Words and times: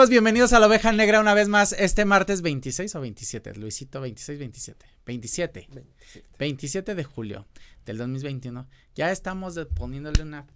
Amigos, 0.00 0.08
bienvenidos 0.08 0.54
a 0.54 0.60
la 0.60 0.66
oveja 0.66 0.92
negra 0.92 1.20
una 1.20 1.34
vez 1.34 1.48
más 1.48 1.74
este 1.74 2.06
martes 2.06 2.40
26 2.40 2.94
o 2.94 3.02
27, 3.02 3.54
Luisito 3.56 4.00
26, 4.00 4.38
27, 4.38 4.86
27, 5.04 5.68
27, 6.38 6.94
de 6.94 7.04
julio 7.04 7.46
del 7.84 7.98
2021. 7.98 8.66
Ya 8.94 9.10
estamos 9.10 9.60
poniéndole 9.76 10.22
una 10.22 10.46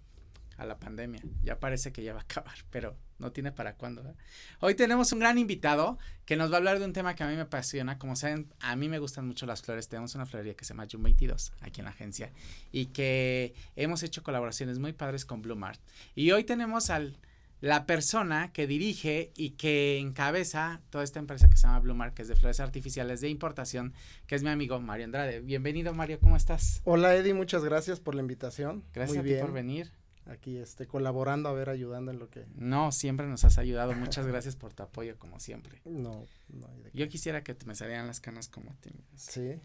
a 0.57 0.65
la 0.65 0.79
pandemia, 0.79 1.21
ya 1.43 1.59
parece 1.59 1.91
que 1.91 2.01
ya 2.01 2.13
va 2.13 2.21
a 2.21 2.23
acabar, 2.23 2.55
pero 2.71 2.97
no 3.19 3.31
tiene 3.31 3.51
para 3.51 3.75
cuándo. 3.75 4.15
Hoy 4.61 4.73
tenemos 4.73 5.11
un 5.11 5.19
gran 5.19 5.37
invitado 5.37 5.99
que 6.25 6.37
nos 6.37 6.49
va 6.49 6.55
a 6.55 6.57
hablar 6.57 6.79
de 6.79 6.85
un 6.85 6.93
tema 6.93 7.13
que 7.13 7.21
a 7.21 7.27
mí 7.27 7.35
me 7.35 7.41
apasiona. 7.41 7.99
Como 7.99 8.15
saben, 8.15 8.51
a 8.61 8.75
mí 8.75 8.89
me 8.89 8.97
gustan 8.97 9.27
mucho 9.27 9.45
las 9.45 9.61
flores. 9.61 9.87
Tenemos 9.87 10.15
una 10.15 10.25
florería 10.25 10.55
que 10.55 10.65
se 10.65 10.69
llama 10.73 10.87
June 10.91 11.03
22 11.03 11.53
aquí 11.61 11.81
en 11.81 11.85
la 11.85 11.91
agencia 11.91 12.31
y 12.71 12.87
que 12.87 13.53
hemos 13.75 14.01
hecho 14.01 14.23
colaboraciones 14.23 14.79
muy 14.79 14.93
padres 14.93 15.23
con 15.23 15.43
Blue 15.43 15.55
Mart. 15.55 15.79
Y 16.15 16.31
hoy 16.31 16.45
tenemos 16.45 16.89
al 16.89 17.19
la 17.65 17.87
persona 17.87 18.53
que 18.53 18.67
dirige 18.67 19.31
y 19.35 19.51
que 19.51 19.97
encabeza 19.97 20.81
toda 20.91 21.03
esta 21.03 21.17
empresa 21.17 21.49
que 21.49 21.57
se 21.57 21.63
llama 21.65 21.79
Blue 21.79 21.97
que 22.13 22.21
es 22.21 22.27
de 22.27 22.35
flores 22.35 22.59
artificiales 22.59 23.21
de 23.21 23.29
importación, 23.29 23.95
que 24.27 24.35
es 24.35 24.43
mi 24.43 24.49
amigo 24.49 24.79
Mario 24.79 25.05
Andrade. 25.05 25.39
Bienvenido, 25.39 25.91
Mario, 25.91 26.19
¿cómo 26.19 26.37
estás? 26.37 26.81
Hola, 26.83 27.15
Eddie, 27.15 27.33
muchas 27.33 27.63
gracias 27.63 27.99
por 27.99 28.13
la 28.13 28.21
invitación. 28.21 28.83
Gracias 28.93 29.17
Muy 29.17 29.33
a 29.33 29.35
ti 29.37 29.41
por 29.41 29.51
venir. 29.51 29.91
Aquí 30.27 30.57
este, 30.57 30.85
colaborando, 30.85 31.49
a 31.49 31.53
ver, 31.53 31.71
ayudando 31.71 32.11
en 32.11 32.19
lo 32.19 32.29
que... 32.29 32.45
No, 32.53 32.91
siempre 32.91 33.25
nos 33.25 33.43
has 33.45 33.57
ayudado. 33.57 33.93
Muchas 33.93 34.27
gracias 34.27 34.55
por 34.55 34.71
tu 34.71 34.83
apoyo, 34.83 35.17
como 35.17 35.39
siempre. 35.39 35.81
No, 35.85 36.23
no 36.49 36.67
hay 36.67 36.83
de 36.83 36.91
Yo 36.93 37.09
quisiera 37.09 37.43
que 37.43 37.55
te 37.55 37.65
me 37.65 37.73
salieran 37.73 38.05
las 38.05 38.19
canas 38.19 38.47
como 38.47 38.75
ti. 38.75 38.91
Sí. 39.15 39.59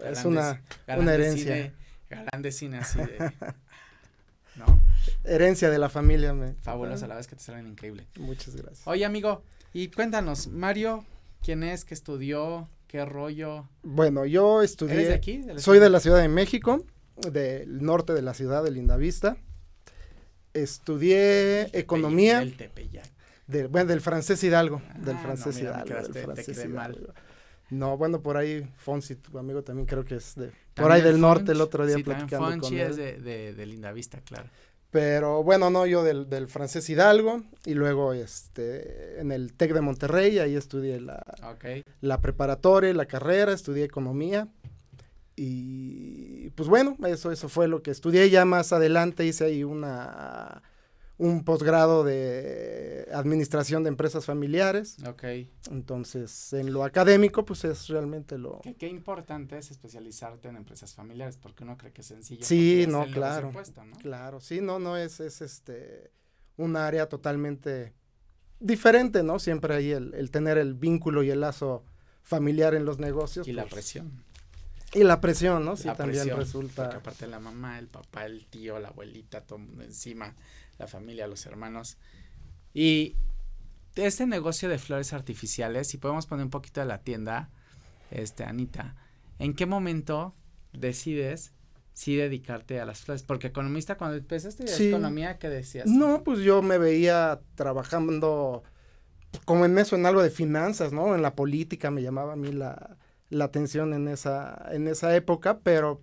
es 0.00 0.24
una, 0.24 0.60
una 0.88 1.14
herencia. 1.14 1.72
De 2.40 2.50
cine, 2.50 2.78
así 2.78 2.98
de... 2.98 3.32
¿no? 4.56 4.64
Herencia 5.24 5.70
de 5.70 5.78
la 5.78 5.88
familia. 5.88 6.32
Me, 6.34 6.54
Fabulosa, 6.54 7.06
la 7.06 7.16
vez 7.16 7.26
que 7.26 7.36
te 7.36 7.42
salen 7.42 7.66
increíble. 7.66 8.06
Muchas 8.18 8.54
gracias. 8.56 8.86
Oye, 8.86 9.04
amigo, 9.04 9.42
y 9.72 9.88
cuéntanos, 9.88 10.48
Mario, 10.48 11.04
¿quién 11.40 11.62
es? 11.62 11.84
¿Qué 11.84 11.94
estudió? 11.94 12.68
¿Qué 12.86 13.04
rollo? 13.04 13.68
Bueno, 13.82 14.26
yo 14.26 14.62
estudié. 14.62 14.94
¿Eres 14.94 15.08
de 15.08 15.14
aquí? 15.14 15.40
soy 15.56 15.78
de 15.78 15.88
la 15.88 15.98
Ciudad 15.98 16.20
de 16.20 16.28
México, 16.28 16.84
del 17.16 17.82
norte 17.82 18.12
de 18.12 18.22
la 18.22 18.34
ciudad 18.34 18.62
de 18.62 18.70
Lindavista. 18.70 19.36
Estudié 20.52 21.70
economía. 21.78 22.40
Del 22.40 22.56
Tepeyac. 22.56 23.08
bueno, 23.70 23.86
del 23.88 24.02
francés 24.02 24.44
Hidalgo. 24.44 24.82
Ah, 24.90 24.98
del 24.98 25.16
francés 25.16 25.58
Hidalgo. 25.58 25.94
del 25.94 26.22
francés 26.24 26.64
Hidalgo. 26.64 27.14
No, 27.72 27.96
bueno, 27.96 28.20
por 28.20 28.36
ahí 28.36 28.68
Fonsi, 28.76 29.16
tu 29.16 29.38
amigo 29.38 29.62
también 29.62 29.86
creo 29.86 30.04
que 30.04 30.16
es 30.16 30.34
de 30.34 30.52
por 30.74 30.92
ahí 30.92 31.00
del 31.00 31.18
norte 31.18 31.52
el 31.52 31.60
otro 31.62 31.86
día 31.86 31.96
sí, 31.96 32.02
platicando 32.02 32.50
Fonsi 32.50 32.78
es 32.78 32.96
de, 32.96 33.16
de, 33.16 33.54
de, 33.54 33.66
Linda 33.66 33.92
Vista, 33.92 34.20
claro. 34.20 34.48
Pero 34.90 35.42
bueno, 35.42 35.70
no, 35.70 35.86
yo 35.86 36.04
del, 36.04 36.28
del, 36.28 36.48
francés 36.48 36.90
Hidalgo 36.90 37.42
y 37.64 37.72
luego 37.72 38.12
este 38.12 39.18
en 39.18 39.32
el 39.32 39.54
TEC 39.54 39.72
de 39.72 39.80
Monterrey, 39.80 40.38
ahí 40.38 40.54
estudié 40.54 41.00
la, 41.00 41.24
la 42.02 42.20
preparatoria, 42.20 42.92
la 42.92 43.06
carrera, 43.06 43.54
estudié 43.54 43.84
economía. 43.84 44.48
Y 45.34 46.50
pues 46.50 46.68
bueno, 46.68 46.98
eso, 47.06 47.32
eso 47.32 47.48
fue 47.48 47.68
lo 47.68 47.82
que 47.82 47.90
estudié. 47.90 48.28
Ya 48.28 48.44
más 48.44 48.74
adelante 48.74 49.24
hice 49.24 49.46
ahí 49.46 49.64
una 49.64 50.62
un 51.18 51.44
posgrado 51.44 52.04
de 52.04 53.08
administración 53.12 53.82
de 53.82 53.88
empresas 53.88 54.24
familiares. 54.24 54.96
Ok. 55.06 55.24
Entonces, 55.70 56.52
en 56.52 56.72
lo 56.72 56.84
académico, 56.84 57.44
pues 57.44 57.64
es 57.64 57.88
realmente 57.88 58.38
lo... 58.38 58.60
Qué, 58.78 58.88
importante 58.88 59.58
es 59.58 59.70
especializarte 59.70 60.48
en 60.48 60.56
empresas 60.56 60.94
familiares, 60.94 61.36
porque 61.36 61.64
uno 61.64 61.76
cree 61.76 61.92
que 61.92 62.00
es 62.00 62.06
sencillo. 62.06 62.44
Sí, 62.44 62.86
no, 62.88 63.06
claro. 63.06 63.52
Claro, 64.00 64.40
sí, 64.40 64.60
no, 64.60 64.78
no, 64.78 64.96
es, 64.96 65.20
es 65.20 65.42
este, 65.42 66.10
un 66.56 66.76
área 66.76 67.08
totalmente 67.08 67.94
diferente, 68.58 69.22
¿no? 69.22 69.38
Siempre 69.38 69.74
hay 69.74 69.92
el, 69.92 70.30
tener 70.30 70.58
el 70.58 70.74
vínculo 70.74 71.22
y 71.22 71.30
el 71.30 71.40
lazo 71.40 71.84
familiar 72.22 72.74
en 72.74 72.84
los 72.84 72.98
negocios. 72.98 73.46
Y 73.46 73.52
la 73.52 73.62
pues, 73.62 73.74
presión. 73.74 74.24
Y 74.94 75.04
la 75.04 75.20
presión, 75.20 75.64
¿no? 75.64 75.76
Sí, 75.76 75.88
también 75.96 76.36
resulta. 76.36 76.84
Porque 76.84 76.96
aparte 76.96 77.26
la 77.26 77.40
mamá, 77.40 77.78
el 77.78 77.88
papá, 77.88 78.26
el 78.26 78.46
tío, 78.46 78.78
la 78.78 78.88
abuelita, 78.88 79.42
todo 79.42 79.58
encima 79.80 80.34
la 80.78 80.86
familia, 80.86 81.26
los 81.26 81.46
hermanos. 81.46 81.98
Y 82.74 83.16
este 83.96 84.26
negocio 84.26 84.68
de 84.68 84.78
flores 84.78 85.12
artificiales, 85.12 85.88
si 85.88 85.98
podemos 85.98 86.26
poner 86.26 86.44
un 86.44 86.50
poquito 86.50 86.80
de 86.80 86.86
la 86.86 86.98
tienda, 86.98 87.50
este, 88.10 88.44
Anita, 88.44 88.96
¿en 89.38 89.54
qué 89.54 89.66
momento 89.66 90.34
decides 90.72 91.52
sí 91.92 92.16
dedicarte 92.16 92.80
a 92.80 92.86
las 92.86 93.00
flores? 93.00 93.22
Porque 93.22 93.48
economista, 93.48 93.96
cuando 93.96 94.16
empezaste 94.16 94.66
sí. 94.66 94.88
economía, 94.88 95.38
¿qué 95.38 95.48
decías? 95.48 95.86
No, 95.86 96.24
pues 96.24 96.40
yo 96.40 96.62
me 96.62 96.78
veía 96.78 97.40
trabajando 97.54 98.62
como 99.44 99.64
en 99.64 99.78
eso, 99.78 99.96
en 99.96 100.06
algo 100.06 100.22
de 100.22 100.30
finanzas, 100.30 100.92
¿no? 100.92 101.14
En 101.14 101.22
la 101.22 101.34
política 101.34 101.90
me 101.90 102.02
llamaba 102.02 102.34
a 102.34 102.36
mí 102.36 102.52
la, 102.52 102.96
la 103.30 103.44
atención 103.44 103.94
en 103.94 104.08
esa, 104.08 104.68
en 104.72 104.88
esa 104.88 105.14
época, 105.16 105.60
pero 105.62 106.00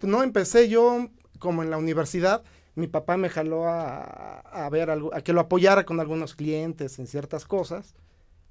no 0.00 0.22
empecé 0.22 0.68
yo 0.68 1.10
como 1.38 1.62
en 1.62 1.70
la 1.70 1.76
universidad 1.76 2.42
mi 2.74 2.86
papá 2.86 3.16
me 3.16 3.28
jaló 3.28 3.64
a, 3.66 4.68
ver 4.70 4.90
algo, 4.90 5.14
a 5.14 5.20
que 5.20 5.32
lo 5.32 5.40
apoyara 5.40 5.84
con 5.84 6.00
algunos 6.00 6.34
clientes 6.34 6.98
en 6.98 7.06
ciertas 7.06 7.44
cosas. 7.44 7.94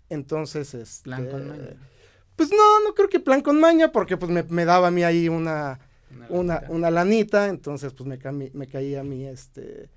Entonces, 0.10 0.74
este, 0.74 1.04
plan 1.04 1.28
con 1.28 1.48
maña. 1.48 1.76
Pues 2.36 2.52
no, 2.52 2.84
no 2.84 2.94
creo 2.94 3.10
que 3.10 3.20
plan 3.20 3.42
con 3.42 3.60
maña, 3.60 3.92
porque 3.92 4.18
pues 4.18 4.32
me, 4.32 4.66
daba 4.66 4.88
a 4.88 4.92
mí 4.92 5.04
ahí 5.04 5.30
una, 5.30 5.80
una, 6.30 6.64
una, 6.70 6.92
lanita, 6.92 7.48
entonces 7.48 7.94
pues 7.94 8.08
me, 8.08 8.52
me 8.54 8.68
caía 8.68 9.02
a 9.02 9.04
mí 9.04 9.26
este 9.26 9.90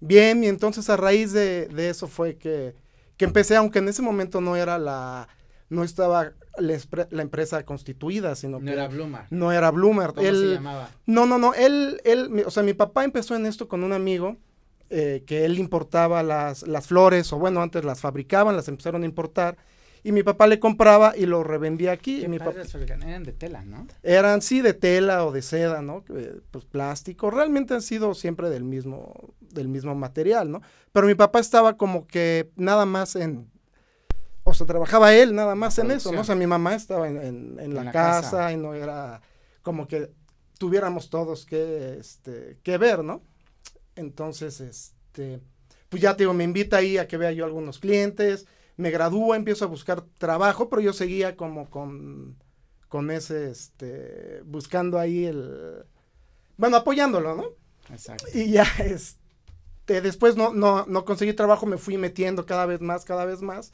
bien, 0.00 0.44
y 0.44 0.48
entonces 0.48 0.88
a 0.90 0.96
raíz 0.96 1.32
de, 1.32 1.66
de 1.68 1.90
eso 1.90 2.06
fue 2.06 2.36
que, 2.36 2.74
que 3.16 3.24
empecé, 3.24 3.56
aunque 3.56 3.80
en 3.80 3.88
ese 3.88 4.02
momento 4.02 4.40
no 4.40 4.56
era 4.56 4.78
la, 4.78 5.28
no 5.68 5.84
estaba 5.84 6.32
la, 6.60 7.22
empresa 7.22 7.64
constituida, 7.64 8.34
sino 8.34 8.58
no 8.58 8.64
que... 8.64 8.72
Era 8.72 8.88
Bloomer. 8.88 9.22
No 9.30 9.52
era 9.52 9.70
Bloomer. 9.70 10.12
¿Cómo 10.12 10.26
se 10.26 10.54
llamaba? 10.54 10.90
No, 11.06 11.26
no, 11.26 11.38
no, 11.38 11.54
él, 11.54 12.00
él, 12.04 12.44
o 12.46 12.50
sea, 12.50 12.62
mi 12.62 12.74
papá 12.74 13.04
empezó 13.04 13.34
en 13.36 13.46
esto 13.46 13.68
con 13.68 13.84
un 13.84 13.92
amigo 13.92 14.36
eh, 14.90 15.22
que 15.26 15.44
él 15.44 15.58
importaba 15.58 16.22
las, 16.22 16.66
las 16.66 16.86
flores, 16.86 17.30
o 17.32 17.38
bueno, 17.38 17.60
antes 17.60 17.84
las 17.84 18.00
fabricaban, 18.00 18.56
las 18.56 18.68
empezaron 18.68 19.02
a 19.02 19.04
importar, 19.06 19.58
y 20.02 20.12
mi 20.12 20.22
papá 20.22 20.46
le 20.46 20.58
compraba 20.58 21.14
y 21.14 21.26
lo 21.26 21.44
revendía 21.44 21.92
aquí. 21.92 22.24
y 22.24 22.28
mi 22.28 22.38
papá, 22.38 22.62
eran 23.06 23.22
de 23.22 23.32
tela, 23.32 23.62
¿no? 23.64 23.86
Eran, 24.02 24.40
sí, 24.40 24.62
de 24.62 24.72
tela 24.72 25.26
o 25.26 25.32
de 25.32 25.42
seda, 25.42 25.82
¿no? 25.82 26.04
pues 26.50 26.64
plástico, 26.64 27.30
realmente 27.30 27.74
han 27.74 27.82
sido 27.82 28.14
siempre 28.14 28.48
del 28.48 28.64
mismo, 28.64 29.34
del 29.40 29.68
mismo 29.68 29.94
material, 29.94 30.50
¿no? 30.50 30.62
Pero 30.92 31.06
mi 31.06 31.14
papá 31.14 31.40
estaba 31.40 31.76
como 31.76 32.06
que 32.06 32.50
nada 32.56 32.86
más 32.86 33.14
en 33.14 33.50
o 34.48 34.54
sea, 34.54 34.66
trabajaba 34.66 35.14
él 35.14 35.34
nada 35.34 35.54
más 35.54 35.78
en 35.78 35.90
eso, 35.90 36.12
¿no? 36.12 36.20
O 36.20 36.24
sea, 36.24 36.34
mi 36.34 36.46
mamá 36.46 36.74
estaba 36.74 37.08
en, 37.08 37.74
la, 37.74 37.90
casa, 37.92 38.52
y 38.52 38.56
no 38.56 38.74
era 38.74 39.20
como 39.62 39.86
que 39.86 40.10
tuviéramos 40.58 41.10
todos 41.10 41.46
que, 41.46 41.98
este, 41.98 42.58
que 42.62 42.78
ver, 42.78 43.04
¿no? 43.04 43.22
Entonces, 43.96 44.60
este, 44.60 45.40
pues 45.88 46.02
ya 46.02 46.16
te 46.16 46.24
digo, 46.24 46.34
me 46.34 46.44
invita 46.44 46.78
ahí 46.78 46.98
a 46.98 47.08
que 47.08 47.16
vea 47.16 47.32
yo 47.32 47.44
algunos 47.44 47.78
clientes, 47.78 48.46
me 48.76 48.90
gradúo, 48.90 49.34
empiezo 49.34 49.64
a 49.64 49.68
buscar 49.68 50.02
trabajo, 50.18 50.68
pero 50.68 50.82
yo 50.82 50.92
seguía 50.92 51.36
como 51.36 51.68
con, 51.70 52.36
con 52.88 53.10
ese, 53.10 53.50
este, 53.50 54.42
buscando 54.44 54.98
ahí 54.98 55.26
el, 55.26 55.84
bueno, 56.56 56.76
apoyándolo, 56.76 57.34
¿no? 57.34 57.44
Exacto. 57.90 58.26
Y 58.34 58.50
ya, 58.50 58.66
este, 58.80 60.00
después 60.00 60.36
no, 60.36 60.52
no, 60.52 60.84
no 60.86 61.04
conseguí 61.04 61.32
trabajo, 61.32 61.66
me 61.66 61.78
fui 61.78 61.96
metiendo 61.96 62.46
cada 62.46 62.66
vez 62.66 62.80
más, 62.80 63.04
cada 63.04 63.24
vez 63.24 63.42
más, 63.42 63.72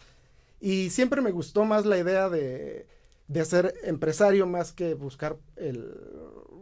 y 0.64 0.88
siempre 0.88 1.20
me 1.20 1.30
gustó 1.30 1.66
más 1.66 1.84
la 1.84 1.98
idea 1.98 2.30
de, 2.30 2.86
de 3.28 3.44
ser 3.44 3.74
empresario 3.82 4.46
más 4.46 4.72
que 4.72 4.94
buscar 4.94 5.36
el... 5.56 5.94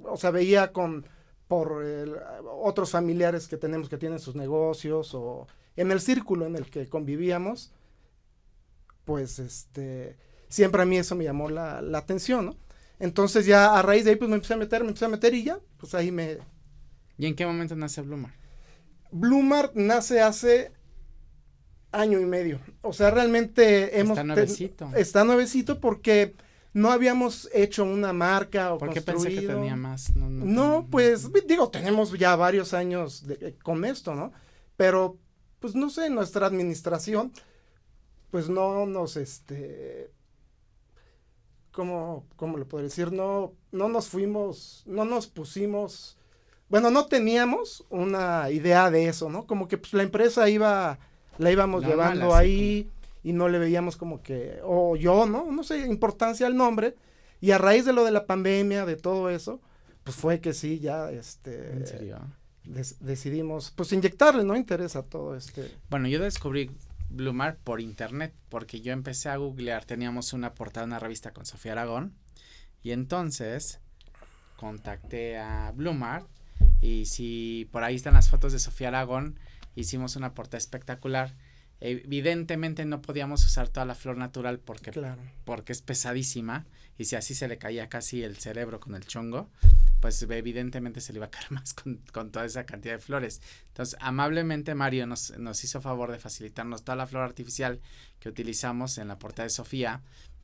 O 0.03 0.17
sea, 0.17 0.33
veía 0.33 0.73
con 0.73 1.07
por 1.47 1.85
otros 2.61 2.91
familiares 2.91 3.47
que 3.47 3.57
tenemos 3.57 3.89
que 3.89 3.99
tienen 3.99 4.19
sus 4.19 4.35
negocios 4.35 5.15
o 5.15 5.47
en 5.77 5.93
el 5.93 6.01
círculo 6.01 6.47
en 6.47 6.57
el 6.57 6.69
que 6.69 6.89
convivíamos, 6.89 7.73
pues 9.05 9.39
este, 9.39 10.17
siempre 10.49 10.83
a 10.83 10.85
mí 10.85 10.97
eso 10.97 11.15
me 11.15 11.23
llamó 11.23 11.49
la, 11.49 11.81
la, 11.81 11.99
atención, 11.99 12.47
¿no? 12.47 12.57
Entonces 12.99 13.47
ya 13.47 13.79
a 13.79 13.83
raíz 13.83 14.05
de 14.05 14.11
ahí 14.11 14.17
pues 14.17 14.29
me 14.29 14.35
empecé 14.35 14.55
a 14.55 14.57
meter, 14.57 14.83
me 14.83 14.89
empecé 14.89 15.05
a 15.05 15.11
meter 15.11 15.33
y 15.33 15.45
ya, 15.45 15.61
pues 15.77 15.95
ahí 15.95 16.11
me... 16.11 16.39
¿Y 17.19 17.27
en 17.27 17.37
qué 17.37 17.47
momento 17.47 17.77
nace 17.77 18.03
Blumar? 18.03 18.35
Blumar 19.13 19.71
nace 19.77 20.21
hace 20.21 20.73
año 21.93 22.21
y 22.21 22.27
medio. 22.27 22.59
O 22.81 22.93
sea, 22.93 23.11
realmente 23.11 23.99
hemos... 23.99 24.19
Está 24.19 24.25
nuevecito. 24.25 24.91
Está 24.97 25.25
nuevecito 25.25 25.81
porque 25.81 26.35
no 26.75 26.91
habíamos 26.91 27.49
hecho 27.53 27.85
una 27.85 28.13
marca 28.13 28.73
o 28.73 28.79
¿Por 28.79 28.93
qué 28.93 29.03
pensé 29.03 29.29
que 29.35 29.43
tenía 29.43 29.77
más? 29.77 30.15
No, 30.17 30.89
pues 30.91 31.29
digo, 31.47 31.71
tenemos 31.71 32.13
ya 32.19 32.35
varios 32.35 32.73
años 32.73 33.25
eh, 33.29 33.57
con 33.63 33.85
esto, 33.85 34.15
¿no? 34.15 34.33
Pero, 34.77 35.19
pues 35.61 35.75
no 35.75 35.91
sé, 35.91 36.09
nuestra 36.09 36.47
administración, 36.47 37.33
pues 38.31 38.49
no 38.49 38.87
nos, 38.87 39.17
este, 39.17 40.11
¿cómo, 41.73 42.25
cómo 42.37 42.57
le 42.57 42.65
puedo 42.65 42.83
decir? 42.85 43.13
No, 43.13 43.53
no 43.71 43.89
nos 43.89 44.09
fuimos, 44.09 44.83
no 44.87 45.05
nos 45.05 45.27
pusimos, 45.27 46.17
bueno, 46.71 46.91
no 46.91 47.05
teníamos 47.05 47.85
una 47.91 48.51
idea 48.51 48.91
de 48.91 49.09
eso, 49.09 49.29
¿no? 49.29 49.47
Como 49.47 49.69
que 49.69 49.77
pues 49.77 49.93
la 49.93 50.05
empresa 50.05 50.49
iba 50.49 50.99
La 51.39 51.51
íbamos 51.51 51.85
llevando 51.85 52.35
ahí 52.35 52.89
y 53.23 53.33
no 53.33 53.49
le 53.49 53.59
veíamos 53.59 53.97
como 53.97 54.23
que, 54.23 54.59
o 54.65 54.97
yo, 54.97 55.27
¿no? 55.27 55.51
No 55.51 55.63
sé, 55.63 55.87
importancia 55.87 56.47
al 56.47 56.57
nombre. 56.57 56.95
Y 57.41 57.51
a 57.51 57.59
raíz 57.59 57.85
de 57.85 57.93
lo 57.93 58.05
de 58.05 58.11
la 58.13 58.27
pandemia, 58.27 58.87
de 58.87 58.97
todo 58.97 59.31
eso, 59.31 59.61
pues 60.05 60.17
fue 60.17 60.41
que 60.41 60.53
sí, 60.53 60.79
ya, 60.79 61.11
este... 61.11 61.73
¿En 61.73 61.87
serio? 61.87 62.19
decidimos, 63.01 63.73
pues 63.75 63.93
inyectarle, 63.93 64.45
¿no? 64.45 64.57
Interés 64.57 64.95
a 64.97 65.03
todo 65.03 65.35
este... 65.35 65.71
Bueno, 65.91 66.09
yo 66.09 66.21
descubrí 66.21 66.71
Blumar 67.11 67.57
por 67.57 67.81
internet, 67.81 68.33
porque 68.49 68.81
yo 68.81 68.93
empecé 68.93 69.29
a 69.29 69.37
googlear, 69.37 69.85
teníamos 69.85 70.33
una 70.33 70.55
portada, 70.55 70.87
una 70.87 70.99
revista 70.99 71.33
con 71.33 71.45
Sofía 71.45 71.73
Aragón, 71.73 72.15
y 72.83 72.93
entonces 72.93 73.81
contacté 74.57 75.39
a 75.39 75.73
Blumar, 75.75 76.25
y 76.81 77.07
si 77.07 77.69
por 77.73 77.85
ahí 77.85 77.97
están 77.97 78.15
las 78.15 78.31
fotos 78.31 78.53
de 78.53 78.59
Sofía 78.59 78.89
Aragón, 78.89 79.39
hicimos 79.75 80.17
una 80.17 80.35
portada 80.35 80.59
espectacular, 80.59 81.35
Evidentemente 81.85 82.85
no 82.85 83.03
podíamos 83.03 83.45
usar 83.45 83.67
toda 83.67 83.85
la 83.85 83.97
flor 83.97 84.17
natural 84.17 84.61
porque, 84.61 84.93
porque 85.45 85.73
es 85.73 85.83
pesadísima 85.83 86.65
y 86.97 87.07
si 87.07 87.17
así 87.17 87.35
se 87.35 87.49
le 87.49 87.59
caía 87.59 87.89
casi 87.89 88.23
el 88.23 88.37
cerebro 88.37 88.79
con 88.79 88.95
el 88.95 89.05
chongo, 89.05 89.51
pues 89.99 90.23
evidentemente 90.23 91.01
se 91.01 91.13
le 91.13 91.17
iba 91.17 91.27
a 91.27 91.31
caer 91.31 91.51
más 91.51 91.75
con, 91.75 92.31
toda 92.31 92.45
esa 92.45 92.67
cantidad 92.67 92.95
de 92.95 93.01
flores. 93.01 93.43
Entonces, 93.67 93.99
amablemente 94.01 94.77
Mario 94.77 95.09
nos, 95.09 95.37
nos 95.39 95.65
hizo 95.65 95.81
favor 95.81 96.13
de 96.13 96.21
facilitarnos 96.21 96.85
toda 96.85 96.95
la 96.95 97.09
flor 97.09 97.25
artificial 97.25 97.81
que 98.21 98.29
utilizamos 98.29 98.97
en 98.99 99.09
la 99.09 99.19
portada 99.19 99.47
de 99.47 99.51
Sofía, 99.51 100.03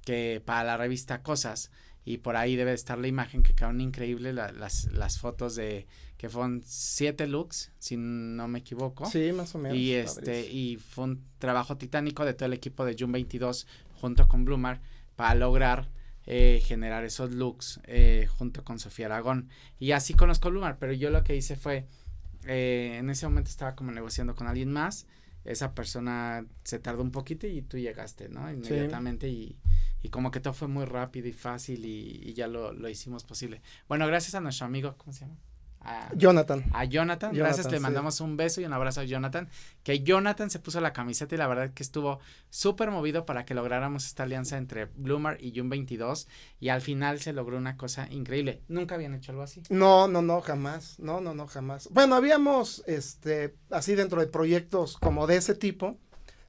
que 0.08 0.40
para 0.43 0.64
la 0.64 0.78
revista 0.78 1.22
Cosas, 1.22 1.70
y 2.02 2.16
por 2.16 2.37
ahí 2.37 2.56
debe 2.56 2.72
estar 2.72 2.96
la 2.96 3.08
imagen 3.08 3.43
que 3.43 3.52
quedaron 3.52 3.82
increíble 3.82 4.32
las, 4.32 4.87
las 4.90 5.19
fotos 5.19 5.55
de 5.55 5.87
que 6.16 6.31
fueron 6.31 6.62
siete 6.64 7.26
looks, 7.26 7.72
si 7.78 7.99
no 7.99 8.49
me 8.49 8.60
equivoco. 8.60 9.05
Sí, 9.05 9.31
más 9.32 9.55
o 9.55 9.58
menos. 9.58 9.76
Y 9.76 9.93
este, 9.93 10.50
y 10.50 10.76
fue 10.76 11.05
un 11.05 11.22
trabajo 11.38 11.76
titánico 11.76 12.25
de 12.25 12.32
todo 12.32 12.46
el 12.46 12.55
equipo 12.55 12.87
de 12.87 12.96
June 12.99 13.12
22 13.12 13.66
junto 14.00 14.26
con 14.28 14.46
Blumar 14.46 14.81
para 15.14 15.34
lograr 15.34 15.90
eh, 16.25 16.62
generar 16.64 17.04
esos 17.04 17.32
looks 17.32 17.81
eh, 17.84 18.26
junto 18.38 18.64
con 18.64 18.78
Sofía 18.78 19.06
Aragón. 19.06 19.50
Y 19.78 19.93
así 19.93 20.14
conozco 20.14 20.49
Blumar, 20.49 20.78
pero 20.78 20.94
yo 20.94 21.11
lo 21.11 21.22
que 21.22 21.37
hice 21.37 21.54
fue, 21.54 21.84
eh, 22.46 22.96
en 22.99 23.11
ese 23.11 23.26
momento 23.26 23.50
estaba 23.50 23.75
como 23.75 23.93
negociando 23.93 24.34
con 24.34 24.46
alguien 24.46 24.72
más, 24.72 25.06
esa 25.44 25.75
persona 25.75 26.46
se 26.64 26.78
tardó 26.78 27.02
un 27.02 27.11
poquito 27.11 27.46
y 27.46 27.61
tú 27.61 27.76
llegaste, 27.76 28.31
¿no? 28.31 28.50
Inmediatamente 28.50 29.28
y, 29.28 29.58
y, 30.02 30.08
como 30.10 30.30
que 30.30 30.40
todo 30.40 30.54
fue 30.54 30.68
muy 30.68 30.84
rápido 30.84 31.28
y 31.28 31.32
fácil 31.32 31.84
y, 31.84 32.20
y 32.22 32.34
ya 32.34 32.46
lo, 32.46 32.72
lo 32.72 32.88
hicimos 32.88 33.24
posible. 33.24 33.62
Bueno, 33.88 34.06
gracias 34.06 34.34
a 34.34 34.40
nuestro 34.40 34.66
amigo, 34.66 34.94
¿cómo 34.96 35.12
se 35.12 35.20
llama? 35.20 35.36
a 35.80 36.10
Jonathan. 36.14 36.64
A 36.72 36.84
Jonathan. 36.84 37.34
Gracias, 37.34 37.70
le 37.70 37.80
mandamos 37.80 38.20
un 38.20 38.36
beso 38.36 38.60
y 38.60 38.64
un 38.64 38.72
abrazo 38.72 39.00
a 39.00 39.04
Jonathan. 39.04 39.48
Que 39.82 40.00
Jonathan 40.00 40.50
se 40.50 40.58
puso 40.58 40.80
la 40.80 40.92
camiseta 40.92 41.34
y 41.34 41.38
la 41.38 41.46
verdad 41.46 41.70
que 41.72 41.82
estuvo 41.82 42.20
súper 42.50 42.90
movido 42.90 43.24
para 43.26 43.44
que 43.44 43.54
lográramos 43.54 44.06
esta 44.06 44.24
alianza 44.24 44.56
entre 44.56 44.86
Bloomer 44.86 45.38
y 45.40 45.52
June 45.56 45.70
22 45.70 46.28
y 46.60 46.68
al 46.68 46.80
final 46.80 47.20
se 47.20 47.32
logró 47.32 47.56
una 47.56 47.76
cosa 47.76 48.08
increíble. 48.10 48.62
Nunca 48.68 48.96
habían 48.96 49.14
hecho 49.14 49.32
algo 49.32 49.42
así. 49.42 49.62
No, 49.70 50.08
no, 50.08 50.22
no, 50.22 50.40
jamás. 50.40 50.98
No, 50.98 51.20
no, 51.20 51.34
no, 51.34 51.46
jamás. 51.46 51.88
Bueno, 51.90 52.14
habíamos, 52.14 52.82
este, 52.86 53.54
así 53.70 53.94
dentro 53.94 54.20
de 54.20 54.26
proyectos 54.26 54.96
como 54.98 55.26
de 55.26 55.36
ese 55.36 55.54
tipo 55.54 55.98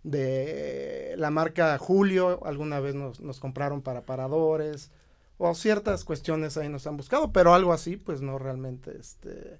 de 0.03 1.15
la 1.17 1.29
marca 1.29 1.77
Julio, 1.77 2.45
alguna 2.45 2.79
vez 2.79 2.95
nos, 2.95 3.19
nos 3.21 3.39
compraron 3.39 3.81
para 3.81 4.05
paradores, 4.05 4.91
o 5.37 5.53
ciertas 5.55 6.03
cuestiones 6.03 6.57
ahí 6.57 6.69
nos 6.69 6.85
han 6.85 6.97
buscado, 6.97 7.31
pero 7.31 7.53
algo 7.53 7.73
así, 7.73 7.97
pues 7.97 8.21
no 8.21 8.37
realmente, 8.37 8.97
este, 8.97 9.59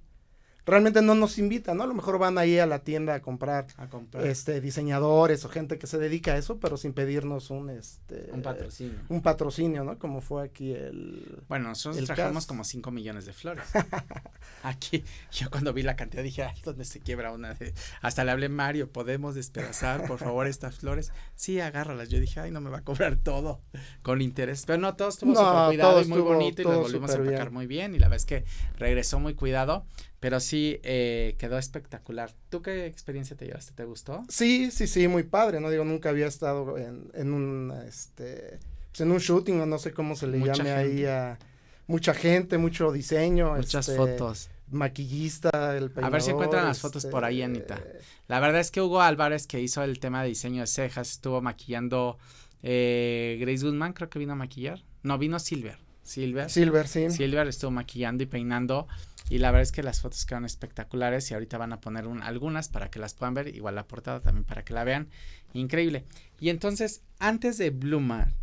realmente 0.65 1.01
no 1.01 1.15
nos 1.15 1.37
invitan, 1.37 1.77
¿no? 1.77 1.83
A 1.83 1.87
lo 1.87 1.93
mejor 1.93 2.19
van 2.19 2.37
ahí 2.37 2.59
a 2.59 2.65
la 2.65 2.79
tienda 2.79 3.15
a 3.15 3.21
comprar, 3.21 3.67
a 3.77 3.87
comprar. 3.87 4.25
este 4.25 4.61
diseñadores 4.61 5.43
o 5.45 5.49
gente 5.49 5.77
que 5.77 5.87
se 5.87 5.97
dedica 5.97 6.33
a 6.33 6.37
eso, 6.37 6.59
pero 6.59 6.77
sin 6.77 6.93
pedirnos 6.93 7.49
un 7.49 7.69
este 7.69 8.29
un 8.31 8.41
patrocinio. 8.41 8.99
Un 9.09 9.21
patrocinio, 9.21 9.83
¿no? 9.83 9.97
Como 9.97 10.21
fue 10.21 10.43
aquí 10.43 10.73
el 10.73 11.43
Bueno, 11.47 11.69
nosotros 11.69 12.05
trajimos 12.05 12.45
como 12.45 12.63
5 12.63 12.91
millones 12.91 13.25
de 13.25 13.33
flores. 13.33 13.63
aquí 14.63 15.03
yo 15.31 15.49
cuando 15.49 15.73
vi 15.73 15.83
la 15.83 15.95
cantidad 15.95 16.23
dije, 16.23 16.43
"Ay, 16.43 16.61
¿dónde 16.63 16.85
se 16.85 16.99
quiebra 16.99 17.31
una 17.31 17.53
de 17.53 17.73
hasta 18.01 18.23
le 18.23 18.31
hablé 18.31 18.49
Mario, 18.49 18.91
¿podemos 18.91 19.35
despedazar, 19.35 20.05
por 20.05 20.19
favor, 20.19 20.47
estas 20.47 20.77
flores?" 20.77 21.11
Sí, 21.35 21.59
agárralas. 21.59 22.09
Yo 22.09 22.19
dije, 22.19 22.39
"Ay, 22.39 22.51
no 22.51 22.61
me 22.61 22.69
va 22.69 22.79
a 22.79 22.83
cobrar 22.83 23.15
todo 23.15 23.61
con 24.01 24.21
interés." 24.21 24.65
Pero 24.65 24.79
no, 24.79 24.95
todo 24.95 25.09
estuvo 25.09 25.35
súper 25.35 25.67
cuidado 25.67 26.01
y 26.01 26.05
muy 26.05 26.21
bonito 26.21 26.61
y 26.61 26.65
lo 26.65 26.81
volvimos 26.81 27.11
a 27.11 27.15
empacar 27.15 27.51
muy 27.51 27.67
bien 27.67 27.95
y 27.95 27.99
la 27.99 28.07
verdad 28.07 28.17
es 28.17 28.25
que 28.25 28.45
regresó 28.77 29.19
muy 29.19 29.35
cuidado. 29.35 29.85
Pero 30.19 30.39
sí 30.39 30.79
eh, 30.83 31.35
quedó 31.37 31.57
espectacular. 31.57 32.33
¿Tú 32.49 32.61
qué 32.61 32.85
experiencia 32.85 33.37
te 33.37 33.45
llevaste? 33.45 33.73
¿Te 33.73 33.85
gustó? 33.85 34.25
Sí, 34.27 34.69
sí, 34.71 34.87
sí, 34.87 35.07
muy 35.07 35.23
padre, 35.23 35.61
¿no? 35.61 35.69
Digo, 35.69 35.85
nunca 35.85 36.09
había 36.09 36.27
estado 36.27 36.77
en, 36.77 37.09
en 37.13 37.33
un, 37.33 37.73
este, 37.87 38.59
pues 38.91 39.01
en 39.01 39.11
un 39.11 39.19
shooting 39.19 39.61
o 39.61 39.65
no 39.65 39.79
sé 39.79 39.93
cómo 39.93 40.15
se 40.15 40.27
le 40.27 40.39
llame 40.39 40.71
ahí 40.71 41.05
a 41.05 41.39
mucha 41.87 42.13
gente, 42.13 42.57
mucho 42.57 42.91
diseño. 42.91 43.55
Muchas 43.55 43.89
este, 43.89 43.97
fotos. 43.97 44.49
Maquillista, 44.71 45.75
el 45.75 45.91
A 46.01 46.09
ver 46.09 46.21
si 46.21 46.29
encuentran 46.31 46.65
las 46.65 46.79
fotos 46.79 47.05
por 47.07 47.25
ahí, 47.25 47.41
Anita. 47.41 47.75
Este 47.75 47.99
La 48.27 48.39
verdad 48.39 48.61
es 48.61 48.69
que 48.71 48.81
Hugo 48.81 49.01
Álvarez, 49.01 49.47
que 49.47 49.59
hizo 49.59 49.83
el 49.83 49.99
tema 49.99 50.21
de 50.21 50.29
diseño 50.29 50.61
de 50.61 50.67
cejas, 50.67 51.09
estuvo 51.09 51.41
maquillando 51.41 52.19
eh, 52.61 53.37
Grace 53.41 53.65
Goodman, 53.65 53.93
creo 53.93 54.09
que 54.09 54.19
vino 54.19 54.33
a 54.33 54.35
maquillar. 54.35 54.83
No, 55.01 55.17
vino 55.17 55.39
Silver. 55.39 55.77
Silver. 56.03 56.49
Silver, 56.49 56.87
sí. 56.87 57.09
Silver 57.09 57.47
estuvo 57.47 57.71
maquillando 57.71 58.23
y 58.23 58.25
peinando 58.27 58.87
y 59.29 59.37
la 59.37 59.51
verdad 59.51 59.63
es 59.63 59.71
que 59.71 59.83
las 59.83 60.01
fotos 60.01 60.25
quedan 60.25 60.45
espectaculares 60.45 61.29
y 61.29 61.35
ahorita 61.35 61.57
van 61.57 61.73
a 61.73 61.81
poner 61.81 62.05
algunas 62.23 62.67
para 62.67 62.89
que 62.89 62.99
las 62.99 63.13
puedan 63.13 63.35
ver, 63.35 63.55
igual 63.55 63.75
la 63.75 63.87
portada 63.87 64.21
también 64.21 64.43
para 64.43 64.65
que 64.65 64.73
la 64.73 64.83
vean. 64.83 65.09
Increíble. 65.53 66.05
Y 66.39 66.49
entonces, 66.49 67.03
antes 67.19 67.57
de 67.57 67.69
Blumar, 67.69 68.33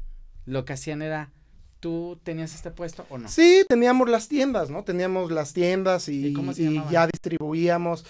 lo 0.44 0.64
que 0.64 0.74
hacían 0.74 1.02
era 1.02 1.30
¿Tú 1.80 2.18
tenías 2.24 2.54
este 2.54 2.70
puesto 2.70 3.04
o 3.10 3.18
no? 3.18 3.28
Sí, 3.28 3.64
teníamos 3.68 4.08
las 4.08 4.28
tiendas, 4.28 4.70
¿no? 4.70 4.82
Teníamos 4.82 5.30
las 5.30 5.52
tiendas 5.52 6.08
y, 6.08 6.34
ya 6.90 7.06
distribuíamos. 7.06 8.04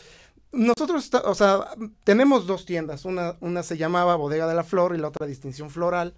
Nosotros, 0.52 1.10
o 1.12 1.34
sea, 1.34 1.66
tenemos 2.04 2.46
dos 2.46 2.64
tiendas. 2.64 3.04
Una, 3.04 3.36
una 3.40 3.62
se 3.62 3.76
llamaba 3.76 4.14
Bodega 4.16 4.46
de 4.46 4.54
la 4.54 4.62
Flor 4.62 4.94
y 4.94 4.98
la 4.98 5.08
otra 5.08 5.26
Distinción 5.26 5.70
Floral. 5.70 6.14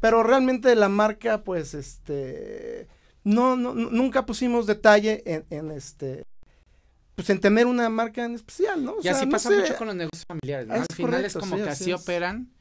Pero 0.00 0.22
realmente 0.22 0.74
la 0.76 0.88
marca, 0.88 1.42
pues, 1.42 1.74
este, 1.74 2.86
no, 3.24 3.56
no, 3.56 3.74
nunca 3.74 4.26
pusimos 4.26 4.66
detalle 4.66 5.22
en, 5.26 5.44
en, 5.50 5.70
este, 5.70 6.24
pues 7.14 7.30
en 7.30 7.40
tener 7.40 7.66
una 7.66 7.88
marca 7.88 8.24
en 8.24 8.34
especial, 8.34 8.84
¿no? 8.84 8.96
y 9.02 9.08
así 9.08 9.26
pasa 9.26 9.50
mucho 9.50 9.76
con 9.76 9.88
los 9.88 9.96
negocios 9.96 10.24
familiares, 10.26 10.68
¿no? 10.68 10.74
Al 10.74 10.86
final 10.94 11.24
es 11.24 11.34
como 11.34 11.56
que 11.56 11.68
así, 11.68 11.92
operan, 11.92 12.52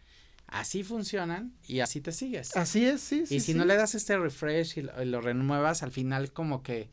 así 0.48 0.84
funcionan 0.84 1.54
y 1.66 1.80
así 1.80 2.02
te 2.02 2.12
sigues. 2.12 2.56
Así 2.56 2.86
es, 2.86 3.02
sí. 3.02 3.24
Y 3.30 3.40
si 3.40 3.54
no 3.54 3.66
le 3.66 3.76
das 3.76 3.96
este 3.96 4.18
refresh 4.18 4.78
y 4.78 4.82
lo, 4.82 5.22
renuevas, 5.22 5.84
al 5.84 5.92
final 5.92 6.32
como 6.32 6.64
que 6.64 6.90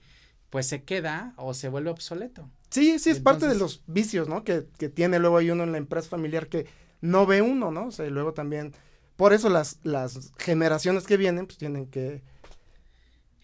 pues 0.50 0.66
se 0.66 0.82
queda 0.82 1.34
o 1.36 1.52
se 1.52 1.68
vuelve 1.68 1.90
obsoleto. 1.90 2.50
Sí, 2.70 2.98
sí, 2.98 3.10
es 3.10 3.20
parte 3.20 3.48
de 3.48 3.54
los 3.54 3.82
vicios, 3.86 4.28
¿no? 4.28 4.44
Que, 4.44 4.66
que 4.78 4.88
tiene 4.88 5.18
luego 5.18 5.38
hay 5.38 5.50
uno 5.50 5.64
en 5.64 5.72
la 5.72 5.78
empresa 5.78 6.08
familiar 6.08 6.48
que 6.48 6.66
no 7.00 7.26
ve 7.26 7.42
uno, 7.42 7.70
¿no? 7.70 7.86
O 7.86 7.90
sea, 7.90 8.06
y 8.06 8.10
luego 8.10 8.32
también, 8.32 8.72
por 9.16 9.32
eso 9.32 9.48
las, 9.48 9.78
las 9.82 10.32
generaciones 10.38 11.04
que 11.04 11.16
vienen, 11.16 11.46
pues 11.46 11.58
tienen 11.58 11.86
que 11.86 12.22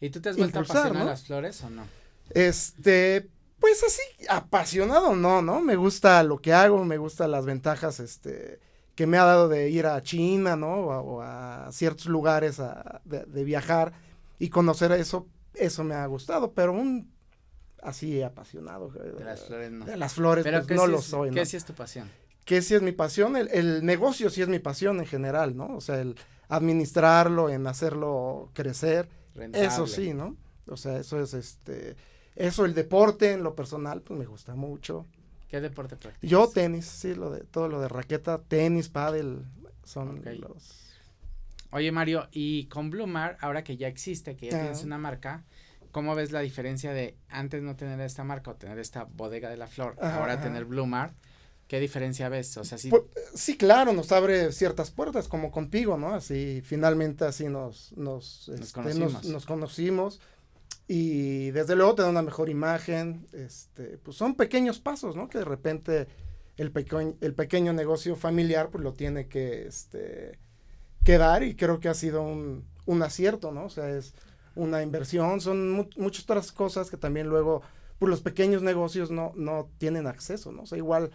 ¿Y 0.05 0.11
tú 0.11 0.21
te 0.21 0.29
has 0.29 0.37
vuelto 0.37 0.61
apasionado 0.61 1.01
a 1.01 1.13
las 1.13 1.25
flores 1.25 1.63
o 1.63 1.71
no? 1.71 1.85
Este, 2.31 3.27
pues 3.59 3.83
así, 3.83 4.03
apasionado 4.29 5.17
no, 5.17 5.41
¿no? 5.41 5.63
Me 5.63 5.77
gusta 5.77 6.23
lo 6.23 6.43
que 6.43 6.53
hago, 6.53 6.85
me 6.85 6.99
gustan 6.99 7.31
las 7.31 7.47
ventajas, 7.47 8.01
este, 8.01 8.61
que 8.95 9.07
me 9.07 9.17
ha 9.17 9.25
dado 9.25 9.49
de 9.49 9.71
ir 9.71 9.87
a 9.87 10.03
China, 10.03 10.57
¿no? 10.57 10.75
O 10.75 11.23
a, 11.23 11.71
ciertos 11.73 12.05
lugares 12.07 12.61
de, 13.05 13.45
viajar 13.45 13.95
y 14.39 14.51
conocer 14.51 14.93
eso, 14.93 15.27
eso 15.55 15.85
me 15.85 15.95
ha 15.95 16.05
gustado, 16.05 16.53
pero 16.53 16.75
un 16.75 17.11
así 17.83 18.21
apasionado. 18.21 18.93
Eh, 19.03 19.15
de 19.17 19.25
las 19.25 19.41
flores 19.41 19.73
no. 19.73 19.85
De 19.87 19.97
las 19.97 20.13
flores, 20.13 20.45
pues, 20.47 20.71
no 20.71 20.87
lo 20.87 21.01
soy, 21.01 21.31
¿Qué 21.31 21.47
sí 21.47 21.57
es 21.57 21.65
tu 21.65 21.73
pasión? 21.73 22.11
¿Qué 22.45 22.61
sí 22.61 22.75
es 22.75 22.83
mi 22.83 22.93
pasión? 22.93 23.37
El, 23.37 23.49
el 23.53 23.87
negocio 23.87 24.29
sí 24.29 24.43
es 24.43 24.49
mi 24.49 24.59
pasión 24.59 25.01
en 25.01 25.07
general, 25.07 25.57
¿no? 25.57 25.75
O 25.75 25.81
sea, 25.81 25.99
el 25.99 26.15
administrarlo, 26.51 27.49
en 27.49 27.67
hacerlo 27.67 28.51
crecer 28.53 29.09
eso 29.53 29.87
sí, 29.87 30.15
¿no? 30.15 30.37
O 30.67 30.77
sea, 30.77 30.99
eso 30.99 31.21
es 31.21 31.35
este, 31.35 31.97
eso 32.37 32.65
el 32.65 32.75
deporte 32.75 33.33
en 33.33 33.43
lo 33.43 33.55
personal, 33.55 34.01
pues 34.03 34.19
me 34.19 34.27
gusta 34.27 34.55
mucho. 34.55 35.07
¿Qué 35.49 35.61
deporte 35.61 35.97
practicas? 35.97 36.29
Yo 36.29 36.49
tenis, 36.49 36.87
sí, 36.87 37.15
lo 37.15 37.31
de, 37.31 37.41
todo 37.45 37.69
lo 37.69 37.81
de 37.81 37.89
raqueta, 37.89 38.43
tenis, 38.43 38.89
pádel, 38.89 39.45
son 39.85 40.23
los... 40.41 40.91
Oye 41.71 41.93
Mario, 41.93 42.29
y 42.31 42.67
con 42.67 42.91
Blumar, 42.91 43.37
ahora 43.41 43.65
que 43.65 43.77
ya 43.77 43.89
existe, 43.89 44.37
que 44.37 44.47
ya 44.47 44.61
tienes 44.61 44.85
una 44.85 44.97
marca, 44.97 45.45
¿cómo 45.91 46.15
ves 46.15 46.33
la 46.33 46.41
diferencia 46.41 46.93
de 46.93 47.17
antes 47.29 47.63
no 47.63 47.77
tener 47.77 48.01
esta 48.01 48.25
marca 48.25 48.53
o 48.53 48.55
tener 48.55 48.79
esta 48.79 49.05
bodega 49.05 49.51
de 49.51 49.57
la 49.57 49.67
flor, 49.67 49.97
ahora 50.01 50.41
tener 50.41 50.65
Blumar? 50.65 51.15
¿Qué 51.69 51.81
diferencia 51.81 52.29
ves? 52.29 52.57
O 52.59 52.65
sea, 52.65 52.77
sí. 52.77 52.91
Pues, 52.91 53.03
sí, 53.35 53.57
claro, 53.57 53.93
nos 53.93 54.13
abre 54.13 54.53
ciertas 54.53 54.91
puertas, 54.91 55.29
como 55.29 55.51
contigo, 55.51 55.97
¿no? 55.97 56.15
Así, 56.15 56.61
finalmente 56.63 57.25
así 57.25 57.49
nos, 57.49 57.93
nos, 57.97 58.49
nos, 58.49 58.61
este, 58.61 59.47
conocimos. 59.47 60.21
Y 60.87 61.51
desde 61.53 61.77
luego 61.77 61.95
te 61.95 62.03
da 62.03 62.11
una 62.11 62.23
mejor 62.23 62.51
imagen. 62.51 63.27
Este, 63.33 63.99
pues 63.99 64.17
son 64.17 64.35
pequeños 64.35 64.79
pasos, 64.79 65.17
¿no? 65.17 65.29
Que 65.29 65.39
de 65.39 65.45
repente 65.45 66.07
el, 66.59 66.71
pequeño, 66.71 67.15
el 67.21 67.35
pequeño 67.35 67.73
negocio 67.73 68.17
familiar 68.17 68.71
pues 68.71 68.85
lo 68.85 68.93
tiene 68.93 69.29
que, 69.29 69.67
este, 69.67 70.39
que 71.03 71.19
dar 71.19 71.43
y 71.43 71.57
creo 71.57 71.81
que 71.81 71.89
ha 71.89 71.95
sido 71.95 72.23
un, 72.23 72.65
un 72.85 73.03
acierto, 73.03 73.53
¿no? 73.53 73.65
O 73.65 73.71
sea, 73.71 73.89
es 73.89 74.15
una 74.55 74.83
inversión, 74.83 75.41
son 75.41 75.89
muchas 75.97 76.25
otras 76.25 76.53
cosas 76.53 76.91
que 76.91 76.97
también 76.97 77.29
luego 77.29 77.63
pues 77.99 78.11
los 78.11 78.21
pequeños 78.21 78.63
negocios 78.63 79.11
no, 79.11 79.33
no 79.37 79.71
tienen 79.79 80.07
acceso, 80.07 80.53
¿no? 80.53 80.63
O 80.63 80.67
sea, 80.67 80.79
igual 80.79 81.11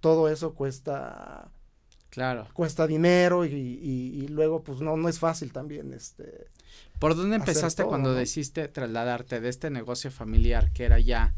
todo 0.00 0.28
eso 0.28 0.54
cuesta 0.54 1.50
Claro. 2.10 2.48
Cuesta 2.52 2.88
dinero 2.88 3.44
y, 3.44 3.52
y, 3.52 4.28
luego 4.28 4.62
pues 4.64 4.80
no, 4.80 4.96
no 4.96 5.08
es 5.08 5.20
fácil 5.20 5.52
también 5.52 5.92
este. 5.92 6.48
¿Por 6.98 7.14
dónde 7.14 7.36
empezaste 7.36 7.84
cuando 7.84 8.12
decidiste 8.12 8.66
trasladarte 8.68 9.40
de 9.40 9.48
este 9.48 9.70
negocio 9.70 10.10
familiar 10.10 10.72
que 10.72 10.84
era 10.84 10.98
ya 10.98 11.32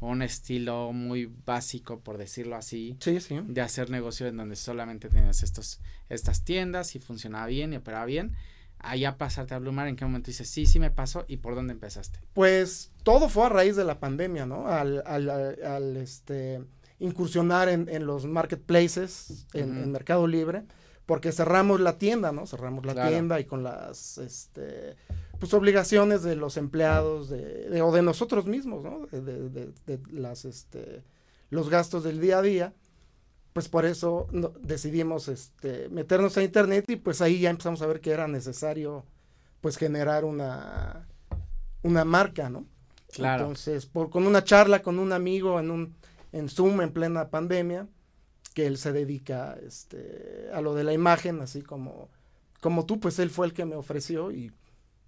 un 0.00 0.22
estilo 0.22 0.92
muy 0.92 1.30
básico, 1.46 2.00
por 2.00 2.18
decirlo 2.18 2.56
así, 2.56 2.96
sí, 3.00 3.20
sí. 3.20 3.40
de 3.46 3.60
hacer 3.60 3.90
negocio 3.90 4.26
en 4.26 4.36
donde 4.36 4.56
solamente 4.56 5.08
tenías 5.08 5.42
estos, 5.42 5.80
estas 6.08 6.42
tiendas 6.42 6.94
y 6.94 6.98
funcionaba 6.98 7.46
bien 7.46 7.72
y 7.72 7.76
operaba 7.76 8.04
bien, 8.04 8.34
allá 8.78 9.16
pasarte 9.16 9.54
a 9.54 9.58
Blumar, 9.58 9.88
¿en 9.88 9.96
qué 9.96 10.04
momento 10.04 10.26
dices, 10.26 10.48
sí, 10.48 10.66
sí 10.66 10.78
me 10.78 10.90
pasó 10.90 11.24
y 11.28 11.38
por 11.38 11.54
dónde 11.54 11.72
empezaste? 11.72 12.18
Pues 12.34 12.90
todo 13.02 13.28
fue 13.28 13.46
a 13.46 13.50
raíz 13.50 13.76
de 13.76 13.84
la 13.84 13.98
pandemia, 13.98 14.46
¿no? 14.46 14.66
Al, 14.66 15.02
al, 15.06 15.30
al 15.30 15.96
este, 15.96 16.60
incursionar 16.98 17.68
en, 17.68 17.88
en 17.88 18.06
los 18.06 18.26
marketplaces, 18.26 19.46
en, 19.52 19.90
Mercado 19.90 20.26
Libre, 20.26 20.64
porque 21.06 21.32
cerramos 21.32 21.80
la 21.80 21.98
tienda, 21.98 22.32
¿no? 22.32 22.46
Cerramos 22.46 22.86
la 22.86 23.08
tienda 23.08 23.40
y 23.40 23.44
con 23.44 23.62
las, 23.62 24.18
este, 24.18 24.96
pues 25.38 25.52
obligaciones 25.52 26.22
de 26.22 26.36
los 26.36 26.56
empleados, 26.56 27.28
de, 27.28 27.82
o 27.82 27.92
de 27.92 28.02
nosotros 28.02 28.46
mismos, 28.46 28.84
¿no? 28.84 29.06
De, 29.06 29.20
de, 29.50 30.00
las, 30.10 30.44
este, 30.44 31.04
los 31.50 31.68
gastos 31.68 32.04
del 32.04 32.20
día 32.20 32.38
a 32.38 32.42
día, 32.42 32.72
pues 33.52 33.68
por 33.68 33.84
eso 33.84 34.28
decidimos, 34.62 35.28
este, 35.28 35.88
meternos 35.88 36.36
a 36.36 36.42
internet 36.42 36.84
y 36.88 36.96
pues 36.96 37.20
ahí 37.20 37.40
ya 37.40 37.50
empezamos 37.50 37.82
a 37.82 37.86
ver 37.86 38.00
que 38.00 38.10
era 38.10 38.26
necesario, 38.26 39.04
pues 39.60 39.76
generar 39.76 40.24
una, 40.24 41.06
una 41.82 42.04
marca, 42.04 42.48
¿no? 42.48 42.66
Claro. 43.12 43.44
Entonces, 43.44 43.86
por, 43.86 44.10
con 44.10 44.26
una 44.26 44.42
charla 44.42 44.82
con 44.82 44.98
un 44.98 45.12
amigo 45.12 45.60
en 45.60 45.70
un 45.70 45.94
en 46.34 46.48
Zoom 46.48 46.80
en 46.82 46.92
plena 46.92 47.30
pandemia, 47.30 47.86
que 48.54 48.66
él 48.66 48.76
se 48.76 48.92
dedica 48.92 49.56
este, 49.64 50.48
a 50.52 50.60
lo 50.60 50.74
de 50.74 50.84
la 50.84 50.92
imagen, 50.92 51.40
así 51.40 51.62
como, 51.62 52.08
como 52.60 52.86
tú, 52.86 52.98
pues 52.98 53.18
él 53.20 53.30
fue 53.30 53.46
el 53.46 53.52
que 53.52 53.64
me 53.64 53.76
ofreció 53.76 54.32
y 54.32 54.52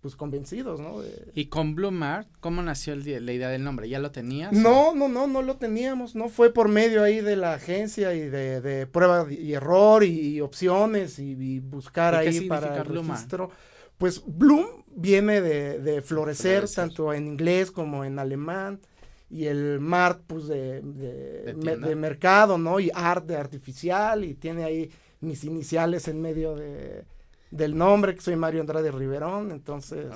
pues 0.01 0.15
convencidos, 0.15 0.79
¿no? 0.79 1.01
y 1.35 1.47
con 1.47 1.75
Blumart, 1.75 2.29
¿cómo 2.39 2.63
nació 2.63 2.95
la 2.95 3.33
idea 3.33 3.49
del 3.49 3.65
nombre? 3.65 3.89
¿Ya 3.89 3.99
lo 3.99 4.13
tenías? 4.13 4.53
No, 4.53 4.95
no, 4.95 5.09
no, 5.09 5.27
no 5.27 5.43
lo 5.43 5.57
teníamos, 5.57 6.15
no 6.15 6.29
fue 6.29 6.53
por 6.53 6.69
medio 6.69 7.03
ahí 7.03 7.21
de 7.21 7.35
la 7.35 7.55
agencia 7.55 8.15
y 8.15 8.21
de, 8.21 8.61
de 8.61 8.87
prueba 8.87 9.27
y 9.33 9.53
error 9.55 10.05
y, 10.05 10.41
opciones 10.41 11.19
y, 11.19 11.59
buscar 11.59 12.15
ahí 12.15 12.43
para 12.43 12.77
el 12.77 12.85
registro. 12.85 13.51
Pues 13.99 14.23
Bloom 14.25 14.85
viene 14.95 15.41
de, 15.41 15.81
de 15.81 16.03
florecer, 16.03 16.69
tanto 16.69 17.13
en 17.13 17.27
inglés 17.27 17.73
como 17.73 18.05
en 18.05 18.21
alemán 18.21 18.81
y 19.29 19.47
el 19.47 19.81
Mart, 19.81 20.23
pues, 20.27 20.47
de, 20.47 20.83
de, 20.83 21.97
mercado, 21.97 22.59
¿no? 22.59 22.79
Y 22.79 22.91
arte 22.95 23.37
artificial, 23.37 24.25
y 24.25 24.35
tiene 24.35 24.65
ahí 24.65 24.91
mis 25.21 25.45
iniciales 25.45 26.07
en 26.09 26.21
medio 26.21 26.55
de, 26.55 27.05
del 27.51 27.77
nombre, 27.77 28.15
que 28.15 28.21
soy 28.21 28.37
Mario 28.37 28.61
Andrade 28.61 28.91
Riverón, 28.91 29.51
entonces, 29.51 30.07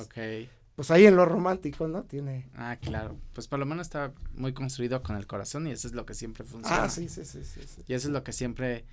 pues 0.76 0.90
ahí 0.90 1.06
en 1.06 1.16
lo 1.16 1.26
romántico, 1.26 1.88
¿no? 1.88 2.04
Tiene. 2.04 2.48
Ah, 2.54 2.78
claro, 2.80 3.18
pues 3.32 3.48
por 3.48 3.58
lo 3.58 3.66
menos 3.66 3.86
está 3.86 4.12
muy 4.32 4.52
construido 4.52 5.02
con 5.02 5.16
el 5.16 5.26
corazón 5.26 5.66
y 5.66 5.72
eso 5.72 5.88
es 5.88 5.94
lo 5.94 6.06
que 6.06 6.14
siempre 6.14 6.44
funciona. 6.44 6.84
Ah, 6.84 6.88
sí, 6.88 7.08
sí, 7.08 7.24
sí, 7.24 7.44
sí. 7.44 7.60
Y 7.86 7.94
eso 7.94 8.08
es 8.08 8.12
lo 8.12 8.22
que 8.22 8.32
siempre... 8.32 8.84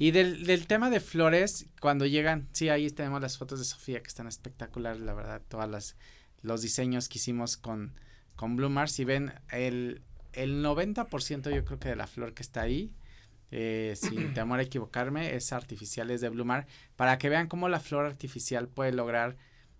Y 0.00 0.12
del, 0.12 0.46
del 0.46 0.68
tema 0.68 0.90
de 0.90 1.00
flores, 1.00 1.66
cuando 1.80 2.06
llegan, 2.06 2.48
sí, 2.52 2.68
ahí 2.68 2.88
tenemos 2.90 3.20
las 3.20 3.36
fotos 3.36 3.58
de 3.58 3.64
Sofía 3.64 4.00
que 4.00 4.06
están 4.06 4.28
espectaculares, 4.28 5.02
la 5.02 5.12
verdad, 5.12 5.42
todas 5.48 5.68
las, 5.68 5.96
los 6.40 6.62
diseños 6.62 7.08
que 7.08 7.18
hicimos 7.18 7.56
con 7.56 7.94
con 8.38 8.54
Blue 8.54 8.70
Mars, 8.70 8.92
si 8.92 9.04
ven 9.04 9.32
el, 9.50 10.00
el 10.32 10.64
90% 10.64 11.52
yo 11.52 11.64
creo 11.64 11.80
que 11.80 11.88
de 11.88 11.96
la 11.96 12.06
flor 12.06 12.34
que 12.34 12.44
está 12.44 12.62
ahí, 12.62 12.94
eh, 13.50 13.94
sin 14.00 14.32
temor 14.34 14.60
a 14.60 14.62
equivocarme, 14.62 15.34
es 15.34 15.52
artificial, 15.52 16.08
es 16.12 16.20
de 16.20 16.28
Blue 16.28 16.46
para 16.94 17.18
que 17.18 17.28
vean 17.30 17.48
cómo 17.48 17.68
la 17.68 17.80
flor 17.80 18.06
artificial 18.06 18.68
puede 18.68 18.92
lograr 18.92 19.36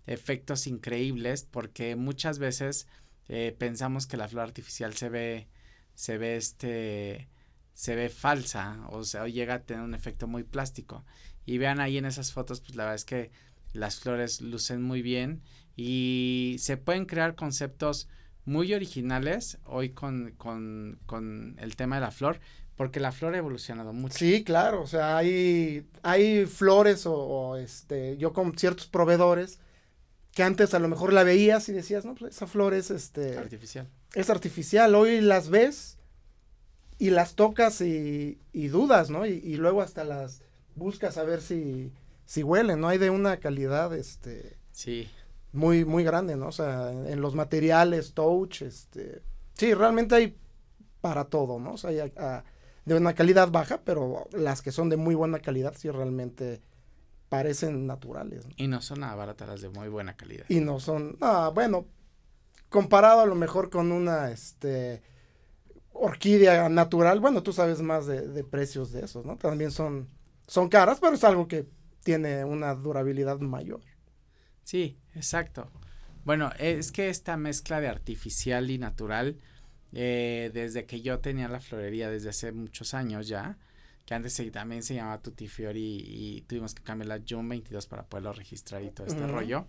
efectos 0.07 0.67
increíbles, 0.67 1.47
porque 1.49 1.95
muchas 1.95 2.37
veces 2.37 2.89
eh, 3.29 3.55
pensamos 3.57 4.07
que 4.07 4.17
la 4.17 4.27
flor 4.27 4.43
artificial 4.43 4.93
se 4.93 5.07
ve, 5.07 5.47
se 5.95 6.17
ve 6.17 6.35
este, 6.35 7.29
se 7.73 7.95
ve 7.95 8.09
falsa, 8.09 8.85
o 8.89 9.05
sea, 9.05 9.25
llega 9.29 9.53
a 9.53 9.63
tener 9.63 9.83
un 9.83 9.93
efecto 9.93 10.27
muy 10.27 10.43
plástico. 10.43 11.05
Y 11.45 11.59
vean 11.59 11.79
ahí 11.79 11.97
en 11.97 12.03
esas 12.03 12.33
fotos, 12.33 12.59
pues 12.59 12.75
la 12.75 12.83
verdad 12.83 12.95
es 12.95 13.05
que 13.05 13.31
las 13.71 14.01
flores 14.01 14.41
lucen 14.41 14.81
muy 14.81 15.01
bien 15.01 15.43
y 15.77 16.57
se 16.59 16.75
pueden 16.75 17.05
crear 17.05 17.35
conceptos 17.35 18.09
muy 18.49 18.73
originales 18.73 19.59
hoy 19.65 19.89
con, 19.89 20.33
con, 20.37 20.99
con 21.05 21.55
el 21.59 21.75
tema 21.75 21.95
de 21.95 22.01
la 22.01 22.11
flor, 22.11 22.39
porque 22.75 22.99
la 22.99 23.11
flor 23.11 23.35
ha 23.35 23.37
evolucionado 23.37 23.93
mucho. 23.93 24.17
Sí, 24.17 24.43
claro, 24.43 24.81
o 24.81 24.87
sea, 24.87 25.17
hay, 25.17 25.87
hay 26.01 26.45
flores 26.45 27.03
o, 27.05 27.57
este, 27.57 28.17
yo 28.17 28.33
con 28.33 28.57
ciertos 28.57 28.87
proveedores 28.87 29.59
que 30.33 30.43
antes 30.43 30.73
a 30.73 30.79
lo 30.79 30.87
mejor 30.87 31.13
la 31.13 31.23
veías 31.23 31.69
y 31.69 31.73
decías, 31.73 32.05
no, 32.05 32.15
pues 32.15 32.35
esa 32.35 32.47
flor 32.47 32.73
es 32.73 32.91
este... 32.91 33.37
Artificial. 33.37 33.87
Es 34.13 34.29
artificial, 34.29 34.95
hoy 34.95 35.21
las 35.21 35.49
ves 35.49 35.97
y 36.97 37.11
las 37.11 37.35
tocas 37.35 37.81
y, 37.81 38.39
y 38.51 38.67
dudas, 38.67 39.09
¿no? 39.09 39.25
Y, 39.25 39.41
y, 39.43 39.57
luego 39.57 39.81
hasta 39.81 40.03
las 40.03 40.41
buscas 40.75 41.17
a 41.17 41.23
ver 41.23 41.41
si, 41.41 41.91
si 42.25 42.41
huelen, 42.41 42.81
¿no? 42.81 42.87
Hay 42.87 42.97
de 42.97 43.11
una 43.11 43.37
calidad, 43.37 43.95
este... 43.95 44.57
Sí 44.71 45.07
muy, 45.51 45.85
muy 45.85 46.03
grande, 46.03 46.35
¿no? 46.35 46.47
O 46.47 46.51
sea, 46.51 46.91
en, 46.91 47.21
los 47.21 47.35
materiales, 47.35 48.13
touch, 48.13 48.61
este, 48.61 49.21
sí, 49.53 49.73
realmente 49.73 50.15
hay 50.15 50.37
para 51.01 51.25
todo, 51.25 51.59
¿no? 51.59 51.73
O 51.73 51.77
sea, 51.77 51.89
hay 51.89 52.11
de 52.85 52.95
una 52.95 53.13
calidad 53.13 53.51
baja, 53.51 53.81
pero 53.83 54.27
las 54.31 54.61
que 54.61 54.71
son 54.71 54.89
de 54.89 54.97
muy 54.97 55.15
buena 55.15 55.39
calidad 55.39 55.73
sí 55.77 55.89
realmente 55.89 56.61
parecen 57.29 57.85
naturales. 57.85 58.45
Y 58.57 58.67
no 58.67 58.81
son 58.81 59.01
nada 59.01 59.15
baratas 59.15 59.47
las 59.47 59.61
de 59.61 59.69
muy 59.69 59.87
buena 59.87 60.15
calidad. 60.17 60.45
Y 60.49 60.59
no 60.59 60.79
son, 60.79 61.17
ah, 61.21 61.51
bueno, 61.53 61.85
comparado 62.69 63.21
a 63.21 63.25
lo 63.25 63.35
mejor 63.35 63.69
con 63.69 63.91
una, 63.91 64.31
este, 64.31 65.01
orquídea 65.93 66.69
natural, 66.69 67.19
bueno, 67.19 67.43
tú 67.43 67.53
sabes 67.53 67.81
más 67.81 68.07
de, 68.07 68.27
de 68.27 68.43
precios 68.43 68.91
de 68.91 69.05
esos, 69.05 69.25
¿no? 69.25 69.37
También 69.37 69.71
son, 69.71 70.09
son 70.47 70.69
caras, 70.69 70.99
pero 70.99 71.13
es 71.13 71.23
algo 71.23 71.47
que 71.47 71.67
tiene 72.03 72.43
una 72.45 72.73
durabilidad 72.73 73.39
mayor. 73.39 73.81
Sí, 74.69 74.99
exacto. 75.15 75.71
Bueno, 76.25 76.51
es 76.59 76.91
que 76.91 77.09
esta 77.09 77.37
mezcla 77.37 77.81
de 77.81 77.87
artificial 77.87 78.69
y 78.69 78.77
natural, 78.77 79.39
eh, 79.93 80.51
desde 80.53 80.85
que 80.85 81.01
yo 81.01 81.17
tenía 81.21 81.47
la 81.47 81.59
florería 81.59 82.07
desde 82.07 82.29
hace 82.29 82.51
muchos 82.51 82.93
años 82.93 83.27
ya, 83.27 83.57
que 84.05 84.13
antes 84.13 84.39
también 84.51 84.83
se 84.83 84.93
llamaba 84.93 85.23
Tutti 85.23 85.47
Fiori 85.47 86.03
y, 86.05 86.41
tuvimos 86.41 86.75
que 86.75 86.83
cambiar 86.83 87.07
la 87.07 87.19
June 87.27 87.49
22 87.49 87.87
para 87.87 88.05
poderlo 88.05 88.31
registrar 88.31 88.83
y 88.83 88.91
todo 88.91 89.07
este 89.07 89.25
rollo, 89.25 89.65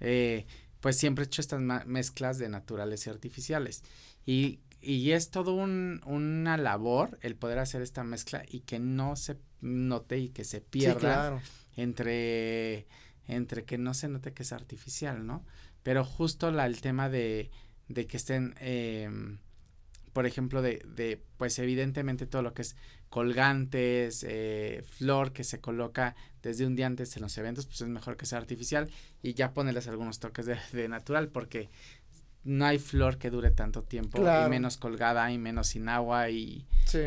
eh, 0.00 0.44
pues 0.80 0.98
siempre 0.98 1.22
he 1.22 1.26
hecho 1.26 1.40
estas 1.40 1.60
mezclas 1.86 2.38
de 2.38 2.48
naturales 2.48 3.06
y 3.06 3.10
artificiales. 3.10 3.84
Y, 4.26 4.58
y 4.80 5.12
es 5.12 5.30
todo 5.30 5.54
un, 5.54 6.00
una 6.04 6.56
labor 6.56 7.16
el 7.22 7.36
poder 7.36 7.60
hacer 7.60 7.80
esta 7.80 8.02
mezcla 8.02 8.42
y 8.48 8.62
que 8.62 8.80
no 8.80 9.14
se 9.14 9.36
note 9.60 10.18
y 10.18 10.30
que 10.30 10.42
se 10.42 10.60
pierda 10.60 11.40
entre 11.76 12.88
entre 13.26 13.64
que 13.64 13.78
no 13.78 13.94
se 13.94 14.08
note 14.08 14.32
que 14.32 14.42
es 14.42 14.52
artificial, 14.52 15.26
¿no? 15.26 15.44
Pero 15.82 16.04
justo 16.04 16.50
la, 16.50 16.66
el 16.66 16.80
tema 16.80 17.08
de, 17.08 17.50
de 17.88 18.06
que 18.06 18.16
estén, 18.16 18.54
eh, 18.60 19.10
por 20.12 20.26
ejemplo, 20.26 20.62
de, 20.62 20.82
de, 20.86 21.22
pues 21.36 21.58
evidentemente 21.58 22.26
todo 22.26 22.42
lo 22.42 22.54
que 22.54 22.62
es 22.62 22.76
colgantes, 23.08 24.24
eh, 24.26 24.82
flor 24.88 25.32
que 25.32 25.44
se 25.44 25.60
coloca 25.60 26.14
desde 26.42 26.66
un 26.66 26.76
día 26.76 26.86
antes 26.86 27.14
en 27.16 27.22
los 27.22 27.36
eventos, 27.36 27.66
pues 27.66 27.80
es 27.82 27.88
mejor 27.88 28.16
que 28.16 28.26
sea 28.26 28.38
artificial 28.38 28.90
y 29.22 29.34
ya 29.34 29.52
ponerles 29.52 29.86
algunos 29.88 30.18
toques 30.18 30.46
de, 30.46 30.56
de 30.72 30.88
natural 30.88 31.28
porque 31.28 31.68
no 32.44 32.64
hay 32.64 32.78
flor 32.78 33.18
que 33.18 33.30
dure 33.30 33.50
tanto 33.50 33.82
tiempo 33.82 34.18
y 34.18 34.50
menos 34.50 34.76
colgada 34.76 35.30
y 35.30 35.38
menos 35.38 35.68
sin 35.68 35.88
agua 35.88 36.30
y, 36.30 36.66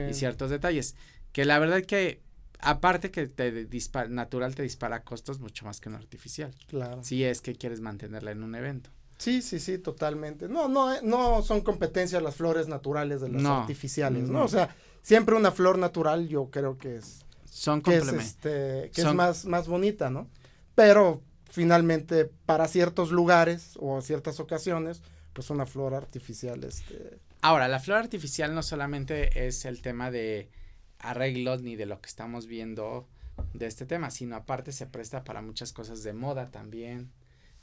y 0.10 0.13
ciertos 0.13 0.50
detalles. 0.50 0.95
Que 1.31 1.43
la 1.43 1.60
verdad 1.60 1.81
que 1.84 2.22
aparte 2.65 3.12
que 3.12 3.27
te 3.27 3.65
dispara, 3.65 4.10
natural 4.10 4.55
te 4.55 4.63
dispara 4.63 5.03
costos 5.03 5.39
mucho 5.39 5.65
más 5.65 5.79
que 5.79 5.89
un 5.89 5.95
artificial. 5.95 6.53
Claro. 6.67 7.03
Si 7.03 7.24
es 7.24 7.41
que 7.41 7.55
quieres 7.55 7.79
mantenerla 7.79 8.31
en 8.31 8.43
un 8.43 8.55
evento. 8.55 8.89
Sí, 9.17 9.41
sí, 9.41 9.60
sí, 9.60 9.77
totalmente. 9.77 10.50
No, 10.50 10.67
no, 10.67 10.93
eh, 10.93 11.00
no 11.01 11.41
son 11.41 11.62
competencias 11.62 12.22
las 12.22 12.36
flores 12.36 12.67
naturales 12.67 13.22
de 13.22 13.29
las 13.29 13.45
artificiales, 13.45 14.29
¿no? 14.29 14.43
O 14.43 14.48
sea, 14.48 14.75
siempre 15.01 15.36
una 15.36 15.51
flor 15.51 15.77
natural 15.77 16.27
yo 16.27 16.50
creo 16.50 16.77
que 16.77 16.98
es 16.98 17.22
son 17.45 17.81
que 17.81 17.95
es, 17.95 18.07
este, 18.10 18.91
que 18.93 19.01
es 19.01 19.13
más 19.13 19.45
más 19.45 19.67
bonita, 19.69 20.10
¿no? 20.10 20.27
Pero 20.74 21.22
finalmente 21.50 22.25
para 22.45 22.67
ciertos 22.67 23.12
lugares 23.12 23.77
o 23.79 24.01
ciertas 24.01 24.41
ocasiones, 24.41 25.01
pues 25.31 25.50
una 25.50 25.65
flor 25.65 25.93
artificial 25.93 26.62
este 26.65 27.19
Ahora, 27.41 27.67
la 27.67 27.79
flor 27.79 28.00
artificial 28.00 28.55
no 28.55 28.63
solamente 28.63 29.48
es 29.48 29.65
el 29.65 29.84
tema 29.84 30.10
de 30.10 30.50
arreglos 30.99 31.61
ni 31.61 31.75
de 31.75 31.85
lo 31.85 32.01
que 32.01 32.07
estamos 32.07 32.47
viendo 32.47 33.07
de 33.53 33.65
este 33.65 33.85
tema, 33.85 34.11
sino 34.11 34.35
aparte 34.35 34.71
se 34.71 34.87
presta 34.87 35.23
para 35.23 35.41
muchas 35.41 35.73
cosas 35.73 36.03
de 36.03 36.13
moda 36.13 36.51
también, 36.51 37.11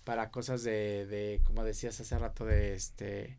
para 0.04 0.30
cosas 0.30 0.62
de, 0.62 1.06
de 1.06 1.40
como 1.44 1.64
decías 1.64 2.00
hace 2.00 2.18
rato, 2.18 2.44
de 2.44 2.74
este 2.74 3.38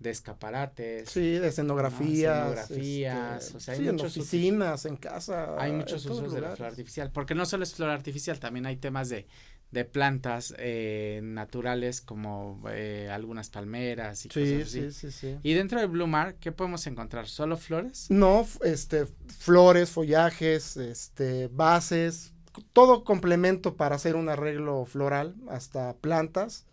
de 0.00 0.10
escaparates. 0.10 1.10
Sí, 1.10 1.20
de 1.20 1.48
escenografías. 1.48 2.58
escenografías, 2.58 3.44
este, 3.44 3.56
o 3.56 3.60
sea, 3.60 3.74
hay 3.74 3.80
sí, 3.80 3.88
en 3.88 4.00
oficinas, 4.00 4.86
en 4.86 4.96
casa. 4.96 5.54
Hay 5.58 5.72
muchos 5.72 6.04
usos 6.06 6.32
de 6.32 6.40
la 6.40 6.56
flor 6.56 6.70
artificial, 6.70 7.12
porque 7.12 7.34
no 7.34 7.44
solo 7.44 7.64
es 7.64 7.74
flor 7.74 7.90
artificial, 7.90 8.40
también 8.40 8.64
hay 8.64 8.76
temas 8.76 9.10
de, 9.10 9.26
de 9.70 9.84
plantas 9.84 10.54
eh, 10.58 11.20
naturales 11.22 12.00
como 12.00 12.60
eh, 12.70 13.08
algunas 13.12 13.50
palmeras 13.50 14.26
y 14.26 14.28
Sí, 14.30 14.40
cosas 14.40 14.62
así. 14.68 14.90
sí, 14.90 14.92
sí, 14.92 15.12
sí. 15.12 15.38
Y 15.42 15.54
dentro 15.54 15.78
del 15.80 15.88
Blue 15.88 16.06
Mar, 16.08 16.34
¿qué 16.40 16.50
podemos 16.52 16.86
encontrar? 16.86 17.28
¿Solo 17.28 17.56
flores? 17.56 18.06
No, 18.10 18.46
este, 18.64 19.06
flores, 19.38 19.90
follajes, 19.90 20.76
este, 20.76 21.48
bases, 21.48 22.32
todo 22.72 23.04
complemento 23.04 23.76
para 23.76 23.94
hacer 23.94 24.16
un 24.16 24.28
arreglo 24.28 24.84
floral, 24.86 25.36
hasta 25.48 25.94
plantas. 25.94 26.66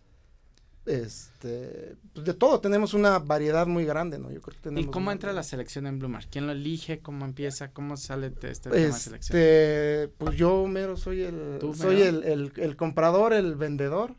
Este, 0.88 1.96
pues 2.14 2.24
de 2.26 2.34
todo, 2.34 2.60
tenemos 2.60 2.94
una 2.94 3.18
variedad 3.18 3.66
muy 3.66 3.84
grande, 3.84 4.18
¿no? 4.18 4.30
Yo 4.30 4.40
creo 4.40 4.56
que 4.56 4.62
tenemos. 4.62 4.88
¿Y 4.88 4.90
cómo 4.90 5.12
entra 5.12 5.32
la 5.32 5.42
selección 5.42 5.86
en 5.86 5.98
Blue 5.98 6.08
Mar? 6.08 6.26
¿Quién 6.30 6.46
lo 6.46 6.52
elige? 6.52 7.00
¿Cómo 7.00 7.24
empieza? 7.24 7.70
¿Cómo 7.72 7.96
sale 7.96 8.30
de 8.30 8.50
este 8.50 8.70
tema 8.70 8.76
de 8.86 8.92
selección? 8.92 9.38
Este, 9.38 10.08
pues 10.18 10.36
yo 10.36 10.66
mero 10.66 10.96
soy 10.96 11.22
el, 11.22 11.58
¿Tú, 11.60 11.74
soy 11.74 12.02
el, 12.02 12.24
el, 12.24 12.52
el 12.56 12.76
comprador, 12.76 13.32
el 13.32 13.54
vendedor. 13.54 14.14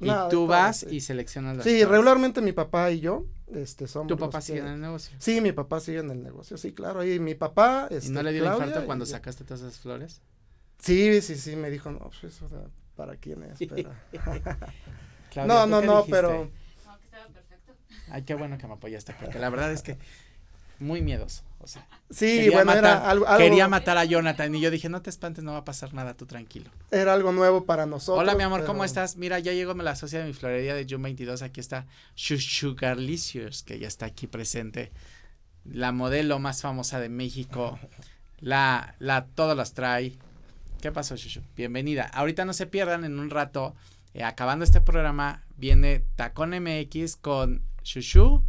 Y 0.00 0.06
Nada 0.06 0.28
tú 0.28 0.46
vas 0.46 0.82
y 0.90 1.00
seleccionas 1.00 1.56
las 1.56 1.64
Sí, 1.64 1.70
flores. 1.70 1.88
regularmente 1.88 2.40
mi 2.42 2.52
papá 2.52 2.90
y 2.90 3.00
yo, 3.00 3.26
este, 3.54 3.86
somos. 3.86 4.08
¿Tu 4.08 4.16
papá 4.18 4.38
que- 4.40 4.44
sigue 4.46 4.58
en 4.58 4.66
el 4.66 4.80
negocio? 4.80 5.16
Sí, 5.20 5.40
mi 5.40 5.52
papá 5.52 5.80
sigue 5.80 5.98
en 6.00 6.10
el 6.10 6.22
negocio, 6.22 6.56
sí, 6.58 6.72
claro. 6.72 7.04
Y 7.04 7.20
mi 7.20 7.34
papá, 7.34 7.88
¿Y 7.90 7.94
este, 7.96 8.10
no 8.10 8.22
le 8.22 8.32
dio 8.32 8.42
Claudia, 8.42 8.66
infarto 8.66 8.86
cuando 8.86 9.04
y- 9.04 9.08
sacaste 9.08 9.44
todas 9.44 9.60
esas 9.60 9.78
flores? 9.78 10.20
Sí, 10.80 11.20
sí, 11.22 11.36
sí, 11.36 11.54
me 11.56 11.70
dijo, 11.70 11.90
no, 11.92 12.00
pues 12.00 12.24
eso 12.24 12.48
para 12.96 13.16
quién 13.16 13.44
es, 13.44 13.58
pero... 13.68 13.90
Claudia, 15.34 15.54
no, 15.54 15.64
¿tú 15.64 15.70
no, 15.70 15.82
no, 15.82 15.96
dijiste? 15.98 16.10
pero 16.12 16.28
No, 16.86 16.98
que 16.98 17.04
estaba 17.04 17.26
perfecto. 17.28 17.72
Ay, 18.10 18.22
qué 18.22 18.34
bueno 18.34 18.56
que 18.58 18.66
me 18.66 18.72
apoyaste, 18.74 19.14
porque 19.20 19.38
la 19.38 19.50
verdad 19.50 19.70
es 19.72 19.82
que 19.82 19.98
muy 20.80 21.02
miedoso, 21.02 21.42
o 21.60 21.66
sea. 21.68 21.86
sí, 22.10 22.26
quería 22.36 22.50
bueno, 22.50 22.66
matar, 22.66 22.84
era 22.84 23.10
algo, 23.10 23.26
algo- 23.26 23.38
Quería 23.38 23.68
matar 23.68 23.96
a 23.96 24.04
Jonathan 24.04 24.54
y 24.54 24.60
yo 24.60 24.70
dije, 24.70 24.88
no 24.88 25.02
te 25.02 25.10
espantes, 25.10 25.44
no 25.44 25.52
va 25.52 25.58
a 25.58 25.64
pasar 25.64 25.94
nada, 25.94 26.14
tú 26.14 26.26
tranquilo. 26.26 26.70
era 26.90 27.12
algo 27.14 27.32
nuevo 27.32 27.64
para 27.64 27.86
nosotros. 27.86 28.20
Hola, 28.22 28.34
mi 28.34 28.42
amor, 28.42 28.64
¿cómo 28.64 28.84
estás? 28.84 29.16
Mira, 29.16 29.38
ya 29.38 29.52
llegó 29.52 29.72
la 29.74 29.94
socia 29.96 30.18
de 30.20 30.26
mi 30.26 30.32
florería 30.32 30.74
de 30.74 30.84
June 30.88 31.02
22, 31.04 31.42
aquí 31.42 31.60
está 31.60 31.86
Sugarlicious, 32.16 33.62
que 33.62 33.78
ya 33.78 33.88
está 33.88 34.06
aquí 34.06 34.26
presente, 34.26 34.92
la 35.64 35.92
modelo 35.92 36.38
más 36.38 36.60
famosa 36.62 37.00
de 37.00 37.08
México, 37.08 37.78
la, 38.40 38.94
la, 38.98 39.26
todas 39.26 39.56
las 39.56 39.72
trae. 39.74 40.12
¿Qué 40.80 40.92
pasó, 40.92 41.16
Shushu? 41.16 41.40
Bienvenida. 41.56 42.04
Ahorita 42.12 42.44
no 42.44 42.52
se 42.52 42.66
pierdan, 42.66 43.04
en 43.04 43.18
un 43.18 43.30
rato, 43.30 43.74
eh, 44.14 44.22
acabando 44.24 44.64
este 44.64 44.80
programa, 44.80 45.44
viene 45.56 46.04
Tacón 46.16 46.50
MX 46.50 47.16
con 47.16 47.62
Shushu, 47.82 48.44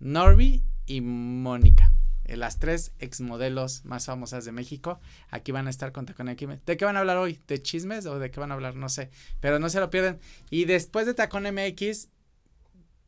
Norby 0.00 0.62
y 0.86 1.00
Mónica. 1.00 1.92
eh, 2.24 2.36
las 2.36 2.58
tres 2.58 2.92
exmodelos 2.98 3.84
más 3.84 4.06
famosas 4.06 4.44
de 4.44 4.52
México. 4.52 5.00
Aquí 5.30 5.52
van 5.52 5.66
a 5.66 5.70
estar 5.70 5.92
con 5.92 6.06
Tacón 6.06 6.26
MX. 6.26 6.64
¿De 6.64 6.76
qué 6.76 6.84
van 6.84 6.96
a 6.96 7.00
hablar 7.00 7.18
hoy? 7.18 7.40
¿De 7.46 7.60
chismes 7.60 8.06
o 8.06 8.18
de 8.18 8.30
qué 8.30 8.40
van 8.40 8.50
a 8.50 8.54
hablar? 8.54 8.74
No 8.74 8.88
sé. 8.88 9.10
Pero 9.40 9.58
no 9.58 9.68
se 9.68 9.80
lo 9.80 9.90
pierden. 9.90 10.18
Y 10.50 10.64
después 10.64 11.06
de 11.06 11.14
Tacón 11.14 11.44
MX 11.44 12.08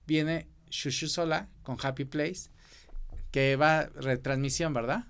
viene 0.07 0.47
Shushu 0.71 1.09
Sola 1.09 1.49
con 1.63 1.77
Happy 1.83 2.05
Place. 2.05 2.51
Que 3.31 3.57
va 3.57 3.85
retransmisión, 3.95 4.73
¿verdad? 4.75 5.07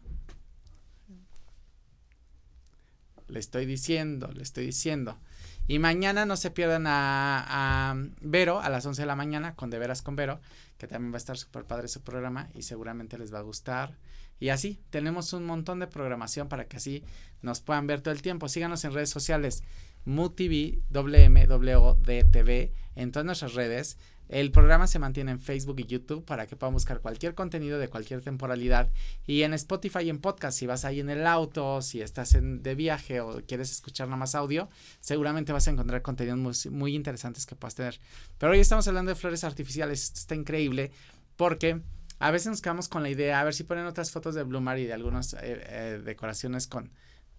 Le 3.29 3.41
estoy 3.41 3.67
diciendo, 3.67 4.31
le 4.33 4.43
estoy 4.43 4.67
diciendo. 4.67 5.19
Y 5.67 5.79
mañana 5.79 6.27
no 6.27 6.37
se 6.37 6.51
pierdan 6.51 6.87
a, 6.87 7.91
a 7.91 7.95
Vero 8.21 8.61
a 8.61 8.69
las 8.69 8.85
11 8.85 9.03
de 9.03 9.07
la 9.07 9.17
mañana 9.17 9.55
con 9.55 9.71
De 9.71 9.79
Veras 9.79 10.03
con 10.03 10.15
Vero, 10.15 10.41
que 10.77 10.87
también 10.87 11.13
va 11.13 11.17
a 11.17 11.19
estar 11.19 11.39
súper 11.39 11.65
padre 11.65 11.89
su 11.89 12.03
programa 12.03 12.49
y 12.55 12.63
seguramente 12.63 13.17
les 13.17 13.33
va 13.33 13.39
a 13.39 13.43
gustar. 13.43 13.97
Y 14.41 14.51
así, 14.51 14.81
tenemos 14.91 15.33
un 15.33 15.47
montón 15.47 15.79
de 15.79 15.87
programación 15.87 16.49
para 16.49 16.67
que 16.67 16.77
así 16.77 17.03
nos 17.41 17.61
puedan 17.61 17.87
ver 17.87 18.03
todo 18.03 18.13
el 18.13 18.21
tiempo. 18.21 18.49
Síganos 18.49 18.85
en 18.85 18.93
redes 18.93 19.11
sociales, 19.11 19.63
MUTV, 20.05 20.83
WMWDTV, 20.91 22.71
en 22.97 23.13
todas 23.13 23.27
nuestras 23.27 23.55
redes. 23.55 23.99
El 24.29 24.51
programa 24.53 24.87
se 24.87 24.99
mantiene 24.99 25.33
en 25.33 25.39
Facebook 25.39 25.79
y 25.81 25.85
YouTube 25.85 26.25
para 26.25 26.47
que 26.47 26.57
puedan 26.57 26.73
buscar 26.73 27.01
cualquier 27.01 27.35
contenido 27.35 27.79
de 27.79 27.89
cualquier 27.89 28.23
temporalidad. 28.23 28.91
Y 29.27 29.43
en 29.43 29.53
Spotify 29.55 30.01
y 30.05 30.11
en 30.11 30.19
podcast, 30.19 30.59
si 30.59 30.67
vas 30.67 30.85
ahí 30.85 31.01
en 31.01 31.11
el 31.11 31.27
auto, 31.27 31.83
si 31.83 32.01
estás 32.01 32.35
en, 32.35 32.63
de 32.63 32.75
viaje 32.75 33.21
o 33.21 33.43
quieres 33.47 33.71
escuchar 33.71 34.09
nada 34.09 34.17
más 34.17 34.35
audio, 34.35 34.71
seguramente 35.01 35.53
vas 35.53 35.69
a 35.69 35.73
encontrar 35.73 36.01
contenidos 36.01 36.67
muy, 36.67 36.95
interesantes 36.95 37.45
que 37.45 37.55
puedas 37.55 37.75
tener. 37.75 38.01
Pero 38.39 38.53
hoy 38.53 38.61
estamos 38.61 38.89
hablando 38.89 39.11
de 39.11 39.15
flores 39.15 39.45
artificiales. 39.45 40.03
Esto 40.05 40.21
está 40.21 40.35
increíble 40.35 40.91
porque 41.37 41.83
a 42.19 42.31
veces 42.31 42.49
nos 42.49 42.63
quedamos 42.63 42.89
con 42.89 43.03
la 43.03 43.11
idea, 43.11 43.41
a 43.41 43.45
ver 43.45 43.53
si 43.53 43.65
ponen 43.65 43.85
otras 43.85 44.11
fotos 44.11 44.35
de 44.35 44.43
Blumar 44.43 44.79
y 44.79 44.87
de 44.87 44.95
algunas 44.95 45.35
eh, 45.35 45.39
eh, 45.43 46.01
decoraciones 46.03 46.67
con 46.67 46.91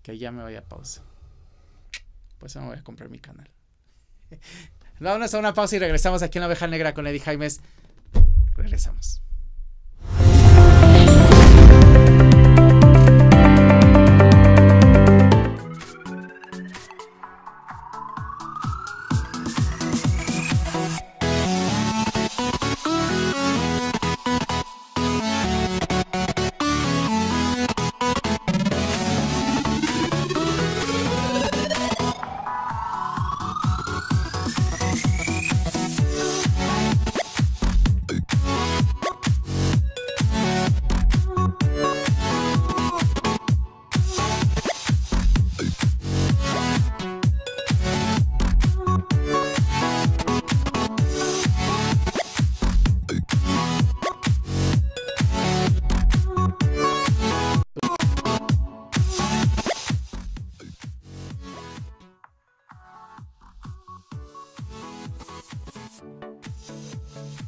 que 0.03 0.19
ya 0.19 0.31
me 0.31 0.43
voy 0.43 0.55
a 0.55 0.63
pausa. 0.63 1.03
Pues 2.37 2.55
me 2.55 2.65
voy 2.65 2.77
a 2.77 2.83
comprar 2.83 3.09
mi 3.09 3.19
canal. 3.19 3.49
Vámonos 4.99 5.33
a 5.33 5.39
una 5.39 5.53
pausa 5.53 5.75
y 5.75 5.79
regresamos 5.79 6.23
aquí 6.23 6.37
en 6.37 6.41
la 6.41 6.47
oveja 6.47 6.67
negra 6.67 6.93
con 6.93 7.05
Eddie 7.07 7.19
Jaimes. 7.19 7.61
Regresamos. 8.55 9.21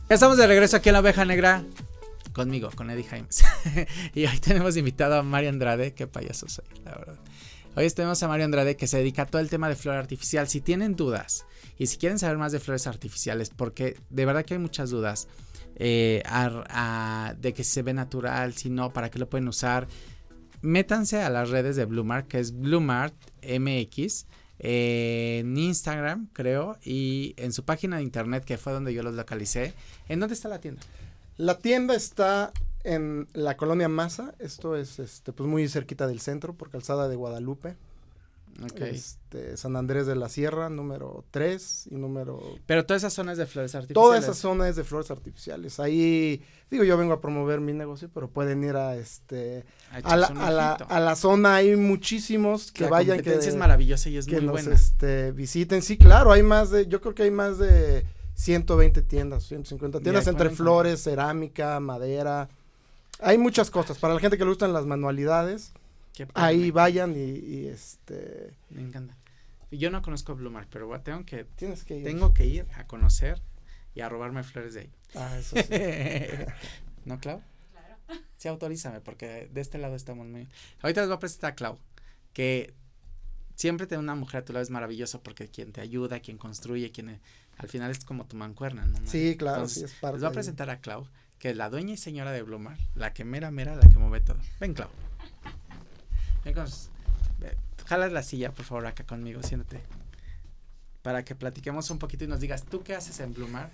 Estamos 0.10 0.38
de 0.38 0.48
regreso 0.48 0.78
aquí 0.78 0.90
en 0.90 0.94
la 0.94 1.00
oveja 1.00 1.26
negra 1.26 1.64
conmigo, 2.34 2.70
con 2.76 2.90
Eddie 2.90 3.04
Jaimes. 3.04 3.44
y 4.14 4.26
hoy 4.26 4.40
tenemos 4.40 4.78
invitado 4.78 5.16
a 5.16 5.24
Mario 5.24 5.50
Andrade, 5.50 5.94
qué 5.94 6.08
payaso 6.08 6.48
soy, 6.48 6.66
la 6.86 6.92
verdad. 6.92 7.18
Hoy 7.76 7.90
tenemos 7.92 8.22
a 8.24 8.28
Mario 8.28 8.46
Andrade 8.46 8.76
que 8.76 8.88
se 8.88 8.98
dedica 8.98 9.24
a 9.24 9.26
todo 9.26 9.42
el 9.42 9.50
tema 9.50 9.70
de 9.70 9.76
flor 9.76 9.96
artificial. 9.96 10.48
Si 10.48 10.62
tienen 10.62 10.96
dudas 10.96 11.46
y 11.78 11.88
si 11.88 11.98
quieren 11.98 12.20
saber 12.20 12.38
más 12.38 12.52
de 12.52 12.60
flores 12.60 12.88
artificiales, 12.88 13.50
porque 13.50 14.00
de 14.10 14.26
verdad 14.26 14.46
que 14.46 14.56
hay 14.56 14.60
muchas 14.60 14.90
dudas 14.90 15.28
eh, 15.76 16.24
de 17.38 17.54
que 17.54 17.64
se 17.64 17.84
ve 17.84 17.94
natural, 17.94 18.54
si 18.54 18.70
no, 18.70 18.94
para 18.94 19.12
qué 19.12 19.20
lo 19.20 19.30
pueden 19.30 19.48
usar, 19.48 19.88
métanse 20.62 21.22
a 21.22 21.30
las 21.30 21.50
redes 21.50 21.76
de 21.76 21.86
Blumart, 21.86 22.28
que 22.28 22.40
es 22.40 22.58
Blumart 22.58 23.14
MX, 23.44 24.26
en 24.60 25.58
Instagram, 25.58 26.30
creo, 26.34 26.78
y 26.84 27.34
en 27.38 27.54
su 27.54 27.64
página 27.64 27.98
de 27.98 28.04
internet, 28.04 28.44
que 28.44 28.58
fue 28.58 28.74
donde 28.74 28.94
yo 28.94 29.04
los 29.04 29.14
localicé. 29.14 29.74
¿En 30.08 30.20
dónde 30.20 30.36
está 30.36 30.50
la 30.50 30.60
tienda? 30.60 30.82
La 31.38 31.60
tienda 31.60 31.96
está 31.96 32.52
en 32.84 33.28
la 33.34 33.58
colonia 33.58 33.90
Maza, 33.90 34.34
esto 34.40 34.76
es 34.76 35.00
este, 35.00 35.34
pues 35.34 35.48
muy 35.48 35.68
cerquita 35.68 36.08
del 36.08 36.20
centro, 36.20 36.54
por 36.54 36.70
calzada 36.70 37.08
de 37.08 37.16
Guadalupe. 37.16 37.76
Este, 38.80 39.56
San 39.56 39.76
Andrés 39.76 40.08
de 40.08 40.16
la 40.16 40.30
Sierra, 40.30 40.70
número 40.70 41.24
3 41.32 41.90
y 41.92 41.96
número... 41.96 42.42
Pero 42.66 42.86
todas 42.86 43.02
esas 43.02 43.14
zonas 43.14 43.38
de 43.38 43.46
flores 43.46 43.76
artificiales. 43.76 44.04
Toda 44.04 44.18
esa 44.18 44.34
zona 44.34 44.68
es 44.68 44.76
de 44.76 44.84
flores 44.84 45.12
artificiales. 45.12 45.80
Ahí, 45.80 46.44
digo, 46.72 46.84
yo 46.84 46.98
vengo 46.98 47.14
a 47.14 47.22
promover 47.22 47.60
mi 47.62 47.74
negocio, 47.74 48.10
pero 48.12 48.30
pueden 48.30 48.64
ir 48.64 48.76
a 48.76 48.96
este... 48.96 49.64
A 49.92 49.98
A 49.98 50.18
la, 50.18 50.28
a 50.28 50.52
la, 50.52 50.74
a 50.74 51.00
la 51.00 51.16
zona 51.16 51.56
hay 51.56 51.76
muchísimos 51.76 52.72
que 52.72 52.86
la 52.86 52.90
vayan, 52.90 53.22
que, 53.22 53.36
es 53.36 53.56
maravillosa 53.56 54.10
y 54.10 54.18
es 54.18 54.26
que 54.26 54.38
muy 54.38 54.46
nos 54.46 54.54
buena. 54.54 54.74
este, 54.74 55.32
visiten. 55.34 55.84
Sí, 55.84 55.98
claro, 55.98 56.32
hay 56.32 56.42
más 56.42 56.72
de, 56.72 56.88
yo 56.88 57.00
creo 57.00 57.14
que 57.14 57.24
hay 57.24 57.32
más 57.32 57.60
de 57.60 58.06
120 58.34 59.02
tiendas, 59.04 59.44
150 59.46 60.00
tiendas 60.00 60.28
entre 60.28 60.50
flores, 60.50 61.04
cerámica, 61.04 61.80
madera. 61.80 62.50
Hay 63.20 63.38
muchas 63.38 63.70
cosas. 63.70 63.98
Para 63.98 64.14
la 64.14 64.20
gente 64.20 64.38
que 64.38 64.44
le 64.44 64.50
gustan 64.50 64.74
las 64.74 64.86
manualidades, 64.86 65.74
ahí 66.34 66.72
vayan 66.72 67.14
y, 67.16 67.68
este... 67.68 68.54
Me 68.70 68.82
encanta. 68.82 69.18
Yo 69.72 69.92
no 69.92 70.02
conozco 70.02 70.36
Blumar, 70.36 70.68
pero 70.70 70.90
tengo 71.02 71.26
que, 71.26 71.44
Tienes 71.44 71.84
que 71.84 71.98
ir. 71.98 72.04
tengo 72.04 72.34
que 72.34 72.46
ir 72.46 72.68
a 72.76 72.88
conocer 72.88 73.42
y 73.94 74.02
a 74.02 74.10
robarme 74.10 74.44
flores 74.44 74.74
de 74.74 74.82
ahí. 74.82 74.92
Ah, 75.16 75.38
eso 75.38 75.56
sí. 75.58 75.64
¿No, 77.06 77.20
Clau? 77.20 77.42
Sí, 78.38 78.48
autorízame, 78.48 79.02
porque 79.02 79.50
de 79.52 79.62
este 79.62 79.78
lado 79.78 79.96
estamos 79.96 80.28
muy... 80.28 80.48
Ahorita 80.82 81.02
les 81.02 81.10
voy 81.10 81.18
a 81.18 81.20
presentar 81.20 81.52
a 81.52 81.56
Clau, 81.56 81.78
que 82.34 82.74
siempre 83.56 83.88
tener 83.88 84.00
una 84.00 84.16
mujer 84.16 84.42
a 84.42 84.46
tu 84.46 84.54
lado 84.54 84.64
es 84.64 84.70
maravilloso 84.70 85.22
porque 85.22 85.50
quien 85.50 85.74
te 85.74 85.82
ayuda, 85.82 86.20
quien 86.20 86.38
construye, 86.38 86.92
quien 86.92 87.20
al 87.58 87.68
final 87.68 87.92
es 87.92 88.06
como 88.06 88.26
tu 88.26 88.38
mancuerna, 88.38 88.86
¿no? 88.86 89.00
Sí, 89.06 89.36
claro, 89.36 89.68
sí 89.68 89.84
es 89.84 89.94
parte. 89.94 90.18
Les 90.18 90.22
voy 90.22 90.30
a 90.30 90.34
presentar 90.34 90.70
a 90.70 90.80
Clau, 90.80 91.08
que 91.40 91.50
es 91.50 91.58
la 91.58 91.70
dueña 91.70 91.94
y 91.94 91.98
señora 91.98 92.32
de 92.32 92.44
Blumar, 92.44 92.78
la 92.96 93.14
que 93.14 93.26
mera 93.26 93.52
mera, 93.52 93.76
la 93.76 93.90
que 93.90 93.98
mueve 93.98 94.22
todo. 94.22 94.38
Ven, 94.60 94.76
Clau. 94.76 94.90
Ven 96.54 96.56
con, 96.56 96.68
jala 97.86 98.10
la 98.10 98.24
silla, 98.24 98.52
por 98.52 98.66
favor, 98.66 98.86
acá 98.88 99.04
conmigo, 99.04 99.44
siéntate. 99.44 99.82
Para 101.02 101.24
que 101.24 101.36
platiquemos 101.36 101.90
un 101.90 102.00
poquito 102.00 102.24
y 102.24 102.28
nos 102.28 102.40
digas, 102.40 102.64
¿tú 102.64 102.84
qué 102.84 102.96
haces 102.96 103.20
en 103.20 103.34
Blumar? 103.34 103.70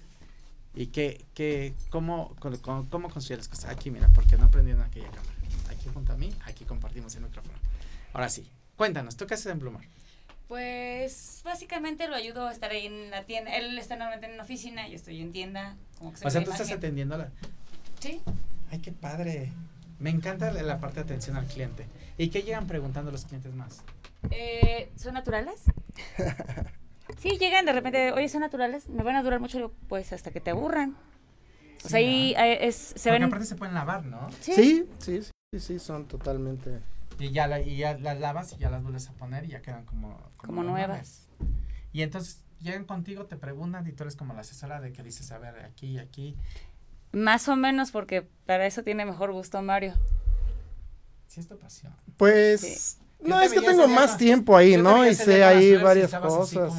y 0.75 0.87
qué, 0.87 1.25
qué, 1.33 1.73
cómo, 1.89 2.35
cómo, 2.39 2.89
cómo 2.89 3.09
construir 3.09 3.39
las 3.39 3.47
cosas. 3.47 3.69
Aquí, 3.69 3.91
mira, 3.91 4.09
porque 4.13 4.37
no 4.37 4.45
aprendí 4.45 4.71
en 4.71 4.81
aquella 4.81 5.07
cámara. 5.07 5.33
Aquí 5.69 5.89
junto 5.93 6.13
a 6.13 6.17
mí, 6.17 6.33
aquí 6.45 6.65
compartimos 6.65 7.15
el 7.15 7.23
micrófono. 7.23 7.57
Ahora 8.13 8.29
sí, 8.29 8.49
cuéntanos, 8.75 9.15
¿tú 9.15 9.27
qué 9.27 9.35
haces 9.35 9.47
en 9.47 9.59
Blumar? 9.59 9.83
Pues 10.47 11.41
básicamente 11.43 12.07
lo 12.07 12.15
ayudo 12.15 12.47
a 12.47 12.51
estar 12.51 12.71
ahí 12.71 12.87
en 12.87 13.11
la 13.11 13.23
tienda. 13.23 13.55
Él 13.55 13.77
está 13.77 13.95
normalmente 13.95 14.29
en 14.29 14.37
la 14.37 14.43
oficina, 14.43 14.87
yo 14.87 14.95
estoy 14.95 15.21
en 15.21 15.31
tienda. 15.31 15.75
Como 15.97 16.13
que 16.13 16.25
o 16.25 16.29
sea, 16.29 16.43
tú 16.43 16.51
estás 16.51 16.71
atendiendo 16.71 17.17
la... 17.17 17.29
Sí. 17.99 18.21
Ay, 18.71 18.79
qué 18.79 18.91
padre. 18.91 19.51
Me 19.99 20.09
encanta 20.09 20.51
la 20.51 20.79
parte 20.79 20.95
de 20.95 21.01
atención 21.01 21.37
al 21.37 21.45
cliente. 21.45 21.87
¿Y 22.17 22.29
qué 22.29 22.43
llegan 22.43 22.67
preguntando 22.67 23.11
los 23.11 23.25
clientes 23.25 23.53
más? 23.53 23.81
Eh, 24.31 24.91
¿Son 24.95 25.13
naturales? 25.13 25.63
Sí, 27.17 27.37
llegan 27.37 27.65
de 27.65 27.73
repente, 27.73 28.11
oye, 28.11 28.27
son 28.29 28.41
naturales, 28.41 28.89
me 28.89 29.03
van 29.03 29.15
a 29.15 29.23
durar 29.23 29.39
mucho, 29.39 29.73
pues 29.87 30.13
hasta 30.13 30.31
que 30.31 30.39
te 30.39 30.51
aburran. 30.51 30.95
o 31.83 31.89
sea, 31.89 31.99
ahí 31.99 32.33
es, 32.37 32.75
se 32.75 33.09
Porque 33.09 33.25
aparte 33.25 33.45
se 33.45 33.55
pueden 33.55 33.75
lavar, 33.75 34.05
¿no? 34.05 34.29
Sí, 34.39 34.85
sí, 34.99 35.21
sí, 35.21 35.59
sí, 35.59 35.79
son 35.79 36.07
totalmente... 36.07 36.79
Y 37.19 37.31
ya, 37.31 37.47
la, 37.47 37.61
y 37.61 37.77
ya 37.77 37.97
las 37.97 38.19
lavas 38.19 38.53
y 38.53 38.57
ya 38.57 38.69
las 38.69 38.81
vuelves 38.81 39.07
a 39.07 39.13
poner 39.13 39.45
y 39.45 39.49
ya 39.49 39.61
quedan 39.61 39.85
como... 39.85 40.17
Como, 40.37 40.63
nuevas. 40.63 41.29
Y 41.91 42.01
entonces 42.01 42.43
llegan 42.59 42.85
contigo, 42.85 43.25
te 43.25 43.37
preguntan 43.37 43.87
y 43.87 43.91
tú 43.91 44.03
eres 44.03 44.15
como 44.15 44.33
la 44.33 44.41
asesora 44.41 44.81
de 44.81 44.91
que 44.91 45.03
dices, 45.03 45.31
a 45.31 45.37
ver, 45.37 45.59
aquí, 45.63 45.87
y 45.87 45.99
aquí. 45.99 46.35
Más 47.13 47.47
o 47.47 47.55
menos 47.55 47.91
porque 47.91 48.27
para 48.45 48.65
eso 48.65 48.83
tiene 48.83 49.05
mejor 49.05 49.31
gusto 49.31 49.61
Mario. 49.61 49.93
Sí, 51.27 51.39
es 51.39 51.47
tu 51.47 51.57
pasión. 51.57 51.95
Pues 52.17 52.97
no, 53.19 53.39
es 53.39 53.53
que 53.53 53.61
tengo 53.61 53.87
más 53.87 54.17
tiempo 54.17 54.57
ahí, 54.57 54.77
¿no? 54.77 55.07
Y 55.07 55.15
sé 55.15 55.43
ahí 55.43 55.75
varias 55.77 56.13
cosas. 56.15 56.73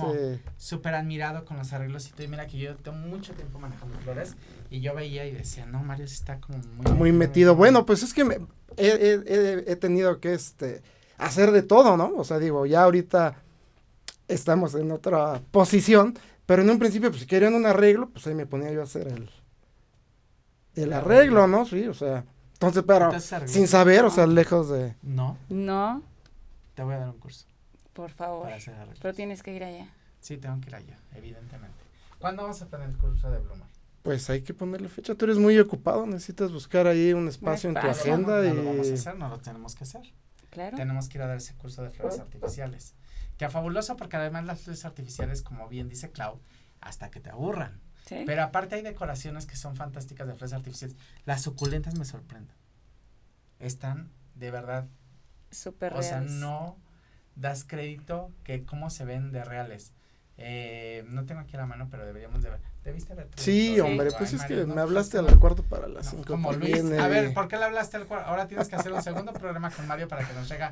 Súper 0.57 0.95
admirado 0.95 1.45
con 1.45 1.57
los 1.57 1.73
arreglos 1.73 2.09
y 2.09 2.11
todo. 2.11 2.25
Y 2.25 2.29
mira 2.29 2.47
que 2.47 2.59
yo 2.59 2.77
tengo 2.77 2.99
mucho 2.99 3.33
tiempo 3.33 3.59
manejando 3.59 3.99
flores 4.01 4.37
y 4.71 4.81
yo 4.81 4.95
veía 4.95 5.25
y 5.27 5.33
decía, 5.33 5.67
no, 5.67 5.83
Mario 5.83 6.07
sí 6.07 6.15
está 6.15 6.41
como 6.41 6.59
muy... 6.59 6.93
Muy 6.93 7.13
metido. 7.13 7.57
Bueno, 7.57 7.87
pues 7.87 8.03
es 8.03 8.13
que 8.13 8.25
me, 8.25 8.39
he, 8.77 9.77
tenido 9.77 10.21
que 10.21 10.35
este, 10.35 10.83
hacer 11.17 11.51
de 11.53 11.63
todo, 11.63 11.97
¿no? 11.97 12.13
O 12.17 12.25
sea, 12.25 12.39
digo, 12.39 12.67
ya 12.67 12.83
ahorita 12.83 13.37
estamos 14.29 14.75
en 14.75 14.91
otra 14.91 15.41
posición, 15.51 16.19
pero 16.47 16.63
en 16.63 16.71
un 16.71 16.79
principio, 16.79 17.11
pues 17.11 17.23
si 17.23 17.27
querían 17.27 17.55
un 17.55 17.67
arreglo, 17.67 18.11
pues 18.11 18.27
ahí 18.27 18.35
me 18.35 18.47
ponía 18.47 18.71
yo 18.73 18.81
a 18.81 18.85
hacer 18.85 19.09
el, 19.09 19.31
el 20.77 20.93
arreglo, 20.93 21.47
¿no? 21.47 21.65
Sí, 21.65 21.87
o 21.87 21.95
sea... 21.95 22.25
Entonces, 22.55 22.85
pero 22.87 23.11
sin 23.47 23.69
saber, 23.69 24.05
o 24.05 24.11
sea, 24.11 24.27
lejos 24.27 24.71
de... 24.71 24.95
No. 25.03 25.37
No. 25.49 26.03
Te 26.75 26.83
voy 26.83 26.95
a 26.95 26.99
dar 26.99 27.09
un 27.09 27.19
curso. 27.19 27.47
Por 27.93 28.11
favor. 28.11 28.49
Pero 29.03 29.15
tienes 29.15 29.43
que 29.43 29.53
ir 29.53 29.65
allá. 29.65 29.89
Sí, 30.21 30.39
tengo 30.39 30.61
que 30.61 30.71
ir 30.71 30.77
allá, 30.77 30.99
evidentemente. 31.15 31.77
¿Cuándo 32.19 32.45
vas 32.45 32.63
a 32.63 32.67
tener 32.67 32.89
el 32.89 32.97
curso 32.97 33.31
de 33.31 33.39
Blumar? 33.39 33.69
Pues 34.03 34.31
hay 34.31 34.43
que 34.43 34.55
ponerle 34.55 34.89
fecha. 34.89 35.15
Tú 35.15 35.27
eres 35.27 35.39
muy 35.39 35.59
ocupado, 35.59 36.07
necesitas 36.07 36.53
buscar 36.53 36.87
ahí 36.87 37.13
un 37.13 37.29
espacio, 37.29 37.69
en 37.69 37.75
tu 37.75 37.87
agenda. 37.87 38.39
No, 38.39 38.45
y... 38.45 38.49
no 38.49 38.55
lo 38.55 38.65
vamos 38.65 38.91
a 38.91 38.95
hacer, 38.95 39.17
no 39.17 39.29
lo 39.29 39.39
tenemos 39.39 39.75
que 39.75 39.85
hacer. 39.85 40.03
Claro. 40.51 40.77
Tenemos 40.77 41.09
que 41.09 41.19
ir 41.19 41.23
a 41.23 41.27
dar 41.27 41.37
ese 41.37 41.55
curso 41.55 41.83
de 41.83 41.91
flores 41.91 42.19
artificiales. 42.19 42.95
Que 43.37 43.49
fabuloso 43.49 43.97
porque 43.97 44.17
además 44.17 44.45
las 44.45 44.61
flores 44.63 44.85
artificiales, 44.85 45.43
como 45.43 45.69
bien 45.69 45.89
dice 45.89 46.11
Clau, 46.11 46.41
hasta 46.81 47.11
que 47.11 47.21
te 47.21 47.31
aburran. 47.31 47.81
¿Sí? 48.07 48.23
Pero 48.27 48.43
aparte 48.43 48.75
hay 48.75 48.83
decoraciones 48.83 49.47
que 49.47 49.57
son 49.57 49.77
fantásticas 49.77 50.27
de 50.27 50.35
flores 50.35 50.53
artificiales. 50.53 50.97
Las 51.25 51.43
suculentas 51.43 51.99
me 51.99 52.05
sorprenden. 52.05 52.55
Están 53.59 54.11
de 54.35 54.51
verdad 54.51 54.87
Súper 55.55 55.95
O 55.95 56.03
sea, 56.03 56.21
no 56.21 56.77
das 57.37 57.65
crédito 57.65 58.31
que 58.43 58.65
cómo 58.65 58.91
se 58.91 59.05
ven 59.05 59.33
de 59.33 59.45
reales. 59.45 59.93
Eh, 60.37 61.05
no 61.09 61.27
tengo 61.27 61.41
aquí 61.41 61.57
la 61.57 61.67
mano, 61.67 61.89
pero 61.91 62.05
deberíamos 62.05 62.43
de 62.43 62.51
ver. 62.51 62.61
¿Debiste 62.83 63.15
ver? 63.15 63.29
Sí, 63.37 63.79
hombre, 63.81 64.11
pues 64.19 64.33
es 64.33 64.43
que 64.45 64.67
me 64.67 64.81
hablaste 64.81 65.19
al 65.19 65.39
cuarto 65.39 65.63
para 65.63 65.87
las 65.87 66.11
5. 66.11 66.25
como 66.27 66.53
Luis. 66.53 66.85
A 66.99 67.09
ver, 67.09 67.33
¿por 67.33 67.49
qué 67.49 67.57
le 67.57 67.65
hablaste 67.65 67.97
al 67.97 68.07
cuarto? 68.07 68.29
Ahora 68.29 68.49
tienes 68.49 68.69
que 68.69 68.77
hacer 68.77 68.93
un 68.93 69.03
segundo 69.03 69.33
programa 69.33 69.71
con 69.71 69.87
Mario 69.87 70.09
para 70.09 70.27
que 70.27 70.35
nos 70.35 70.49
llegue 70.49 70.71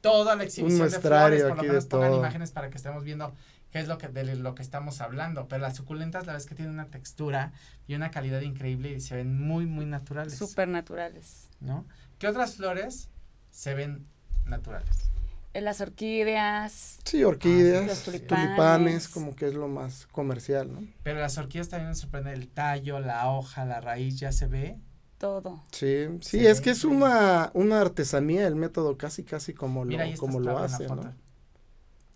toda 0.00 0.36
la 0.36 0.44
exhibición 0.44 0.90
de 0.90 0.98
flores, 0.98 1.42
por 1.44 1.56
lo 1.56 1.62
menos 1.62 1.86
pongan 1.86 2.14
imágenes 2.14 2.50
para 2.50 2.68
que 2.68 2.76
estemos 2.76 3.04
viendo 3.04 3.32
qué 3.76 3.82
es 3.82 3.88
lo 3.88 3.98
que 3.98 4.08
de 4.08 4.36
lo 4.36 4.54
que 4.54 4.62
estamos 4.62 5.02
hablando. 5.02 5.48
Pero 5.48 5.60
las 5.60 5.76
suculentas, 5.76 6.26
la 6.26 6.32
vez 6.32 6.46
que 6.46 6.54
tienen 6.54 6.72
una 6.72 6.86
textura 6.86 7.52
y 7.86 7.94
una 7.94 8.10
calidad 8.10 8.40
increíble 8.40 8.92
y 8.92 9.00
se 9.00 9.16
ven 9.16 9.38
muy, 9.38 9.66
muy 9.66 9.84
naturales. 9.84 10.34
Súper 10.34 10.66
naturales. 10.66 11.50
¿No? 11.60 11.86
¿Qué 12.18 12.26
otras 12.26 12.54
flores 12.54 13.10
se 13.50 13.74
ven 13.74 14.06
naturales. 14.46 15.10
Las 15.52 15.82
orquídeas. 15.82 17.00
Sí, 17.04 17.22
orquídeas, 17.22 17.82
ah, 17.82 17.86
los 17.86 18.02
tulipanes. 18.02 19.08
como 19.08 19.34
que 19.34 19.48
es 19.48 19.54
lo 19.54 19.68
más 19.68 20.06
comercial, 20.06 20.72
¿no? 20.72 20.86
Pero 21.02 21.20
las 21.20 21.36
orquídeas 21.36 21.68
también 21.68 21.90
me 21.90 21.94
sorprende 21.94 22.32
el 22.32 22.48
tallo, 22.48 23.00
la 23.00 23.30
hoja, 23.30 23.66
la 23.66 23.80
raíz, 23.82 24.18
ya 24.18 24.32
se 24.32 24.46
ve. 24.46 24.78
Todo. 25.18 25.64
Sí, 25.72 26.06
sí, 26.20 26.46
es 26.46 26.60
que 26.60 26.70
es 26.70 26.84
una, 26.84 27.50
una 27.54 27.80
artesanía 27.80 28.46
el 28.46 28.54
método 28.54 28.96
casi, 28.96 29.22
casi 29.22 29.54
como 29.54 29.84
lo, 29.84 29.96
como 30.18 30.40
lo 30.40 30.58
hace, 30.58 30.86
¿no? 30.86 31.25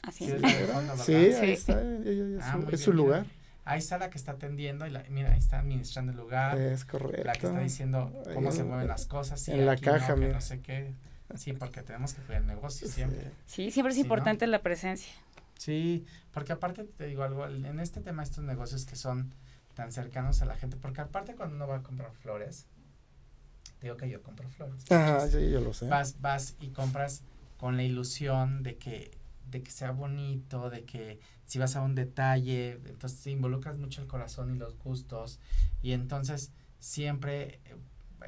Así 0.02 0.24
es. 0.30 0.40
Sí, 1.04 1.14
ahí 1.14 1.52
está, 1.52 1.80
ah, 2.40 2.58
es 2.70 2.80
su 2.80 2.92
lugar. 2.92 3.26
Ahí 3.64 3.78
está 3.78 3.98
la 3.98 4.10
que 4.10 4.18
está 4.18 4.32
atendiendo 4.32 4.86
y 4.86 4.90
la, 4.90 5.04
mira, 5.10 5.32
ahí 5.32 5.38
está 5.38 5.60
administrando 5.60 6.12
el 6.12 6.18
lugar. 6.18 6.58
Es 6.58 6.84
correcto. 6.84 7.24
La 7.24 7.32
que 7.34 7.46
está 7.46 7.60
diciendo 7.60 8.12
cómo 8.34 8.50
se 8.52 8.64
mueven 8.64 8.88
las 8.88 9.06
cosas. 9.06 9.46
en 9.48 9.66
la 9.66 9.76
caja, 9.76 10.16
mira. 10.16 10.32
no 10.32 10.40
sé 10.40 10.60
qué. 10.60 10.94
Sí, 11.36 11.52
porque 11.52 11.82
tenemos 11.82 12.14
que 12.14 12.22
cuidar 12.22 12.42
el 12.42 12.48
negocio 12.48 12.88
siempre. 12.88 13.30
Sí, 13.46 13.70
siempre 13.70 13.92
es 13.92 13.98
importante 13.98 14.46
la 14.46 14.62
presencia. 14.62 15.12
Sí, 15.58 16.06
porque 16.32 16.52
aparte 16.52 16.84
te 16.84 17.06
digo 17.06 17.22
algo, 17.22 17.46
en 17.46 17.80
este 17.80 18.00
tema 18.00 18.22
estos 18.22 18.42
negocios 18.42 18.86
que 18.86 18.96
son 18.96 19.34
tan 19.74 19.92
cercanos 19.92 20.40
a 20.42 20.46
la 20.46 20.56
gente, 20.56 20.76
porque 20.76 21.02
aparte 21.02 21.34
cuando 21.34 21.56
uno 21.56 21.68
va 21.68 21.76
a 21.76 21.82
comprar 21.82 22.12
flores, 22.12 22.66
digo 23.82 23.96
que 23.96 24.08
yo 24.08 24.22
compro 24.22 24.48
flores. 24.48 24.90
Ajá, 24.90 25.28
sí, 25.28 25.50
yo 25.50 25.60
lo 25.60 25.74
sé. 25.74 25.86
Vas, 25.86 26.20
vas 26.20 26.56
y 26.60 26.68
compras 26.68 27.22
con 27.58 27.76
la 27.76 27.82
ilusión 27.82 28.62
de 28.62 28.76
que, 28.76 29.10
de 29.50 29.62
que 29.62 29.70
sea 29.70 29.90
bonito, 29.90 30.70
de 30.70 30.84
que 30.84 31.20
si 31.44 31.58
vas 31.58 31.76
a 31.76 31.82
un 31.82 31.94
detalle, 31.94 32.80
entonces 32.86 33.22
te 33.22 33.30
involucras 33.30 33.78
mucho 33.78 34.00
el 34.02 34.08
corazón 34.08 34.54
y 34.54 34.58
los 34.58 34.78
gustos, 34.78 35.40
y 35.82 35.92
entonces 35.92 36.52
siempre 36.78 37.60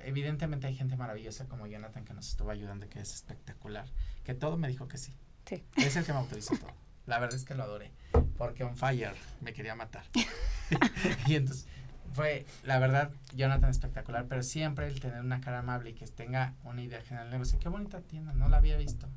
evidentemente 0.05 0.67
hay 0.67 0.75
gente 0.75 0.97
maravillosa 0.97 1.47
como 1.47 1.67
Jonathan 1.67 2.05
que 2.05 2.15
nos 2.15 2.29
estuvo 2.29 2.51
ayudando, 2.51 2.89
que 2.89 3.01
es 3.01 3.15
espectacular, 3.15 3.87
que 4.25 4.35
todo 4.35 4.57
me 4.57 4.69
dijo 4.69 4.89
que 4.89 4.99
sí. 4.99 5.13
Sí. 5.47 5.63
Es 5.77 5.97
el 5.97 6.05
que 6.05 6.13
me 6.13 6.19
autorizó 6.19 6.57
todo. 6.57 6.73
La 7.07 7.19
verdad 7.19 7.37
es 7.37 7.45
que 7.45 7.55
lo 7.55 7.65
adoré, 7.65 7.91
porque 8.39 8.65
on 8.65 8.77
fire 8.77 9.15
me 9.41 9.53
quería 9.53 9.75
matar. 9.75 10.05
y 11.27 11.35
entonces 11.35 11.67
fue, 12.15 12.47
la 12.63 12.79
verdad, 12.79 13.11
Jonathan 13.35 13.71
espectacular, 13.71 14.27
pero 14.29 14.43
siempre 14.43 14.87
el 14.87 15.01
tener 15.01 15.21
una 15.21 15.41
cara 15.41 15.61
amable 15.61 15.91
y 15.91 15.95
que 15.95 16.07
tenga 16.07 16.55
una 16.65 16.83
idea 16.83 17.01
general 17.03 17.27
del 17.27 17.33
negocio. 17.33 17.59
Qué 17.59 17.69
bonita 17.69 18.01
tienda, 18.03 18.33
no 18.33 18.49
la 18.49 18.59
había 18.59 18.77
visto. 18.77 19.09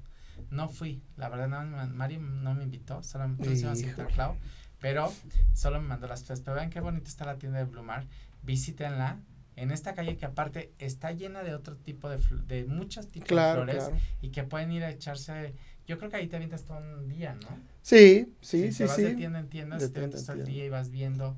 No 0.49 0.69
fui, 0.69 1.01
la 1.17 1.29
verdad, 1.29 1.47
no, 1.47 1.87
Mari 1.87 2.17
no 2.17 2.53
me 2.53 2.63
invitó, 2.63 3.03
solo 3.03 3.27
me 3.27 3.35
a 3.43 4.35
pero 4.79 5.11
solo 5.53 5.81
me 5.81 5.87
mandó 5.87 6.07
las 6.07 6.23
tres. 6.23 6.41
Pero 6.41 6.55
vean 6.55 6.69
qué 6.69 6.79
bonita 6.79 7.07
está 7.07 7.25
la 7.25 7.37
tienda 7.37 7.59
de 7.59 7.65
Blumar, 7.65 8.05
visítenla 8.43 9.19
en 9.55 9.71
esta 9.71 9.93
calle 9.93 10.17
que 10.17 10.25
aparte 10.25 10.73
está 10.79 11.11
llena 11.11 11.43
de 11.43 11.55
otro 11.55 11.77
tipo 11.77 12.09
de, 12.09 12.19
de 12.47 12.65
muchos 12.65 13.07
tipos 13.07 13.29
de 13.29 13.53
flores 13.53 13.89
y 14.21 14.29
que 14.29 14.43
pueden 14.43 14.71
ir 14.71 14.83
a 14.83 14.89
echarse, 14.89 15.53
yo 15.87 15.97
creo 15.97 16.11
que 16.11 16.17
ahí 16.17 16.27
te 16.27 16.35
avientas 16.35 16.63
todo 16.63 16.77
un 16.77 17.07
día, 17.07 17.35
¿no? 17.35 17.57
Sí, 17.81 18.33
sí, 18.41 18.71
sí, 18.71 18.79
te 18.79 18.85
vas 18.85 18.95
sí. 18.95 19.03
de 19.03 19.15
tienda 19.15 19.39
en 19.39 19.47
tienda, 19.47 19.77
te 19.77 19.85
avientas 19.85 20.25
todo 20.25 20.37
el 20.37 20.45
día 20.45 20.65
y 20.65 20.69
vas 20.69 20.89
viendo 20.89 21.37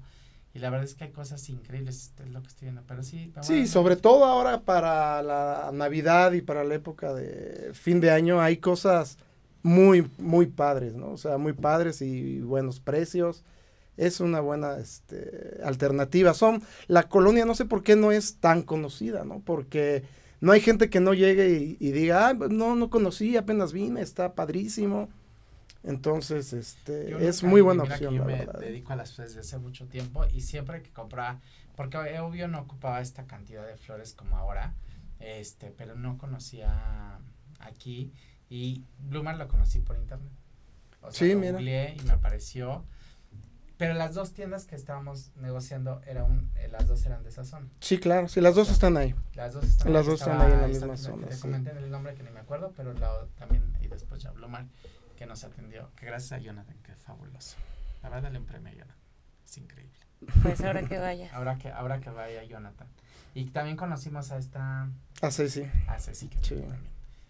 y 0.58 0.60
la 0.60 0.72
verdad 0.72 0.86
es 0.86 0.96
que 0.96 1.04
hay 1.04 1.12
cosas 1.12 1.48
increíbles, 1.50 2.14
es 2.18 2.32
lo 2.32 2.42
que 2.42 2.48
estoy 2.48 2.66
viendo, 2.66 2.82
pero 2.88 3.04
sí. 3.04 3.32
Sí, 3.44 3.68
sobre 3.68 3.96
todo 3.96 4.26
ahora 4.26 4.62
para 4.62 5.22
la 5.22 5.70
Navidad 5.72 6.32
y 6.32 6.42
para 6.42 6.64
la 6.64 6.74
época 6.74 7.14
de 7.14 7.70
fin 7.74 8.02
de 8.02 8.10
año 8.10 8.42
hay 8.42 8.58
cosas 8.58 9.20
muy, 9.62 10.10
muy 10.18 10.48
padres, 10.48 10.96
¿no? 10.96 11.12
O 11.12 11.18
sea, 11.18 11.38
muy 11.38 11.54
padres 11.54 12.02
y 12.02 12.40
buenos 12.40 12.80
precios 12.80 13.44
es 13.98 14.20
una 14.20 14.40
buena 14.40 14.78
este, 14.78 15.60
alternativa. 15.64 16.34
Son, 16.34 16.64
la 16.88 17.04
colonia 17.04 17.46
no 17.46 17.54
sé 17.54 17.66
por 17.66 17.84
qué 17.84 17.96
no 17.96 18.12
es 18.12 18.38
tan 18.38 18.64
conocida, 18.64 19.26
¿no? 19.26 19.44
Porque 19.46 20.02
no 20.42 20.54
hay 20.54 20.62
gente 20.62 20.90
que 20.90 21.00
no 21.00 21.14
llegue 21.14 21.52
y, 21.52 21.78
y 21.80 21.92
diga, 21.92 22.30
ah, 22.30 22.34
no, 22.34 22.76
no 22.76 22.90
conocí, 22.90 23.38
apenas 23.38 23.74
vine, 23.74 24.02
está 24.02 24.34
padrísimo. 24.34 25.10
Entonces, 25.84 26.54
este, 26.54 27.28
es 27.28 27.44
muy 27.44 27.62
buena 27.62 27.84
opción, 27.84 28.14
Yo 28.16 28.20
la 28.22 28.26
me 28.26 28.38
verdad. 28.46 28.60
dedico 28.60 28.94
a 28.94 28.96
las 28.96 29.14
flores 29.14 29.36
desde 29.36 29.48
hace 29.48 29.58
mucho 29.58 29.88
tiempo 29.88 30.26
y 30.26 30.42
siempre 30.42 30.82
que 30.82 30.92
compraba, 30.92 31.40
porque 31.76 31.98
obvio 32.20 32.48
no 32.48 32.60
ocupaba 32.62 33.00
esta 33.02 33.26
cantidad 33.26 33.66
de 33.66 33.78
flores 33.78 34.14
como 34.14 34.38
ahora, 34.38 34.74
este, 35.20 35.72
pero 35.72 35.96
no 35.96 36.18
conocía 36.18 37.20
aquí 37.60 38.12
y 38.50 38.84
Blumar 39.00 39.38
lo 39.38 39.48
conocí 39.48 39.80
por 39.80 39.98
internet. 39.98 40.32
O 41.02 41.12
sea, 41.12 41.28
Sí, 41.28 41.34
lo 41.34 41.40
mira. 41.40 41.62
y 41.92 42.00
me 42.06 42.12
apareció. 42.12 42.84
Pero 43.78 43.94
las 43.94 44.16
dos 44.16 44.34
tiendas 44.34 44.66
que 44.66 44.76
estábamos 44.76 45.30
negociando 45.36 46.02
era 46.08 46.24
un, 46.24 46.50
eh, 46.56 46.68
las 46.72 46.88
dos 46.88 47.06
eran 47.06 47.22
de 47.22 47.30
esa 47.30 47.44
zona. 47.46 47.68
Sí, 47.80 48.00
claro, 48.00 48.28
sí, 48.28 48.42
las 48.42 48.56
dos 48.56 48.72
están 48.72 48.98
ahí. 48.98 49.14
Las 49.36 49.54
dos 49.54 49.66
están, 49.66 49.94
Las 49.94 50.06
ahí, 50.06 50.10
dos 50.12 50.20
están 50.22 50.42
ahí 50.42 50.52
en 50.52 50.62
la 50.62 50.68
misma 50.68 50.98
zona, 50.98 51.28
Te 51.28 51.36
sí. 51.36 51.42
comenté 51.42 51.70
el 51.78 51.92
nombre 51.92 52.16
que 52.16 52.24
ni 52.24 52.32
me 52.32 52.40
acuerdo, 52.40 52.74
pero 52.76 52.92
la, 52.94 53.14
o- 53.14 53.26
también, 53.38 53.78
y 53.80 53.88
después 53.88 54.20
ya 54.20 54.32
Blumar, 54.32 54.66
que 55.18 55.26
nos 55.26 55.44
atendió. 55.44 55.92
Que 55.96 56.06
gracias 56.06 56.32
a 56.34 56.38
Jonathan, 56.38 56.78
que 56.84 56.96
fabuloso. 56.96 57.58
La 58.04 58.10
verdad, 58.10 58.24
dale 58.30 58.40
un 58.40 58.46
premio 58.46 58.70
a 58.72 58.76
Jonathan. 58.76 58.96
Es 59.46 59.58
increíble. 59.58 59.98
Pues 60.44 60.62
ahora 60.62 60.84
que 60.88 60.98
vaya. 60.98 61.30
Ahora 61.34 61.58
que, 61.58 61.70
ahora 61.70 62.00
que 62.00 62.10
vaya 62.10 62.44
Jonathan. 62.44 62.88
Y 63.34 63.46
también 63.46 63.78
conocimos 63.78 64.32
a 64.32 64.38
esta, 64.38 64.88
Ah, 65.22 65.30
sí, 65.32 65.48
sí. 65.50 65.64
a 65.88 66.00
Ceci, 66.00 66.28
que 66.28 66.38
Sí. 66.40 66.56
también, 66.56 66.80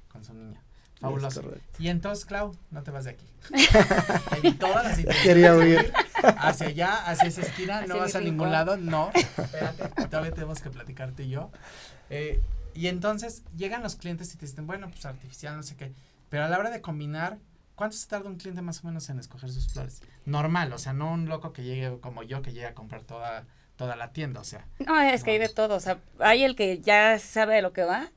con 0.09 0.23
su 0.23 0.33
niña. 0.33 0.61
Fabuloso. 1.01 1.43
Y 1.79 1.89
entonces, 1.89 2.25
Clau, 2.25 2.55
no 2.71 2.81
te 2.83 2.91
vas 2.91 3.03
de 3.05 3.11
aquí. 3.11 3.27
En 4.43 4.57
todas 4.57 4.97
las 5.05 5.15
Quería 5.23 5.53
huir. 5.55 5.79
ir 5.79 5.93
Hacia 6.39 6.67
allá, 6.67 7.05
hacia 7.07 7.27
esa 7.27 7.41
esquina, 7.41 7.79
Hacia 7.79 7.87
no 7.93 7.99
vas 7.99 8.15
a 8.15 8.21
ningún 8.21 8.51
lado, 8.51 8.77
no. 8.77 9.11
Espérate, 9.15 9.89
todavía 10.07 10.31
tenemos 10.31 10.59
que 10.61 10.69
platicarte 10.71 11.23
y 11.23 11.29
yo. 11.29 11.51
Eh, 12.09 12.41
y 12.73 12.87
entonces 12.87 13.43
llegan 13.55 13.83
los 13.83 13.95
clientes 13.95 14.33
y 14.33 14.37
te 14.37 14.45
dicen, 14.47 14.65
bueno, 14.65 14.89
pues 14.89 15.05
artificial, 15.05 15.55
no 15.55 15.61
sé 15.63 15.75
qué. 15.75 15.93
Pero 16.29 16.45
a 16.45 16.47
la 16.49 16.57
hora 16.57 16.69
de 16.71 16.81
combinar, 16.81 17.37
¿cuánto 17.77 17.95
se 17.95 18.07
tarda 18.07 18.27
un 18.29 18.35
cliente 18.35 18.61
más 18.61 18.83
o 18.83 18.87
menos 18.87 19.09
en 19.09 19.19
escoger 19.19 19.49
sus 19.49 19.71
flores? 19.71 20.01
Normal, 20.25 20.73
o 20.73 20.77
sea, 20.77 20.91
no 20.91 21.13
un 21.13 21.29
loco 21.29 21.53
que 21.53 21.63
llegue 21.63 21.99
como 22.01 22.23
yo, 22.23 22.41
que 22.41 22.51
llegue 22.51 22.65
a 22.65 22.73
comprar 22.73 23.03
toda, 23.03 23.45
toda 23.77 23.95
la 23.95 24.11
tienda, 24.11 24.41
o 24.41 24.43
sea. 24.43 24.65
No, 24.85 24.99
es 24.99 25.23
que 25.23 25.31
hay 25.31 25.37
de 25.37 25.47
todo. 25.47 25.75
O 25.75 25.79
sea, 25.79 25.99
hay 26.19 26.43
el 26.43 26.55
que 26.57 26.79
ya 26.79 27.17
sabe 27.19 27.55
de 27.55 27.61
lo 27.61 27.71
que 27.71 27.83
va. 27.83 28.11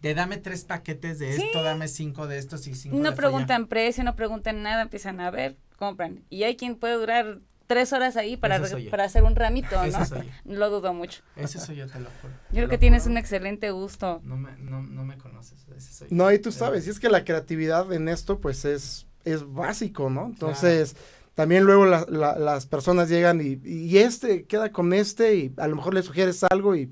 De 0.00 0.14
dame 0.14 0.36
tres 0.36 0.64
paquetes 0.64 1.18
de 1.18 1.32
Sí. 1.32 1.42
esto, 1.42 1.62
dame 1.62 1.88
cinco 1.88 2.26
de 2.26 2.38
estos 2.38 2.66
y 2.66 2.74
cinco 2.74 2.96
de 2.96 3.02
No 3.02 3.14
preguntan 3.14 3.66
precio, 3.66 4.04
no 4.04 4.14
preguntan 4.14 4.62
nada, 4.62 4.82
empiezan 4.82 5.20
a 5.20 5.30
ver, 5.30 5.56
compran. 5.78 6.22
Y 6.28 6.42
hay 6.44 6.56
quien 6.56 6.76
puede 6.76 6.94
durar 6.94 7.38
tres 7.72 7.92
horas 7.92 8.16
ahí 8.16 8.36
para, 8.36 8.56
Ese 8.56 8.90
para 8.90 9.04
hacer 9.04 9.22
un 9.22 9.34
ramito, 9.34 9.82
Ese 9.82 9.98
¿no? 9.98 10.04
soy 10.04 10.26
yo. 10.26 10.32
No 10.44 10.58
lo 10.58 10.70
dudo 10.70 10.92
mucho. 10.92 11.22
Ese 11.36 11.58
soy 11.58 11.76
yo, 11.76 11.86
te 11.86 11.98
lo 12.00 12.10
juro. 12.20 12.34
Yo 12.50 12.56
creo 12.56 12.68
que 12.68 12.78
tienes 12.78 13.06
un 13.06 13.16
excelente 13.16 13.70
gusto. 13.70 14.20
No 14.24 14.36
me, 14.36 14.52
no, 14.58 14.82
no 14.82 15.04
me 15.04 15.16
conoces, 15.18 15.66
ese 15.76 15.92
soy 15.92 16.08
yo. 16.08 16.16
No, 16.16 16.30
y 16.32 16.38
tú 16.38 16.52
sabes, 16.52 16.86
y 16.86 16.90
es 16.90 17.00
que 17.00 17.08
la 17.08 17.24
creatividad 17.24 17.90
en 17.92 18.08
esto, 18.08 18.38
pues 18.40 18.64
es, 18.64 19.06
es 19.24 19.44
básico, 19.50 20.10
¿no? 20.10 20.26
Entonces, 20.26 20.96
también 21.34 21.64
luego 21.64 21.86
la- 21.86 22.04
la- 22.08 22.38
las 22.38 22.66
personas 22.66 23.08
llegan 23.08 23.40
y, 23.40 23.58
y 23.66 23.96
este 23.98 24.44
queda 24.44 24.70
con 24.70 24.92
este 24.92 25.34
y 25.36 25.54
a 25.56 25.66
lo 25.66 25.76
mejor 25.76 25.94
le 25.94 26.02
sugieres 26.02 26.44
algo 26.44 26.76
y 26.76 26.90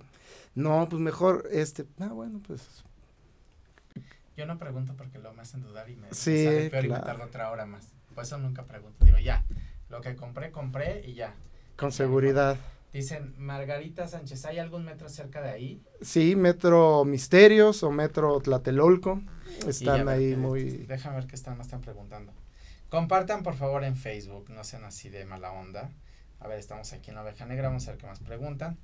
no, 0.54 0.88
pues 0.88 1.00
mejor 1.00 1.46
este. 1.52 1.84
Ah, 2.00 2.08
bueno, 2.08 2.40
pues 2.46 2.62
Yo 4.36 4.46
no 4.46 4.58
pregunto 4.58 4.94
porque 4.96 5.18
lo 5.18 5.32
me 5.34 5.42
hacen 5.42 5.62
dudar 5.62 5.88
y 5.90 5.96
me, 5.96 6.08
me 6.08 6.14
Sí, 6.14 6.44
sale 6.44 6.70
peor 6.70 6.84
y 6.84 6.88
me 6.88 6.94
claro. 6.94 7.04
tardo 7.06 7.24
otra 7.24 7.50
hora 7.50 7.66
más. 7.66 7.86
Por 8.14 8.24
eso 8.24 8.38
nunca 8.38 8.64
pregunto. 8.64 9.04
Digo, 9.04 9.18
ya, 9.18 9.44
lo 9.90 10.00
que 10.00 10.16
compré, 10.16 10.50
compré 10.50 11.02
y 11.06 11.14
ya. 11.14 11.34
con 11.76 11.92
seguridad. 11.92 12.56
Dicen, 12.92 13.34
Margarita 13.38 14.08
Sánchez, 14.08 14.44
¿hay 14.46 14.58
algún 14.58 14.84
metro 14.84 15.08
cerca 15.08 15.40
de 15.42 15.50
ahí? 15.50 15.82
Sí, 16.00 16.34
Metro 16.34 17.04
Misterios 17.04 17.82
o 17.84 17.90
Metro 17.92 18.40
Tlatelolco 18.40 19.22
están 19.66 20.08
ahí 20.08 20.34
muy... 20.34 20.64
Déjame 20.88 21.16
ver 21.16 21.26
qué 21.28 21.36
están, 21.36 21.56
me 21.56 21.62
están 21.62 21.80
preguntando. 21.82 22.32
Compartan 22.88 23.44
por 23.44 23.54
favor 23.54 23.84
en 23.84 23.94
Facebook, 23.96 24.50
no 24.50 24.64
sean 24.64 24.82
así 24.84 25.08
de 25.08 25.24
mala 25.24 25.52
onda. 25.52 25.90
A 26.40 26.48
ver, 26.48 26.58
estamos 26.58 26.92
aquí 26.92 27.10
en 27.10 27.16
la 27.16 27.22
oveja 27.22 27.46
negra, 27.46 27.68
vamos 27.68 27.86
a 27.86 27.92
ver 27.92 28.00
qué 28.00 28.06
más 28.08 28.18
preguntan. 28.18 28.76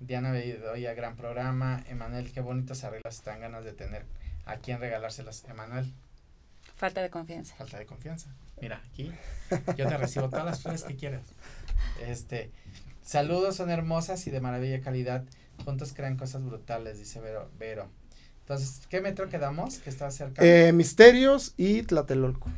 Diana 0.00 0.32
Bedoya, 0.32 0.92
gran 0.92 1.16
programa. 1.16 1.82
Emanuel, 1.88 2.30
qué 2.32 2.42
bonitos 2.42 2.84
arreglos 2.84 3.14
están 3.14 3.40
ganas 3.40 3.64
de 3.64 3.72
tener. 3.72 4.04
¿A 4.44 4.56
quién 4.58 4.80
regalárselos? 4.80 5.44
Emanuel, 5.46 5.90
Falta 6.76 7.00
de 7.00 7.08
confianza. 7.08 7.54
falta 7.56 7.78
de 7.78 7.86
confianza. 7.86 8.28
Mira, 8.60 8.82
aquí 8.90 9.10
yo 9.76 9.86
te 9.86 9.96
recibo 9.96 10.28
todas 10.28 10.44
las 10.44 10.62
flores 10.62 10.82
que 10.84 10.96
quieras. 10.96 11.24
Este, 12.06 12.50
saludos, 13.02 13.56
son 13.56 13.70
hermosas 13.70 14.26
y 14.26 14.30
de 14.30 14.40
maravilla 14.40 14.80
calidad. 14.80 15.24
Juntos 15.64 15.92
crean 15.94 16.16
cosas 16.16 16.44
brutales, 16.44 16.98
dice 16.98 17.20
Vero. 17.20 17.50
Vero. 17.58 17.88
Entonces, 18.40 18.82
¿qué 18.88 19.00
metro 19.00 19.28
quedamos? 19.28 19.78
Que 19.78 19.90
está 19.90 20.10
cerca. 20.10 20.42
Eh, 20.44 20.72
Misterios 20.72 21.54
y 21.56 21.82
Tlatelolco. 21.82 22.48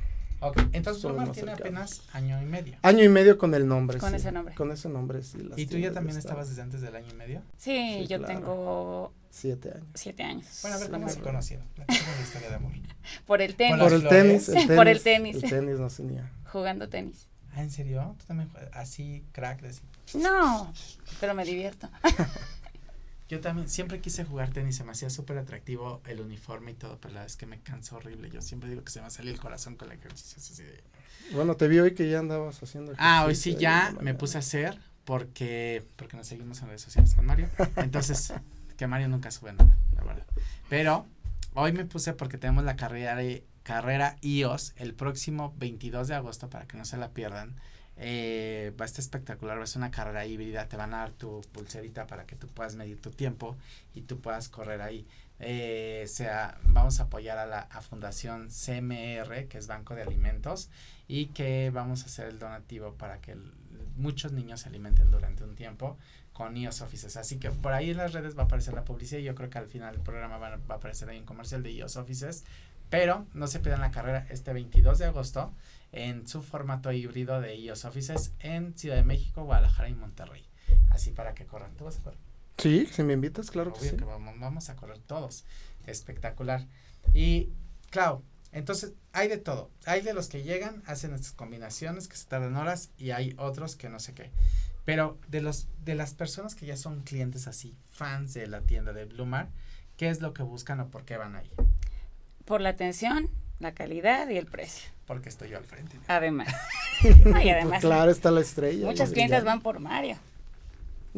ok, 0.41 0.59
entonces 0.73 1.03
más 1.13 1.33
tiene 1.33 1.55
cercanos. 1.57 1.61
apenas 2.01 2.03
año 2.15 2.41
y 2.43 2.45
medio. 2.45 2.77
Año 2.83 3.03
y 3.05 3.09
medio 3.09 3.39
con 3.39 3.55
el 3.55 3.67
nombre. 3.67 3.99
Con 3.99 4.11
sí. 4.11 4.17
ese 4.17 4.31
nombre. 4.33 4.55
Con 4.55 4.71
ese 4.71 4.89
nombre, 4.89 5.23
sí. 5.23 5.39
las 5.39 5.59
¿Y 5.59 5.67
tú 5.67 5.79
ya 5.79 5.93
también 5.93 6.19
estabas 6.19 6.49
desde 6.51 6.63
antes 6.63 6.81
del 6.83 6.95
año 6.95 7.09
y 7.11 7.15
medio? 7.15 7.43
Sí, 7.57 8.01
Sí, 8.01 8.07
yo 8.07 8.19
claro. 8.19 8.35
tengo 8.35 9.13
Siete 9.31 9.71
años. 9.73 9.87
siete 9.95 10.23
años. 10.23 10.47
Bueno, 10.63 10.77
a 10.77 10.81
ver, 10.81 10.91
¿cómo 10.91 11.09
se 11.09 11.21
conocieron? 11.21 11.67
La 11.77 11.85
historia 12.23 12.49
de 12.49 12.55
amor. 12.57 12.73
Por 13.27 13.43
el 13.43 13.55
tenis. 13.55 13.79
Por 13.83 13.93
el 13.93 14.09
tenis, 14.09 14.49
el 14.49 14.55
tenis. 14.55 14.71
Por 14.77 14.89
el 14.89 15.03
tenis. 15.03 15.37
El 15.37 15.51
tenis 15.51 15.79
nos 15.79 15.99
unía. 15.99 16.31
Jugando 16.53 16.89
tenis. 16.89 17.27
Ah, 17.55 17.63
¿en 17.63 17.71
serio? 17.71 18.15
¿Tú 18.19 18.25
también 18.27 18.49
juegas 18.51 18.71
así, 18.75 19.25
crack? 19.33 19.65
así? 19.65 19.81
No, 20.19 20.73
pero 21.21 21.35
me 21.35 21.45
divierto. 21.45 21.89
Yo 23.29 23.41
también 23.41 23.69
siempre 23.69 24.01
quise 24.01 24.25
jugar 24.25 24.51
tenis, 24.55 24.77
se 24.77 24.85
me 24.85 24.93
hacía 24.93 25.11
súper 25.11 25.37
atractivo 25.37 26.01
el 26.07 26.21
uniforme 26.23 26.71
y 26.71 26.75
todo, 26.75 26.97
pero 26.99 27.13
la 27.13 27.21
verdad 27.21 27.27
es 27.31 27.37
que 27.37 27.45
me 27.45 27.61
cansa 27.61 27.97
horrible. 27.97 28.31
Yo 28.31 28.41
siempre 28.41 28.71
digo 28.71 28.83
que 28.85 28.91
se 28.91 29.03
me 29.03 29.11
salió 29.11 29.31
el 29.31 29.39
corazón 29.39 29.77
con 29.77 29.93
el 29.93 29.99
ejercicio. 29.99 30.39
así 30.39 30.63
de- 30.63 30.83
Bueno, 31.35 31.55
te 31.55 31.69
vi 31.69 31.79
hoy 31.79 31.93
que 31.95 32.09
ya 32.09 32.21
andabas 32.21 32.63
haciendo 32.63 32.95
Ah, 32.97 33.25
hoy 33.27 33.35
sí 33.35 33.51
ejercicio 33.51 33.61
ya 33.61 33.95
me 34.01 34.15
puse 34.15 34.39
a 34.39 34.41
hacer 34.41 34.79
porque 35.05 35.85
porque 35.97 36.17
nos 36.17 36.27
seguimos 36.27 36.61
en 36.63 36.69
redes 36.69 36.81
sociales 36.83 37.15
con 37.15 37.27
Mario. 37.27 37.51
Entonces, 37.77 38.33
que 38.79 38.87
Mario 38.87 39.09
nunca 39.09 39.31
sube 39.31 39.53
nada, 39.53 39.77
la 39.95 40.05
verdad. 40.05 40.27
Pero 40.71 41.05
hoy 41.55 41.73
me 41.73 41.85
puse 41.85 42.15
porque 42.15 42.39
tenemos 42.39 42.65
la 42.65 42.77
carrera 42.77 43.19
carrera 43.65 44.17
iOS 44.23 44.73
el 44.77 44.95
próximo 44.95 45.53
22 45.59 46.09
de 46.09 46.15
agosto 46.15 46.49
para 46.49 46.67
que 46.67 46.79
no 46.79 46.87
se 46.87 46.97
la 46.97 47.11
pierdan. 47.11 47.57
Eh, 47.99 48.73
va 48.81 48.85
a 48.85 48.87
estar 48.87 49.01
espectacular, 49.01 49.59
va 49.59 49.65
a 49.65 49.67
ser 49.67 49.81
una 49.81 49.91
carrera 49.91 50.25
híbrida, 50.25 50.69
te 50.69 50.77
van 50.77 50.95
a 50.95 50.99
dar 50.99 51.11
tu 51.11 51.43
pulserita 51.53 52.07
para 52.07 52.25
que 52.25 52.37
tú 52.37 52.47
puedas 52.47 52.77
medir 52.77 52.99
tu 53.03 53.11
tiempo 53.11 53.57
y 53.95 54.03
tú 54.03 54.21
puedas 54.21 54.49
correr 54.49 54.81
ahí. 54.81 55.07
Eh, 55.41 56.05
sea, 56.09 56.59
vamos 56.65 57.01
a 57.01 57.05
apoyar 57.05 57.39
a 57.39 57.47
la 57.47 57.61
a 57.61 57.81
Fundación 57.81 58.49
CMR, 58.49 59.47
que 59.49 59.59
es 59.59 59.67
Banco 59.67 59.95
de 59.95 60.03
Alimentos, 60.03 60.71
y 61.07 61.27
que 61.27 61.71
vamos 61.71 62.03
a 62.03 62.07
hacer 62.07 62.27
el 62.27 62.39
donativo 62.39 62.95
para 62.95 63.21
que 63.21 63.37
muchos 63.97 64.33
niños 64.33 64.61
se 64.61 64.69
alimenten 64.69 65.11
durante 65.11 65.45
un 65.45 65.55
tiempo 65.55 65.97
con 66.33 66.57
iOS 66.57 66.83
Offices. 66.83 67.17
Así 67.17 67.39
que 67.39 67.51
por 67.51 67.73
ahí 67.73 67.91
en 67.91 67.97
las 67.97 68.13
redes 68.13 68.37
va 68.37 68.43
a 68.43 68.47
aparecer 68.47 68.75
la 68.75 68.85
publicidad 68.85 69.21
y 69.21 69.25
yo 69.25 69.35
creo 69.35 69.51
que 69.51 69.59
al 69.59 69.67
final 69.67 69.95
del 69.95 70.03
programa 70.03 70.39
va, 70.39 70.57
va 70.57 70.75
a 70.75 70.79
aparecer 70.79 71.09
ahí 71.09 71.19
un 71.19 71.25
comercial 71.25 71.63
de 71.63 71.73
iOS 71.73 71.97
Offices. 71.97 72.45
Pero 72.91 73.27
no 73.35 73.47
se 73.49 73.61
pierdan 73.61 73.83
la 73.83 73.91
carrera 73.91 74.27
este 74.31 74.53
22 74.53 74.99
de 74.99 75.07
agosto 75.07 75.53
en 75.93 76.27
su 76.27 76.43
formato 76.43 76.91
híbrido 76.91 77.41
de 77.41 77.57
iOS 77.57 77.85
Offices 77.85 78.33
en 78.41 78.77
Ciudad 78.79 78.97
de 78.97 79.05
México, 79.05 79.45
Guadalajara 79.45 79.89
y 79.89 79.95
Monterrey. 79.95 80.45
Así 80.91 81.11
para 81.11 81.35
que 81.35 81.45
corran. 81.45 81.75
¿Tú 81.77 81.85
vas 81.85 81.99
a 81.99 82.03
correr? 82.03 82.28
Sí, 82.59 82.87
si 82.91 83.03
me 83.03 83.13
invitas, 83.13 83.51
claro 83.51 83.73
que 83.73 83.81
sí. 83.81 83.97
que 83.97 84.05
vamos, 84.05 84.39
vamos 84.39 84.69
a 84.69 84.77
correr 84.77 84.99
todos. 84.99 85.45
Espectacular. 85.87 86.67
Y, 87.15 87.51
claro, 87.91 88.23
entonces 88.53 88.93
hay 89.13 89.29
de 89.29 89.39
todo. 89.39 89.71
Hay 89.87 90.01
de 90.03 90.13
los 90.15 90.29
que 90.29 90.43
llegan, 90.43 90.83
hacen 90.87 91.15
estas 91.15 91.33
combinaciones 91.33 92.09
que 92.09 92.17
se 92.17 92.27
tardan 92.27 92.57
horas 92.57 92.91
y 92.99 93.11
hay 93.13 93.35
otros 93.39 93.77
que 93.77 93.89
no 93.89 94.01
sé 94.01 94.15
qué. 94.15 94.31
Pero 94.85 95.19
de 95.29 95.41
los 95.43 95.69
de 95.85 95.95
las 95.95 96.15
personas 96.15 96.55
que 96.55 96.67
ya 96.67 96.77
son 96.77 97.03
clientes 97.03 97.47
así, 97.47 97.77
fans 97.91 98.35
de 98.35 98.47
la 98.47 98.63
tienda 98.63 98.93
de 98.93 99.05
Blumar, 99.05 99.49
¿qué 99.97 100.09
es 100.09 100.21
lo 100.21 100.33
que 100.33 100.43
buscan 100.43 100.81
o 100.81 100.89
por 100.89 101.05
qué 101.05 101.17
van 101.17 101.37
ahí? 101.37 101.51
Por 102.45 102.61
la 102.63 102.71
atención, 102.71 103.29
la 103.59 103.73
calidad 103.75 104.29
y 104.31 104.39
el 104.39 104.47
precio. 104.47 104.91
Porque 105.07 105.29
estoy 105.29 105.51
yo 105.51 105.59
al 105.59 105.65
frente. 105.65 105.99
Además. 106.09 106.49
No, 107.25 107.41
y 107.41 107.49
además, 107.49 107.81
Pues 107.81 107.81
claro, 107.83 108.11
está 108.11 108.33
la 108.33 108.41
estrella. 108.41 108.85
muchas 108.85 109.11
clientes 109.11 109.45
van 109.45 109.61
por 109.61 109.79
Mario. 109.79 110.17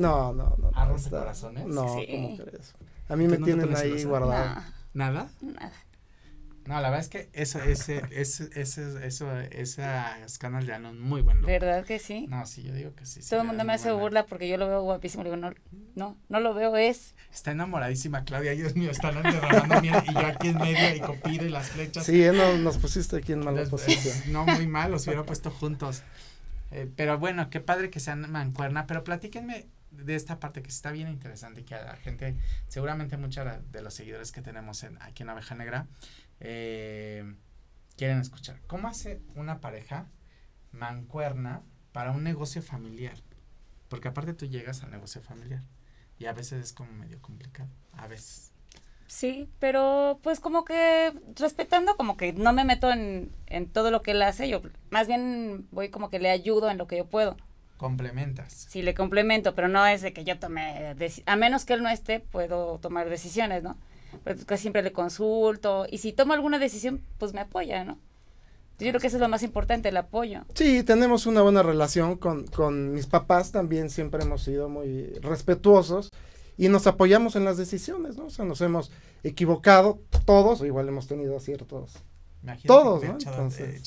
No, 0.01 0.33
no, 0.33 0.57
no. 0.59 0.71
no, 0.71 0.79
¿Arroz 0.79 1.03
de 1.03 1.07
está- 1.09 1.19
corazones? 1.21 1.67
No, 1.67 1.95
Sí. 1.95 2.07
¿cómo 2.11 2.37
crees? 2.39 2.75
A 3.09 3.17
mí 3.17 3.27
me 3.29 3.35
¿Tú 3.37 3.41
no 3.41 3.47
te 3.47 3.53
tienen 3.55 3.77
ahí 3.77 4.05
guardado. 4.05 4.61
¿Nada? 4.95 5.29
No, 5.41 5.53
nada. 5.53 5.73
No, 6.67 6.75
la 6.81 6.91
verdad 6.91 7.01
es 7.01 7.09
que 7.09 7.29
eso, 7.33 7.59
ese, 7.61 8.03
ese, 8.13 8.49
ese, 8.55 9.05
eso, 9.07 9.41
esas 9.41 10.39
canas 10.39 10.65
le 10.65 10.73
dan 10.73 11.01
muy 11.01 11.21
buen 11.23 11.39
look. 11.39 11.47
¿Verdad 11.47 11.85
que 11.85 11.99
sí? 11.99 12.27
No, 12.29 12.47
sí, 12.47 12.63
yo 12.63 12.73
digo 12.73 12.95
que 12.95 13.07
sí. 13.07 13.23
sí 13.23 13.31
Todo 13.31 13.41
el 13.41 13.47
mundo 13.49 13.65
me 13.65 13.73
hace 13.73 13.91
burla 13.91 14.27
porque 14.27 14.49
yo 14.49 14.57
lo 14.57 14.69
veo 14.69 14.83
guapísimo. 14.83 15.25
Le 15.25 15.31
digo, 15.31 15.41
no, 15.41 15.53
no, 15.97 16.17
no 16.29 16.41
lo 16.41 16.55
veo, 16.55 16.77
es. 16.77 17.17
Está 17.33 17.51
enamoradísima 17.53 18.25
Claudia, 18.25 18.53
Dios 18.53 18.77
mío, 18.77 18.91
están 18.91 19.21
derramando 19.23 19.81
miel 19.81 19.97
y 20.09 20.13
yo 20.13 20.27
aquí 20.27 20.49
en 20.49 20.59
medio 20.59 20.97
y 20.97 21.01
Copido 21.01 21.45
y 21.47 21.49
las 21.49 21.71
flechas. 21.71 22.05
Sí, 22.07 22.25
no, 22.33 22.57
nos 22.59 22.79
pusiste 22.79 23.17
aquí 23.17 23.33
en 23.33 23.41
mala 23.45 23.65
posición. 23.65 24.33
no, 24.33 24.45
muy 24.47 24.67
mal, 24.69 24.93
los 24.93 25.07
hubiera 25.07 25.25
puesto 25.25 25.51
juntos. 25.51 26.03
Eh, 26.71 26.89
pero 26.95 27.19
bueno, 27.19 27.51
qué 27.51 27.59
padre 27.61 27.91
que 27.91 27.99
sean 27.99 28.31
mancuerna, 28.31 28.87
pero 28.87 29.03
platíquenme 29.03 29.67
de 29.91 30.15
esta 30.15 30.39
parte 30.41 30.63
que 30.63 30.69
está 30.69 30.93
bien 30.93 31.09
interesante 31.09 31.61
y 31.63 31.65
que 31.65 31.75
la 31.75 31.97
gente, 31.97 32.37
seguramente 32.69 33.17
muchos 33.17 33.47
de 33.71 33.83
los 33.83 33.95
seguidores 33.95 34.33
que 34.33 34.43
tenemos 34.43 34.83
en, 34.83 35.01
aquí 35.03 35.23
en 35.23 35.31
Abeja 35.31 35.55
Negra, 35.55 35.87
eh, 36.41 37.35
quieren 37.97 38.19
escuchar. 38.19 38.61
¿Cómo 38.67 38.89
hace 38.89 39.21
una 39.35 39.61
pareja 39.61 40.07
mancuerna 40.73 41.63
para 41.93 42.13
un 42.13 42.25
negocio 42.25 42.63
familiar? 42.63 43.17
Porque 43.89 44.09
aparte 44.09 44.35
tú 44.35 44.47
llegas 44.47 44.83
al 44.83 44.91
negocio 44.91 45.21
familiar 45.21 45.63
y 46.19 46.27
a 46.27 46.33
veces 46.33 46.63
es 46.63 46.73
como 46.73 46.93
medio 46.93 47.21
complicado, 47.21 47.69
a 47.93 48.07
veces. 48.07 48.53
Sí, 49.07 49.51
pero 49.59 50.21
pues 50.23 50.39
como 50.39 50.65
que 50.65 51.13
respetando, 51.35 51.97
como 51.97 52.17
que 52.17 52.33
no 52.33 52.53
me 52.53 52.65
meto 52.65 52.93
en, 52.93 53.35
en 53.47 53.69
todo 53.69 53.91
lo 53.91 54.03
que 54.03 54.13
él 54.13 54.23
hace, 54.23 54.49
yo 54.49 54.63
más 54.91 55.09
bien 55.09 55.67
voy 55.73 55.89
como 55.89 56.11
que 56.11 56.21
le 56.21 56.31
ayudo 56.31 56.71
en 56.71 56.79
lo 56.79 56.87
que 56.87 56.99
yo 56.99 57.07
puedo. 57.07 57.37
Complementas. 57.81 58.67
Sí, 58.69 58.83
le 58.83 58.93
complemento, 58.93 59.55
pero 59.55 59.67
no 59.67 59.87
es 59.87 60.03
de 60.03 60.13
que 60.13 60.23
yo 60.23 60.39
tome, 60.39 60.95
a 61.25 61.37
menos 61.37 61.65
que 61.65 61.73
él 61.73 61.83
no 61.83 61.89
esté, 61.89 62.21
puedo 62.21 62.77
tomar 62.77 63.09
decisiones, 63.09 63.63
¿no? 63.63 63.79
Pero 64.23 64.39
casi 64.45 64.61
siempre 64.61 64.83
le 64.83 64.93
consulto 64.93 65.87
y 65.91 65.97
si 65.97 66.13
tomo 66.13 66.35
alguna 66.35 66.59
decisión, 66.59 67.03
pues 67.17 67.33
me 67.33 67.41
apoya, 67.41 67.83
¿no? 67.85 67.97
Yo 68.79 68.89
creo 68.91 69.01
que 69.01 69.07
eso 69.07 69.17
es 69.17 69.23
lo 69.23 69.31
más 69.31 69.43
importante, 69.43 69.89
el 69.89 69.97
apoyo. 69.97 70.43
Sí, 70.55 70.83
tenemos 70.83 71.25
una 71.25 71.41
buena 71.41 71.63
relación 71.63 72.19
con, 72.19 72.47
con 72.49 72.93
mis 72.93 73.07
papás, 73.07 73.51
también 73.51 73.89
siempre 73.89 74.25
hemos 74.25 74.43
sido 74.43 74.69
muy 74.69 75.15
respetuosos 75.23 76.11
y 76.59 76.69
nos 76.69 76.87
apoyamos 76.87 77.35
en 77.35 77.47
las 77.47 77.57
decisiones, 77.57 78.19
¿no? 78.19 78.27
O 78.27 78.31
sea, 78.31 78.45
nos 78.45 78.61
hemos 78.61 78.93
equivocado 79.23 80.01
todos, 80.27 80.61
o 80.61 80.67
igual 80.67 80.87
hemos 80.87 81.07
tenido 81.07 81.35
aciertos. 81.35 81.95
Imagínate 82.43 82.69
todos, 82.69 83.05
¿no? 83.05 83.13
Entonces, 83.13 83.83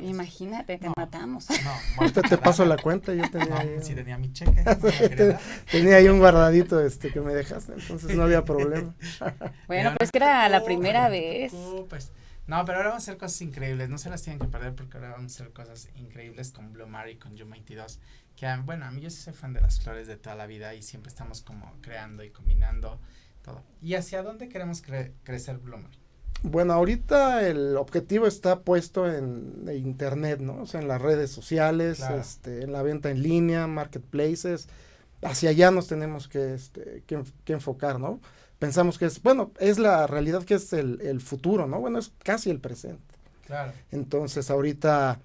Imagínate, 0.00 0.78
te 0.78 0.90
matamos. 0.96 1.48
No, 2.00 2.12
te, 2.12 2.22
te 2.22 2.38
paso 2.38 2.64
la 2.64 2.76
cuenta, 2.76 3.12
yo 3.14 3.28
tenía 3.30 3.48
no, 3.48 3.56
ahí. 3.58 3.76
Sí, 3.82 3.94
tenía 3.94 4.16
mi 4.16 4.32
cheque. 4.32 4.62
tenía 5.70 5.96
ahí 5.96 6.08
un 6.08 6.20
guardadito 6.20 6.80
este 6.80 7.10
que 7.10 7.20
me 7.20 7.34
dejaste, 7.34 7.72
entonces 7.72 8.16
no 8.16 8.22
había 8.22 8.44
problema. 8.44 8.94
bueno, 9.66 9.92
pues 9.98 10.12
que 10.12 10.18
era 10.18 10.48
la 10.48 10.62
primera 10.64 11.08
vez. 11.08 11.52
Pues, 11.88 12.12
no, 12.46 12.64
pero 12.64 12.78
ahora 12.78 12.90
vamos 12.90 13.02
a 13.02 13.10
hacer 13.10 13.18
cosas 13.18 13.42
increíbles, 13.42 13.88
no 13.88 13.98
se 13.98 14.08
las 14.08 14.22
tienen 14.22 14.38
que 14.38 14.46
perder 14.46 14.74
porque 14.74 14.96
ahora 14.96 15.10
vamos 15.10 15.32
a 15.32 15.34
hacer 15.34 15.52
cosas 15.52 15.88
increíbles 15.96 16.52
con 16.52 16.72
Blue 16.72 16.86
Mary, 16.86 17.16
con 17.16 17.36
June 17.36 17.50
22 17.50 17.98
que 18.38 18.46
bueno, 18.64 18.86
a 18.86 18.92
mí 18.92 19.00
yo 19.00 19.10
sí 19.10 19.20
soy 19.20 19.32
fan 19.32 19.52
de 19.52 19.60
las 19.60 19.80
flores 19.80 20.06
de 20.06 20.16
toda 20.16 20.36
la 20.36 20.46
vida 20.46 20.72
y 20.74 20.82
siempre 20.82 21.08
estamos 21.08 21.42
como 21.42 21.74
creando 21.80 22.22
y 22.22 22.30
combinando 22.30 23.00
todo. 23.42 23.64
¿Y 23.82 23.94
hacia 23.94 24.22
dónde 24.22 24.48
queremos 24.48 24.80
crecer 25.24 25.58
Bloomer? 25.58 25.90
Bueno, 26.42 26.72
ahorita 26.72 27.48
el 27.48 27.76
objetivo 27.76 28.26
está 28.26 28.60
puesto 28.60 29.12
en 29.12 29.68
internet, 29.74 30.40
¿no? 30.40 30.62
O 30.62 30.66
sea, 30.66 30.80
en 30.80 30.88
las 30.88 31.02
redes 31.02 31.30
sociales, 31.30 32.00
este, 32.00 32.62
en 32.62 32.72
la 32.72 32.82
venta 32.82 33.10
en 33.10 33.22
línea, 33.22 33.66
marketplaces. 33.66 34.68
Hacia 35.22 35.50
allá 35.50 35.70
nos 35.70 35.88
tenemos 35.88 36.28
que, 36.28 36.54
este, 36.54 37.02
que, 37.06 37.52
enfocar, 37.52 37.98
¿no? 37.98 38.20
Pensamos 38.60 38.98
que 38.98 39.06
es, 39.06 39.20
bueno, 39.22 39.52
es 39.58 39.78
la 39.78 40.06
realidad 40.06 40.44
que 40.44 40.54
es 40.54 40.72
el, 40.72 41.00
el 41.00 41.20
futuro, 41.20 41.66
¿no? 41.66 41.80
Bueno, 41.80 41.98
es 41.98 42.12
casi 42.22 42.50
el 42.50 42.60
presente. 42.60 43.02
Claro. 43.46 43.72
Entonces, 43.90 44.50
ahorita 44.50 45.20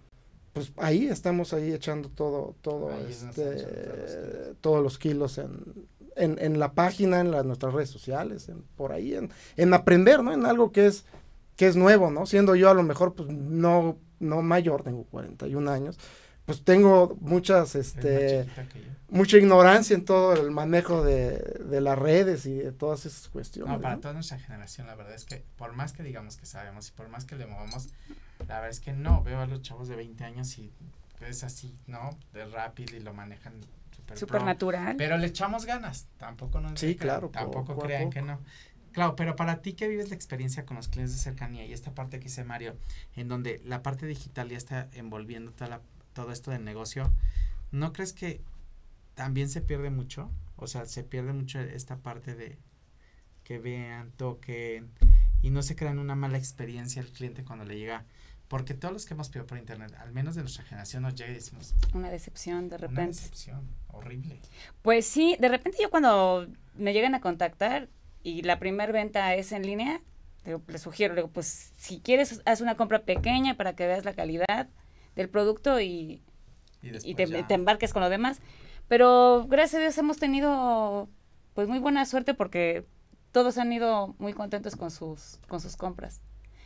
pues 0.54 0.71
ahí 0.78 1.08
estamos 1.08 1.52
ahí 1.54 1.73
echando 1.73 2.10
todo, 2.10 2.56
todo, 2.62 2.91
este, 3.10 4.54
todos 4.62 4.84
los 4.84 4.99
kilos 4.99 5.39
en, 5.39 5.88
en, 6.15 6.38
en, 6.39 6.60
la 6.60 6.73
página, 6.73 7.19
en 7.19 7.32
las 7.32 7.45
nuestras 7.45 7.73
redes 7.73 7.89
sociales, 7.89 8.49
en, 8.49 8.63
por 8.76 8.91
ahí, 8.91 9.15
en, 9.15 9.32
en 9.58 9.73
aprender, 9.73 10.23
¿no? 10.23 10.34
En 10.34 10.45
algo 10.45 10.71
que 10.71 10.88
es, 10.88 11.06
que 11.56 11.67
es 11.67 11.76
nuevo, 11.76 12.12
¿no? 12.12 12.26
Siendo 12.26 12.56
yo 12.56 12.69
a 12.69 12.73
lo 12.73 12.84
mejor, 12.84 13.13
pues, 13.13 13.30
no, 13.30 13.97
no 14.19 14.41
mayor, 14.41 14.84
tengo 14.84 15.04
41 15.06 15.71
años, 15.71 15.99
pues 16.45 16.63
tengo 16.63 17.17
muchas, 17.21 17.76
este, 17.76 18.45
mucha 19.10 19.38
ignorancia 19.38 19.95
en 19.95 20.04
todo 20.04 20.34
el 20.34 20.52
manejo 20.52 21.04
de, 21.04 21.38
de, 21.38 21.80
las 21.80 21.97
redes 21.97 22.45
y 22.45 22.56
de 22.56 22.71
todas 22.73 23.06
esas 23.06 23.30
cuestiones. 23.30 23.73
No, 23.73 23.82
para 23.82 23.99
toda 23.99 24.13
nuestra 24.13 24.38
generación, 24.39 24.88
la 24.88 24.95
verdad 24.95 25.15
es 25.15 25.23
que 25.23 25.43
por 25.58 25.73
más 25.73 25.93
que 25.93 26.04
digamos 26.04 26.36
que 26.36 26.45
sabemos 26.45 26.89
y 26.89 26.91
por 26.91 27.08
más 27.08 27.23
que 27.23 27.38
le 27.38 27.45
movamos, 27.45 27.88
la 28.39 28.56
verdad 28.56 28.69
es 28.69 28.82
que 28.82 28.91
no, 28.91 29.23
veo 29.23 29.39
a 29.39 29.47
los 29.47 29.62
chavos 29.62 29.88
de 29.88 29.95
20 29.95 30.23
años 30.26 30.58
y 30.58 30.69
es 31.21 31.43
así, 31.43 31.78
¿no? 31.88 32.17
De 32.34 32.45
rápido 32.45 32.97
y 32.97 32.99
lo 32.99 33.13
manejan 33.13 33.54
súper 34.15 34.43
natural. 34.43 34.95
Pero 34.97 35.17
le 35.17 35.28
echamos 35.28 35.65
ganas, 35.65 36.08
tampoco 36.17 36.60
nos 36.60 36.80
Sí, 36.80 36.95
claro. 36.95 37.30
Tampoco 37.30 37.78
crean 37.78 38.10
que 38.10 38.21
no. 38.21 38.39
Claro, 38.91 39.15
pero 39.15 39.36
para 39.36 39.62
ti 39.62 39.73
que 39.73 39.88
vives 39.88 40.10
la 40.10 40.15
experiencia 40.15 40.65
con 40.65 40.78
los 40.78 40.88
clientes 40.88 41.15
de 41.15 41.21
cercanía 41.21 41.65
y 41.65 41.73
esta 41.73 41.95
parte 41.95 42.19
que 42.19 42.28
hice 42.28 42.43
Mario, 42.43 42.78
en 43.15 43.28
donde 43.28 43.60
la 43.65 43.82
parte 43.82 44.06
digital 44.06 44.49
ya 44.49 44.58
está 44.58 44.88
envolviendo 44.93 45.52
toda 45.52 45.82
todo 46.13 46.32
esto 46.32 46.52
del 46.52 46.63
negocio, 46.63 47.12
¿no 47.71 47.91
crees 47.91 48.13
que 48.13 48.39
también 49.15 49.49
se 49.49 49.62
pierde 49.62 49.89
mucho? 49.89 50.30
O 50.58 50.67
sea, 50.67 50.86
se 50.86 51.04
pierde 51.04 51.34
mucho 51.34 51.60
esta 51.60 51.97
parte 51.97 52.36
de 52.36 52.60
que 53.43 53.58
vean, 53.58 54.12
toquen 54.12 54.91
y 55.41 55.49
no 55.49 55.63
se 55.63 55.76
crean 55.76 55.97
una 55.97 56.15
mala 56.15 56.38
experiencia 56.38 57.02
al 57.02 57.10
cliente 57.10 57.43
cuando 57.43 57.65
le 57.65 57.78
llega 57.78 58.06
porque 58.53 58.75
todos 58.75 58.93
los 58.93 59.07
que 59.07 59.15
hemos 59.15 59.29
pedido 59.29 59.47
por 59.47 59.57
internet, 59.57 59.95
al 59.99 60.11
menos 60.11 60.35
de 60.35 60.41
nuestra 60.41 60.63
generación, 60.63 61.01
nos 61.01 61.15
llega 61.15 61.31
y 61.31 61.33
decimos... 61.33 61.73
Una 61.95 62.11
decepción 62.11 62.69
de 62.69 62.77
repente. 62.77 63.01
Una 63.01 63.07
decepción, 63.07 63.67
horrible. 63.87 64.39
Pues 64.83 65.07
sí, 65.07 65.35
de 65.39 65.49
repente 65.49 65.79
yo 65.81 65.89
cuando 65.89 66.45
me 66.75 66.93
llegan 66.93 67.15
a 67.15 67.19
contactar 67.19 67.89
y 68.21 68.43
la 68.43 68.59
primera 68.59 68.91
venta 68.91 69.33
es 69.33 69.53
en 69.53 69.63
línea, 69.63 70.01
digo, 70.45 70.61
les 70.67 70.83
sugiero, 70.83 71.15
digo, 71.15 71.29
pues 71.29 71.71
si 71.79 71.99
quieres, 71.99 72.43
haz 72.45 72.61
una 72.61 72.77
compra 72.77 72.99
pequeña 72.99 73.57
para 73.57 73.75
que 73.75 73.87
veas 73.87 74.05
la 74.05 74.13
calidad 74.13 74.69
del 75.15 75.29
producto 75.29 75.81
y, 75.81 76.21
y, 76.83 77.15
te, 77.15 77.25
te, 77.25 77.53
embarques 77.55 77.91
con 77.91 78.03
lo 78.03 78.09
demás. 78.11 78.39
Pero 78.87 79.47
gracias 79.47 79.79
a 79.79 79.81
Dios 79.81 79.97
hemos 79.97 80.17
tenido 80.17 81.09
pues 81.55 81.67
muy 81.67 81.79
buena 81.79 82.05
suerte 82.05 82.35
porque 82.35 82.85
todos 83.31 83.57
han 83.57 83.73
ido 83.73 84.13
muy 84.19 84.33
contentos 84.33 84.75
con 84.75 84.91
sus, 84.91 85.39
con 85.47 85.59
sus 85.59 85.75
compras. 85.75 86.21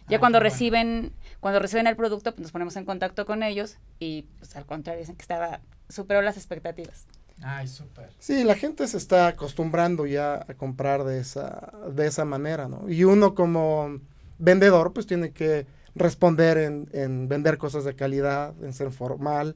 Ya 0.07 0.17
ah, 0.17 0.19
cuando 0.19 0.39
reciben, 0.39 1.13
cuando 1.39 1.59
reciben 1.59 1.87
el 1.87 1.95
producto, 1.95 2.31
pues 2.31 2.41
nos 2.41 2.51
ponemos 2.51 2.75
en 2.75 2.85
contacto 2.85 3.25
con 3.25 3.43
ellos 3.43 3.77
y 3.99 4.23
pues 4.39 4.55
al 4.55 4.65
contrario 4.65 5.01
dicen 5.01 5.15
que 5.15 5.21
estaba, 5.21 5.59
superó 5.89 6.21
las 6.21 6.37
expectativas. 6.37 7.05
Ay, 7.43 7.67
súper. 7.67 8.09
Sí, 8.19 8.43
la 8.43 8.55
gente 8.55 8.87
se 8.87 8.97
está 8.97 9.27
acostumbrando 9.27 10.05
ya 10.05 10.45
a 10.47 10.53
comprar 10.55 11.03
de 11.03 11.19
esa, 11.19 11.71
de 11.93 12.07
esa 12.07 12.25
manera, 12.25 12.67
¿no? 12.67 12.89
Y 12.89 13.03
uno 13.03 13.35
como 13.35 13.99
vendedor, 14.39 14.93
pues 14.93 15.05
tiene 15.05 15.31
que 15.31 15.67
responder 15.93 16.57
en, 16.57 16.89
en 16.93 17.27
vender 17.27 17.57
cosas 17.57 17.83
de 17.83 17.95
calidad, 17.95 18.53
en 18.63 18.73
ser 18.73 18.91
formal, 18.91 19.55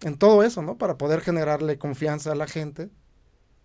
en 0.00 0.16
todo 0.16 0.42
eso, 0.42 0.62
¿no? 0.62 0.78
Para 0.78 0.98
poder 0.98 1.20
generarle 1.20 1.78
confianza 1.78 2.32
a 2.32 2.34
la 2.34 2.46
gente 2.46 2.90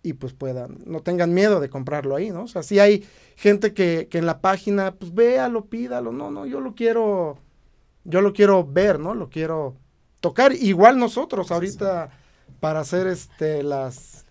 y 0.02 0.14
pues 0.14 0.32
puedan, 0.32 0.78
no 0.86 1.00
tengan 1.00 1.34
miedo 1.34 1.60
de 1.60 1.68
comprarlo 1.68 2.16
ahí, 2.16 2.30
¿no? 2.30 2.44
O 2.44 2.48
sea, 2.48 2.62
si 2.62 2.78
hay 2.78 3.06
gente 3.36 3.74
que, 3.74 4.08
que 4.10 4.18
en 4.18 4.26
la 4.26 4.40
página, 4.40 4.94
pues 4.94 5.12
véalo, 5.12 5.66
pídalo, 5.66 6.12
no, 6.12 6.30
no, 6.30 6.46
yo 6.46 6.60
lo 6.60 6.74
quiero, 6.74 7.38
yo 8.04 8.20
lo 8.20 8.32
quiero 8.32 8.64
ver, 8.64 8.98
¿no? 8.98 9.14
Lo 9.14 9.28
quiero 9.28 9.76
tocar. 10.20 10.52
Igual 10.52 10.98
nosotros 10.98 11.50
ahorita 11.50 12.10
para 12.60 12.80
hacer 12.80 13.06
este 13.06 13.62
las, 13.62 14.24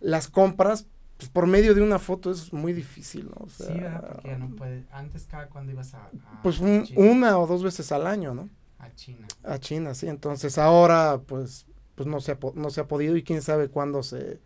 las 0.00 0.28
compras, 0.28 0.86
pues 1.16 1.30
por 1.30 1.46
medio 1.46 1.74
de 1.74 1.82
una 1.82 1.98
foto 1.98 2.30
es 2.30 2.52
muy 2.52 2.72
difícil, 2.72 3.26
¿no? 3.26 3.46
O 3.46 3.48
sea, 3.48 3.66
sí, 3.66 3.80
porque 4.06 4.28
ya 4.28 4.38
no 4.38 4.54
puede. 4.54 4.84
Antes 4.92 5.26
cada 5.26 5.48
cuando 5.48 5.72
ibas 5.72 5.94
a, 5.94 6.10
pues 6.42 6.60
una 6.60 7.38
o 7.38 7.46
dos 7.46 7.62
veces 7.62 7.92
al 7.92 8.06
año, 8.06 8.34
¿no? 8.34 8.50
A 8.78 8.94
China. 8.94 9.26
A 9.42 9.58
China, 9.58 9.94
sí. 9.94 10.06
Entonces 10.08 10.58
ahora, 10.58 11.20
pues, 11.26 11.66
pues 11.94 12.06
no 12.06 12.20
se 12.20 12.32
ha, 12.32 12.38
no 12.54 12.68
se 12.68 12.82
ha 12.82 12.88
podido 12.88 13.16
y 13.16 13.22
quién 13.22 13.40
sabe 13.40 13.68
cuándo 13.68 14.02
se 14.02 14.40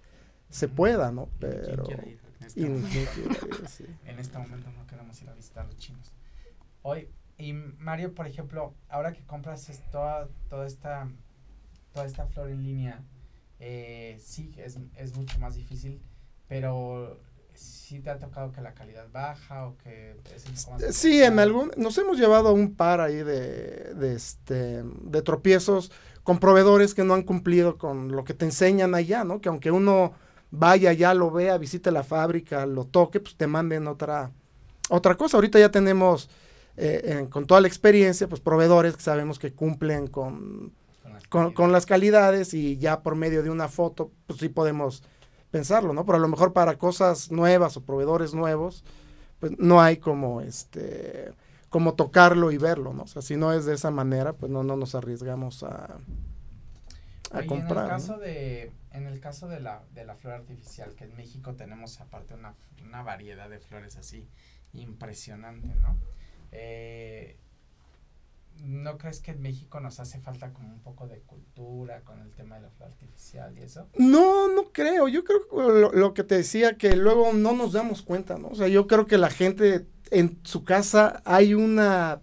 se 0.51 0.68
pueda, 0.68 1.11
¿no? 1.12 1.28
Pero... 1.38 1.84
En 2.57 2.86
este, 2.86 3.88
en 4.07 4.18
este 4.18 4.38
momento 4.38 4.70
no 4.70 4.86
queremos 4.86 5.20
ir 5.20 5.28
a 5.28 5.34
visitar 5.34 5.66
los 5.66 5.76
chinos. 5.76 6.12
Hoy, 6.82 7.09
y 7.36 7.53
Mario, 7.53 8.14
por 8.14 8.26
ejemplo, 8.26 8.74
ahora 8.88 9.12
que 9.12 9.22
compras 9.24 9.70
toda, 9.92 10.28
toda, 10.49 10.66
esta, 10.66 11.09
toda 11.92 12.07
esta 12.07 12.26
flor 12.26 12.51
en 12.51 12.62
línea, 12.62 13.03
eh, 13.61 14.18
sí, 14.20 14.55
es, 14.57 14.78
es 14.96 15.16
mucho 15.16 15.38
más 15.38 15.57
difícil, 15.57 16.01
pero 16.49 17.20
sí 17.55 18.01
te 18.01 18.11
ha 18.11 18.18
tocado 18.18 18.53
que 18.53 18.61
la 18.61 18.72
calidad 18.72 19.07
baja 19.12 19.66
o 19.66 19.76
que 19.78 20.16
es 20.34 20.94
sí 20.94 21.22
en 21.22 21.38
algún 21.40 21.72
nos 21.76 21.99
hemos 21.99 22.16
llevado 22.16 22.51
a 22.51 22.53
un 22.53 22.76
par 22.76 23.01
ahí 23.01 23.16
de, 23.16 23.94
de 23.94 24.14
este 24.14 24.84
de 24.84 25.22
tropiezos 25.22 25.90
con 26.22 26.38
proveedores 26.38 26.94
que 26.94 27.03
no 27.03 27.14
han 27.14 27.22
cumplido 27.22 27.76
con 27.76 28.12
lo 28.12 28.22
que 28.22 28.34
te 28.34 28.44
enseñan 28.44 28.94
allá 28.94 29.24
no 29.24 29.40
que 29.40 29.49
aunque 29.49 29.72
uno 29.72 30.12
vaya, 30.51 30.92
ya 30.92 31.14
lo 31.14 31.30
vea, 31.30 31.59
visite 31.59 31.90
la 31.90 32.03
fábrica, 32.03 32.66
lo 32.66 32.84
toque, 32.84 33.20
pues 33.20 33.36
te 33.36 33.46
manden 33.46 33.86
otra, 33.86 34.30
otra 34.88 35.16
cosa. 35.16 35.36
Ahorita 35.36 35.59
ya 35.59 35.70
tenemos, 35.70 36.30
eh, 36.76 37.26
con 37.30 37.46
toda 37.46 37.61
la 37.61 37.68
experiencia, 37.68 38.28
pues 38.28 38.40
proveedores 38.40 38.96
que 38.96 39.03
sabemos 39.03 39.38
que 39.38 39.53
cumplen 39.53 40.07
con, 40.07 40.72
con, 41.28 41.72
las 41.72 41.86
calidades 41.86 42.55
y 42.55 42.78
ya 42.78 43.03
por 43.03 43.14
medio 43.14 43.42
de 43.42 43.51
una 43.51 43.68
foto, 43.68 44.11
pues 44.26 44.40
sí 44.40 44.49
podemos 44.49 45.03
pensarlo, 45.51 45.92
¿no? 45.92 46.05
Pero 46.05 46.16
a 46.16 46.20
lo 46.20 46.28
mejor 46.28 46.53
para 46.53 46.78
cosas 46.78 47.30
nuevas 47.30 47.76
o 47.76 47.82
proveedores 47.82 48.34
nuevos, 48.34 48.84
pues 49.40 49.53
no 49.59 49.80
hay 49.80 49.99
como 49.99 50.40
este 50.40 51.32
como 51.68 51.92
tocarlo 51.92 52.51
y 52.51 52.57
verlo, 52.57 52.94
¿no? 52.94 53.03
O 53.03 53.07
sea, 53.07 53.20
si 53.20 53.36
no 53.36 53.53
es 53.53 53.66
de 53.66 53.74
esa 53.74 53.90
manera, 53.90 54.32
pues 54.32 54.51
no, 54.51 54.62
no 54.62 54.74
nos 54.74 54.94
arriesgamos 54.94 55.62
a, 55.62 55.99
a 57.30 57.38
Oye, 57.38 57.46
comprar. 57.46 57.70
En 57.70 57.84
el 57.84 57.84
¿no? 57.84 57.88
caso 57.88 58.18
de, 58.18 58.72
en 58.92 59.06
el 59.06 59.20
caso 59.20 59.48
de 59.48 59.60
la, 59.60 59.84
de 59.92 60.04
la 60.04 60.16
flor 60.16 60.34
artificial, 60.34 60.94
que 60.94 61.04
en 61.04 61.16
México 61.16 61.54
tenemos 61.54 62.00
aparte 62.00 62.34
una, 62.34 62.54
una 62.82 63.02
variedad 63.02 63.48
de 63.50 63.58
flores 63.58 63.96
así 63.96 64.28
impresionante, 64.72 65.74
¿no? 65.76 65.96
Eh, 66.52 67.36
¿No 68.60 68.98
crees 68.98 69.20
que 69.20 69.30
en 69.30 69.40
México 69.40 69.78
nos 69.78 70.00
hace 70.00 70.18
falta 70.18 70.52
como 70.52 70.68
un 70.68 70.80
poco 70.80 71.06
de 71.06 71.20
cultura 71.20 72.00
con 72.00 72.20
el 72.20 72.32
tema 72.32 72.56
de 72.56 72.62
la 72.62 72.70
flor 72.70 72.88
artificial 72.88 73.56
y 73.56 73.62
eso? 73.62 73.88
No, 73.98 74.48
no 74.52 74.72
creo. 74.72 75.06
Yo 75.06 75.22
creo 75.22 75.48
que 75.48 75.56
lo, 75.56 75.92
lo 75.92 76.12
que 76.12 76.24
te 76.24 76.36
decía, 76.36 76.76
que 76.76 76.96
luego 76.96 77.32
no 77.32 77.52
nos 77.52 77.72
damos 77.72 78.02
cuenta, 78.02 78.36
¿no? 78.36 78.48
O 78.48 78.54
sea, 78.56 78.66
yo 78.66 78.88
creo 78.88 79.06
que 79.06 79.16
la 79.16 79.30
gente 79.30 79.86
en 80.10 80.40
su 80.42 80.64
casa 80.64 81.22
hay 81.24 81.54
una, 81.54 82.20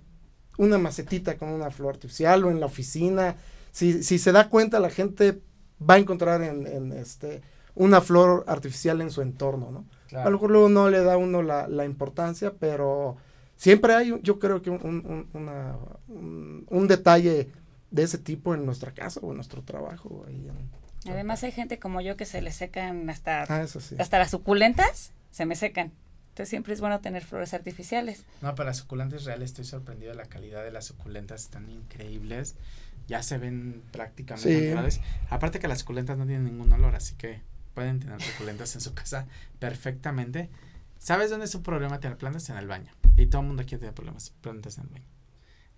una 0.57 0.77
macetita 0.77 1.37
con 1.37 1.49
una 1.49 1.71
flor 1.71 1.93
artificial 1.93 2.43
o 2.43 2.51
en 2.51 2.59
la 2.59 2.65
oficina. 2.65 3.37
Si, 3.75 4.03
si 4.03 4.19
se 4.19 4.31
da 4.31 4.47
cuenta, 4.49 4.79
la 4.79 4.89
gente 4.89 5.41
va 5.81 5.95
a 5.95 5.97
encontrar 5.97 6.41
en, 6.41 6.65
en 6.65 6.93
este 6.93 7.41
una 7.75 7.99
flor 7.99 8.45
artificial 8.47 9.01
en 9.01 9.11
su 9.11 9.21
entorno, 9.21 9.69
¿no? 9.69 9.85
A 10.17 10.23
lo 10.29 10.31
mejor 10.37 10.51
luego 10.51 10.69
no 10.69 10.89
le 10.89 11.01
da 11.03 11.17
uno 11.17 11.41
la, 11.41 11.67
la 11.67 11.83
importancia, 11.83 12.53
pero 12.57 13.17
siempre 13.57 13.93
hay, 13.93 14.17
yo 14.23 14.39
creo 14.39 14.61
que 14.61 14.69
un, 14.69 14.79
un- 14.85 15.27
una- 15.33 15.75
un- 16.07 16.65
un 16.69 16.87
detalle 16.87 17.49
de 17.91 18.03
ese 18.03 18.17
tipo 18.17 18.53
en 18.55 18.65
nuestra 18.65 18.93
casa 18.93 19.19
o 19.21 19.31
en 19.31 19.35
nuestro 19.35 19.61
trabajo. 19.61 20.23
ahí 20.25 20.47
en- 20.47 21.11
Además 21.11 21.43
hay 21.43 21.51
gente 21.51 21.77
como 21.77 21.99
yo 21.99 22.15
que 22.15 22.25
se 22.25 22.41
le 22.41 22.51
secan 22.53 23.09
hasta, 23.09 23.43
ah, 23.49 23.61
eso 23.63 23.81
sí. 23.81 23.95
hasta 23.99 24.19
las 24.19 24.31
suculentas, 24.31 25.11
se 25.31 25.45
me 25.45 25.57
secan. 25.57 25.91
Entonces 26.29 26.49
siempre 26.49 26.73
es 26.73 26.79
bueno 26.81 26.99
tener 27.01 27.23
flores 27.25 27.53
artificiales. 27.53 28.23
No, 28.41 28.55
para 28.55 28.73
suculentas 28.73 29.23
reales 29.25 29.51
estoy 29.51 29.65
sorprendido 29.65 30.11
de 30.11 30.17
la 30.17 30.25
calidad 30.25 30.63
de 30.63 30.71
las 30.71 30.85
suculentas, 30.85 31.41
están 31.43 31.69
increíbles. 31.69 32.55
Ya 33.07 33.21
se 33.23 33.37
ven 33.37 33.83
prácticamente 33.91 34.49
Sí. 34.59 34.65
naturales. 34.65 35.01
Aparte 35.29 35.59
que 35.59 35.67
las 35.67 35.79
suculentas 35.79 36.17
no 36.17 36.25
tienen 36.25 36.45
ningún 36.45 36.71
olor, 36.73 36.95
así 36.95 37.15
que 37.15 37.41
pueden 37.73 37.99
tener 37.99 38.21
suculentas 38.21 38.73
en 38.75 38.81
su 38.81 38.93
casa 38.93 39.27
perfectamente. 39.59 40.49
¿Sabes 40.97 41.29
dónde 41.29 41.45
es 41.45 41.53
un 41.55 41.61
problema 41.63 41.99
tener 41.99 42.17
plantas? 42.17 42.49
En 42.49 42.57
el 42.57 42.67
baño. 42.67 42.91
Y 43.17 43.27
todo 43.27 43.41
el 43.41 43.47
mundo 43.47 43.63
quiere 43.63 43.79
tener 43.79 43.93
problemas, 43.93 44.31
plantas 44.41 44.77
en 44.77 44.85
el 44.85 44.89
baño. 44.89 45.05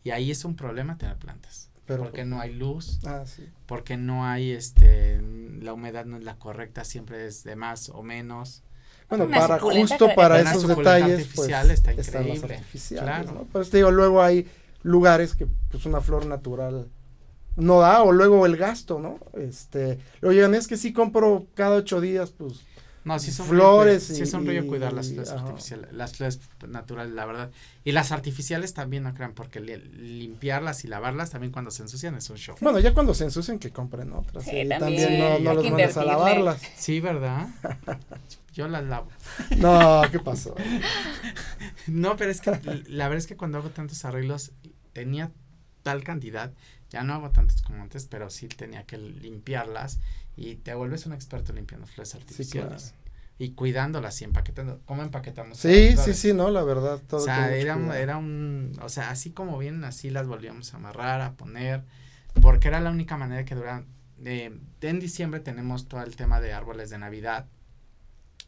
Y 0.03 0.11
ahí 0.11 0.31
es 0.31 0.45
un 0.45 0.55
problema 0.55 0.97
tener 0.97 1.17
plantas. 1.17 1.69
Pero, 1.85 2.03
porque 2.03 2.25
no 2.25 2.39
hay 2.39 2.53
luz, 2.53 2.99
Ah, 3.05 3.23
sí. 3.25 3.47
porque 3.65 3.95
no 3.97 4.25
hay, 4.25 4.51
este, 4.51 5.21
la 5.61 5.73
humedad 5.73 6.05
no 6.05 6.17
es 6.17 6.23
la 6.23 6.35
correcta, 6.35 6.83
siempre 6.83 7.25
es 7.25 7.43
de 7.43 7.55
más 7.55 7.89
o 7.89 8.03
menos. 8.03 8.63
Bueno, 9.09 9.23
Una 9.25 9.37
para 9.39 9.59
justo 9.59 10.09
para 10.15 10.41
Una 10.41 10.51
esos 10.51 10.67
detalles, 10.67 11.19
artificial 11.19 11.67
pues, 11.67 11.79
está 11.79 11.91
están 11.93 12.27
las 12.27 12.35
increíble, 12.37 12.55
artificiales, 12.57 13.03
claro. 13.05 13.31
¿no? 13.31 13.45
Pues 13.45 13.69
te 13.69 13.77
digo, 13.77 13.91
luego 13.91 14.21
hay 14.21 14.45
lugares 14.83 15.33
que 15.33 15.47
pues 15.71 15.85
una 15.85 16.01
flor 16.01 16.25
natural 16.25 16.89
no 17.57 17.79
da, 17.81 18.01
o 18.03 18.11
luego 18.13 18.45
el 18.45 18.55
gasto, 18.55 18.99
¿no? 18.99 19.19
Este, 19.33 19.99
lo 20.21 20.31
llegan, 20.31 20.55
es 20.55 20.67
que 20.67 20.77
sí 20.77 20.93
compro 20.93 21.45
cada 21.55 21.75
ocho 21.75 21.99
días, 21.99 22.31
pues, 22.31 22.61
No, 23.03 23.19
sí 23.19 23.31
son 23.31 23.47
Flores 23.47 24.03
Sí 24.03 24.21
es 24.21 24.33
un 24.33 24.43
y- 24.43 24.47
rollo 24.47 24.67
cuidar 24.67 24.91
las 24.91 25.07
y- 25.09 25.13
flores 25.13 25.31
artificiales, 25.31 25.93
las 25.93 26.13
flores 26.17 26.39
naturales, 26.67 27.13
la 27.13 27.25
verdad. 27.25 27.51
Y 27.85 27.93
las 27.93 28.11
artificiales 28.11 28.73
también, 28.73 29.03
no 29.03 29.13
crean, 29.13 29.33
porque 29.33 29.61
li- 29.61 29.77
limpiarlas 29.77 30.83
y 30.83 30.87
lavarlas 30.89 31.29
también 31.29 31.53
cuando 31.53 31.71
se 31.71 31.83
ensucian 31.83 32.15
es 32.15 32.29
un 32.29 32.35
show. 32.37 32.55
bueno, 32.59 32.79
ya 32.79 32.93
cuando 32.93 33.13
se 33.13 33.23
ensucian 33.23 33.59
que 33.59 33.71
compren 33.71 34.11
otras, 34.11 34.43
Sí, 34.43 34.51
y 34.57 34.67
también, 34.67 34.79
también, 34.79 35.19
no, 35.19 35.39
no 35.39 35.53
los 35.53 35.69
mandes 35.69 35.95
a 35.97 36.03
lavarlas. 36.03 36.61
Sí, 36.75 36.99
¿verdad? 36.99 37.47
Yo 38.53 38.67
las 38.67 38.83
lavo. 38.83 39.07
No, 39.57 40.01
¿qué 40.11 40.19
pasó? 40.19 40.53
No, 41.87 42.17
pero 42.17 42.31
es 42.31 42.41
que 42.41 42.51
la 42.87 43.05
verdad 43.07 43.17
es 43.19 43.27
que 43.27 43.37
cuando 43.37 43.57
hago 43.59 43.69
tantos 43.69 44.03
arreglos 44.05 44.51
tenía 44.93 45.31
tal 45.83 46.03
cantidad, 46.03 46.51
ya 46.89 47.03
no 47.03 47.13
hago 47.13 47.31
tantos 47.31 47.61
como 47.61 47.81
antes, 47.83 48.05
pero 48.05 48.29
sí 48.29 48.47
tenía 48.47 48.83
que 48.85 48.97
limpiarlas 48.97 49.99
y 50.35 50.55
te 50.55 50.73
vuelves 50.73 51.05
un 51.05 51.13
experto 51.13 51.53
limpiando 51.53 51.87
flores 51.87 52.15
artificiales 52.15 52.93
y 53.39 53.51
cuidándolas 53.51 54.19
y 54.21 54.23
empaquetando. 54.25 54.81
¿Cómo 54.85 55.03
empaquetamos? 55.03 55.57
Sí, 55.57 55.95
sí, 55.97 56.13
sí, 56.13 56.33
no, 56.33 56.49
la 56.49 56.63
verdad, 56.63 56.99
todo 57.07 57.21
O 57.21 57.23
sea, 57.23 57.53
era 57.55 57.75
un, 57.75 57.83
cuidado. 57.83 58.01
era 58.01 58.17
un, 58.17 58.77
o 58.81 58.89
sea, 58.89 59.09
así 59.11 59.31
como 59.31 59.57
vienen, 59.57 59.83
así 59.83 60.09
las 60.09 60.27
volvíamos 60.27 60.73
a 60.73 60.77
amarrar, 60.77 61.21
a 61.21 61.33
poner, 61.33 61.83
porque 62.41 62.67
era 62.67 62.79
la 62.79 62.89
única 62.91 63.17
manera 63.17 63.45
que 63.45 63.55
duraran. 63.55 63.85
Eh, 64.25 64.59
en 64.81 64.99
diciembre 64.99 65.39
tenemos 65.39 65.87
todo 65.87 66.01
el 66.01 66.15
tema 66.15 66.41
de 66.41 66.53
árboles 66.53 66.89
de 66.89 66.97
Navidad 66.97 67.45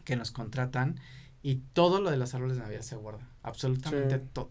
que 0.04 0.16
nos 0.16 0.32
contratan 0.32 1.00
y 1.44 1.58
todo 1.74 2.02
lo 2.02 2.10
de 2.10 2.18
los 2.18 2.34
árboles 2.34 2.58
de 2.58 2.64
Navidad 2.64 2.82
se 2.82 2.96
guarda, 2.96 3.28
absolutamente 3.44 4.18
Sí. 4.18 4.24
todo. 4.34 4.50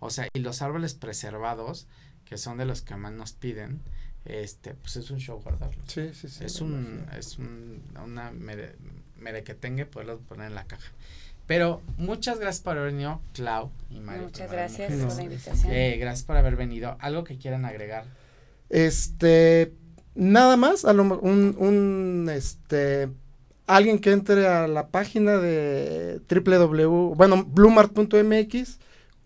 O 0.00 0.10
sea, 0.10 0.28
y 0.34 0.40
los 0.40 0.60
árboles 0.62 0.94
preservados, 0.94 1.86
que 2.28 2.36
son 2.36 2.58
de 2.58 2.66
los 2.66 2.82
que 2.82 2.96
más 2.96 3.12
nos 3.12 3.32
piden, 3.32 3.80
este, 4.24 4.74
pues 4.74 4.96
es 4.96 5.10
un 5.10 5.18
show 5.18 5.40
guardarlos. 5.40 5.84
Sí, 5.86 6.10
sí, 6.12 6.28
sí. 6.28 6.44
es 6.44 6.60
un, 6.60 6.72
imagino. 6.72 7.18
es 7.18 7.38
un, 7.38 7.82
una 8.04 8.30
mere, 8.32 8.74
merequetengue 9.16 9.86
poderlo 9.86 10.18
poner 10.18 10.48
en 10.48 10.54
la 10.54 10.64
caja. 10.64 10.92
Pero 11.46 11.80
muchas 11.96 12.40
gracias 12.40 12.62
por 12.62 12.76
haber 12.76 12.92
venido, 12.92 13.20
Clau 13.32 13.70
y 13.88 14.00
Mario. 14.00 14.24
Muchas 14.24 14.50
gracias 14.50 14.92
por 14.92 15.14
la 15.14 15.22
invitación. 15.22 15.72
Eh, 15.72 15.96
gracias 15.96 16.24
por 16.24 16.36
haber 16.36 16.56
venido. 16.56 16.96
Algo 16.98 17.22
que 17.22 17.38
quieran 17.38 17.64
agregar. 17.64 18.04
Este, 18.68 19.72
nada 20.16 20.56
más, 20.56 20.84
a 20.84 20.92
lo, 20.92 21.04
un, 21.20 21.54
un, 21.56 22.28
este, 22.32 23.08
alguien 23.68 24.00
que 24.00 24.10
entre 24.10 24.48
a 24.48 24.66
la 24.66 24.88
página 24.88 25.38
de 25.38 26.20
www, 26.28 27.14
bueno, 27.14 27.44
blumart.mx, 27.44 28.78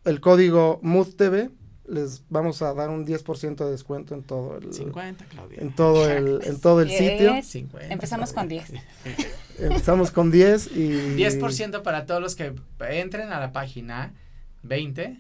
el 0.05 0.21
código 0.21 0.79
MUDTV, 0.83 1.51
les 1.91 2.23
vamos 2.31 2.63
a 2.63 2.73
dar 2.73 2.89
un 2.89 3.05
10% 3.07 3.57
de 3.65 3.71
descuento 3.71 4.15
en 4.15 4.23
todo 4.23 4.57
el, 4.59 4.73
50, 4.73 5.25
Claudia. 5.27 5.59
en 5.61 5.75
todo 5.75 6.09
el, 6.09 6.41
en 6.45 6.61
todo 6.61 6.81
el 6.83 6.91
sitio. 6.91 7.33
Diez. 7.33 7.47
50. 7.47 7.93
Empezamos 7.93 8.33
con 8.33 8.49
10. 8.49 8.73
Empezamos 9.59 10.11
con 10.11 10.31
10 10.31 10.69
y 10.77 11.17
10% 11.17 11.83
para 11.83 12.07
todos 12.07 12.21
los 12.23 12.35
que 12.37 12.55
entren 12.89 13.33
a 13.33 13.41
la 13.41 13.53
página 13.53 14.15
20, 14.63 15.17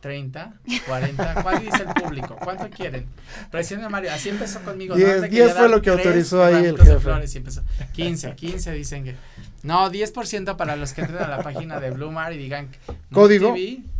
30, 0.00 0.54
40. 0.86 1.42
¿Cuál 1.42 1.60
dice 1.64 1.82
el 1.82 2.02
público? 2.02 2.36
¿Cuánto 2.42 2.68
quieren? 2.70 3.06
Presiona 3.50 3.88
Mario. 3.88 4.12
Así 4.12 4.30
empezó 4.30 4.60
conmigo. 4.60 4.94
10, 4.96 5.08
Antes 5.08 5.22
de 5.22 5.28
10 5.28 5.48
ya 5.48 5.54
fue 5.54 5.68
lo 5.68 5.82
que 5.82 5.90
autorizó 5.90 6.42
ahí 6.42 6.64
el 6.64 6.78
jefe. 6.78 6.98
flores 7.00 7.34
y 7.34 7.38
empezó. 7.38 7.62
15, 7.92 8.34
15 8.34 8.72
dicen 8.72 9.04
que. 9.04 9.14
No, 9.62 9.90
10% 9.92 10.56
para 10.56 10.74
los 10.76 10.92
que 10.92 11.02
entren 11.02 11.22
a 11.22 11.28
la 11.28 11.42
página 11.42 11.78
de 11.78 11.90
Blumar 11.92 12.32
y 12.32 12.38
digan 12.38 12.68
Código, 13.12 13.50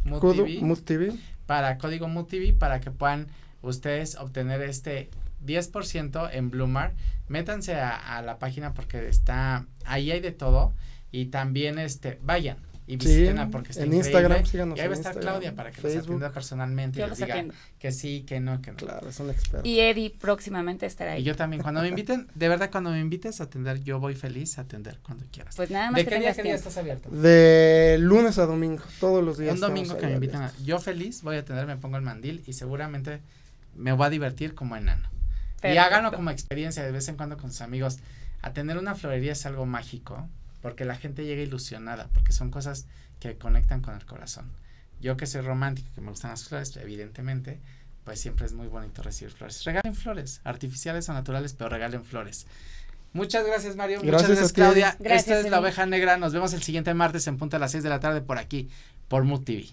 MUTV, 0.04 0.20
Kudu- 0.20 0.60
MUTV, 0.60 0.62
MUDTV. 0.62 1.18
Para 1.52 1.76
código 1.76 2.08
MUTV 2.08 2.56
para 2.56 2.80
que 2.80 2.90
puedan 2.90 3.26
ustedes 3.60 4.16
obtener 4.16 4.62
este 4.62 5.10
10% 5.44 6.30
en 6.32 6.48
Blumar. 6.50 6.94
Métanse 7.28 7.74
a, 7.74 8.16
a 8.16 8.22
la 8.22 8.38
página 8.38 8.72
porque 8.72 9.06
está 9.06 9.66
ahí 9.84 10.10
hay 10.10 10.20
de 10.20 10.32
todo 10.32 10.72
y 11.10 11.26
también 11.26 11.78
este 11.78 12.18
vayan 12.22 12.56
y 12.94 13.00
Sí, 13.00 13.30
porque 13.50 13.70
está 13.72 13.82
en 13.84 13.88
increíble. 13.94 13.96
Instagram, 13.96 14.46
síganos 14.46 14.78
y 14.78 14.80
ahí 14.80 14.88
va 14.88 14.94
a 14.94 14.96
estar 14.96 15.12
Instagram, 15.12 15.22
Claudia 15.34 15.54
para 15.54 15.70
que 15.70 15.80
los 15.82 15.92
Facebook. 15.92 16.04
atienda 16.16 16.32
personalmente 16.32 16.98
Yo 16.98 17.06
y 17.06 17.08
les 17.08 17.10
los 17.10 17.18
diga 17.26 17.34
atiendo. 17.34 17.54
que 17.78 17.92
sí, 17.92 18.24
que 18.26 18.40
no, 18.40 18.60
que 18.62 18.70
no. 18.72 18.76
Claro, 18.76 19.08
es 19.08 19.20
un 19.20 19.30
experto. 19.30 19.68
Y 19.68 19.80
Eddie 19.80 20.10
próximamente 20.10 20.86
estará 20.86 21.12
Y 21.14 21.18
ahí. 21.18 21.22
yo 21.24 21.36
también, 21.36 21.62
cuando 21.62 21.80
me 21.82 21.88
inviten, 21.88 22.28
de 22.34 22.48
verdad, 22.48 22.70
cuando 22.70 22.90
me 22.90 23.00
invites 23.00 23.40
a 23.40 23.44
atender, 23.44 23.82
yo 23.82 23.98
voy 24.00 24.14
feliz 24.14 24.58
a 24.58 24.62
atender 24.62 24.98
cuando 25.02 25.24
quieras. 25.32 25.56
Pues 25.56 25.70
nada 25.70 25.90
más 25.90 25.96
¿De 25.98 26.04
que 26.04 26.10
qué 26.10 26.18
día, 26.20 26.34
qué 26.34 26.42
día 26.42 26.54
estás 26.54 26.76
abierto? 26.76 27.08
De 27.10 27.96
lunes 28.00 28.38
a 28.38 28.46
domingo, 28.46 28.82
todos 29.00 29.24
los 29.24 29.38
días. 29.38 29.54
Un 29.54 29.60
domingo 29.60 29.94
que 29.96 30.02
me 30.02 30.08
ahí 30.08 30.14
invitan, 30.14 30.42
a- 30.42 30.52
yo 30.64 30.78
feliz 30.78 31.22
voy 31.22 31.36
a 31.36 31.40
atender, 31.40 31.66
me 31.66 31.76
pongo 31.76 31.96
el 31.96 32.02
mandil 32.02 32.42
y 32.46 32.52
seguramente 32.52 33.20
me 33.76 33.92
voy 33.92 34.06
a 34.06 34.10
divertir 34.10 34.54
como 34.54 34.76
enano. 34.76 35.08
Y 35.64 35.76
háganlo 35.76 36.12
como 36.12 36.30
experiencia 36.30 36.82
de 36.82 36.90
vez 36.90 37.06
en 37.08 37.16
cuando 37.16 37.36
con 37.36 37.50
sus 37.52 37.60
amigos. 37.60 37.98
Atender 38.42 38.76
una 38.76 38.96
florería 38.96 39.32
es 39.32 39.46
algo 39.46 39.64
mágico 39.66 40.28
porque 40.62 40.84
la 40.84 40.96
gente 40.96 41.24
llega 41.24 41.42
ilusionada, 41.42 42.08
porque 42.14 42.32
son 42.32 42.50
cosas 42.50 42.86
que 43.20 43.36
conectan 43.36 43.82
con 43.82 43.94
el 43.94 44.06
corazón. 44.06 44.50
Yo 45.00 45.16
que 45.16 45.26
soy 45.26 45.42
romántico, 45.42 45.90
que 45.94 46.00
me 46.00 46.10
gustan 46.10 46.30
las 46.30 46.44
flores, 46.44 46.76
evidentemente, 46.76 47.60
pues 48.04 48.20
siempre 48.20 48.46
es 48.46 48.52
muy 48.52 48.68
bonito 48.68 49.02
recibir 49.02 49.32
flores. 49.32 49.62
Regalen 49.64 49.94
flores, 49.94 50.40
artificiales 50.44 51.08
o 51.08 51.12
naturales, 51.12 51.54
pero 51.54 51.68
regalen 51.70 52.04
flores. 52.04 52.46
Muchas 53.12 53.44
gracias, 53.44 53.76
Mario. 53.76 54.02
Muchas 54.02 54.26
gracias, 54.26 54.52
Claudia. 54.52 54.96
Esta 55.04 55.38
es 55.38 55.50
La 55.50 55.60
Oveja 55.60 55.84
Negra. 55.86 56.16
Nos 56.16 56.32
vemos 56.32 56.52
el 56.54 56.62
siguiente 56.62 56.94
martes 56.94 57.26
en 57.26 57.36
punto 57.36 57.56
a 57.56 57.60
las 57.60 57.72
6 57.72 57.82
de 57.82 57.90
la 57.90 58.00
tarde 58.00 58.22
por 58.22 58.38
aquí, 58.38 58.70
por 59.08 59.24
Mood 59.24 59.44
TV. 59.44 59.68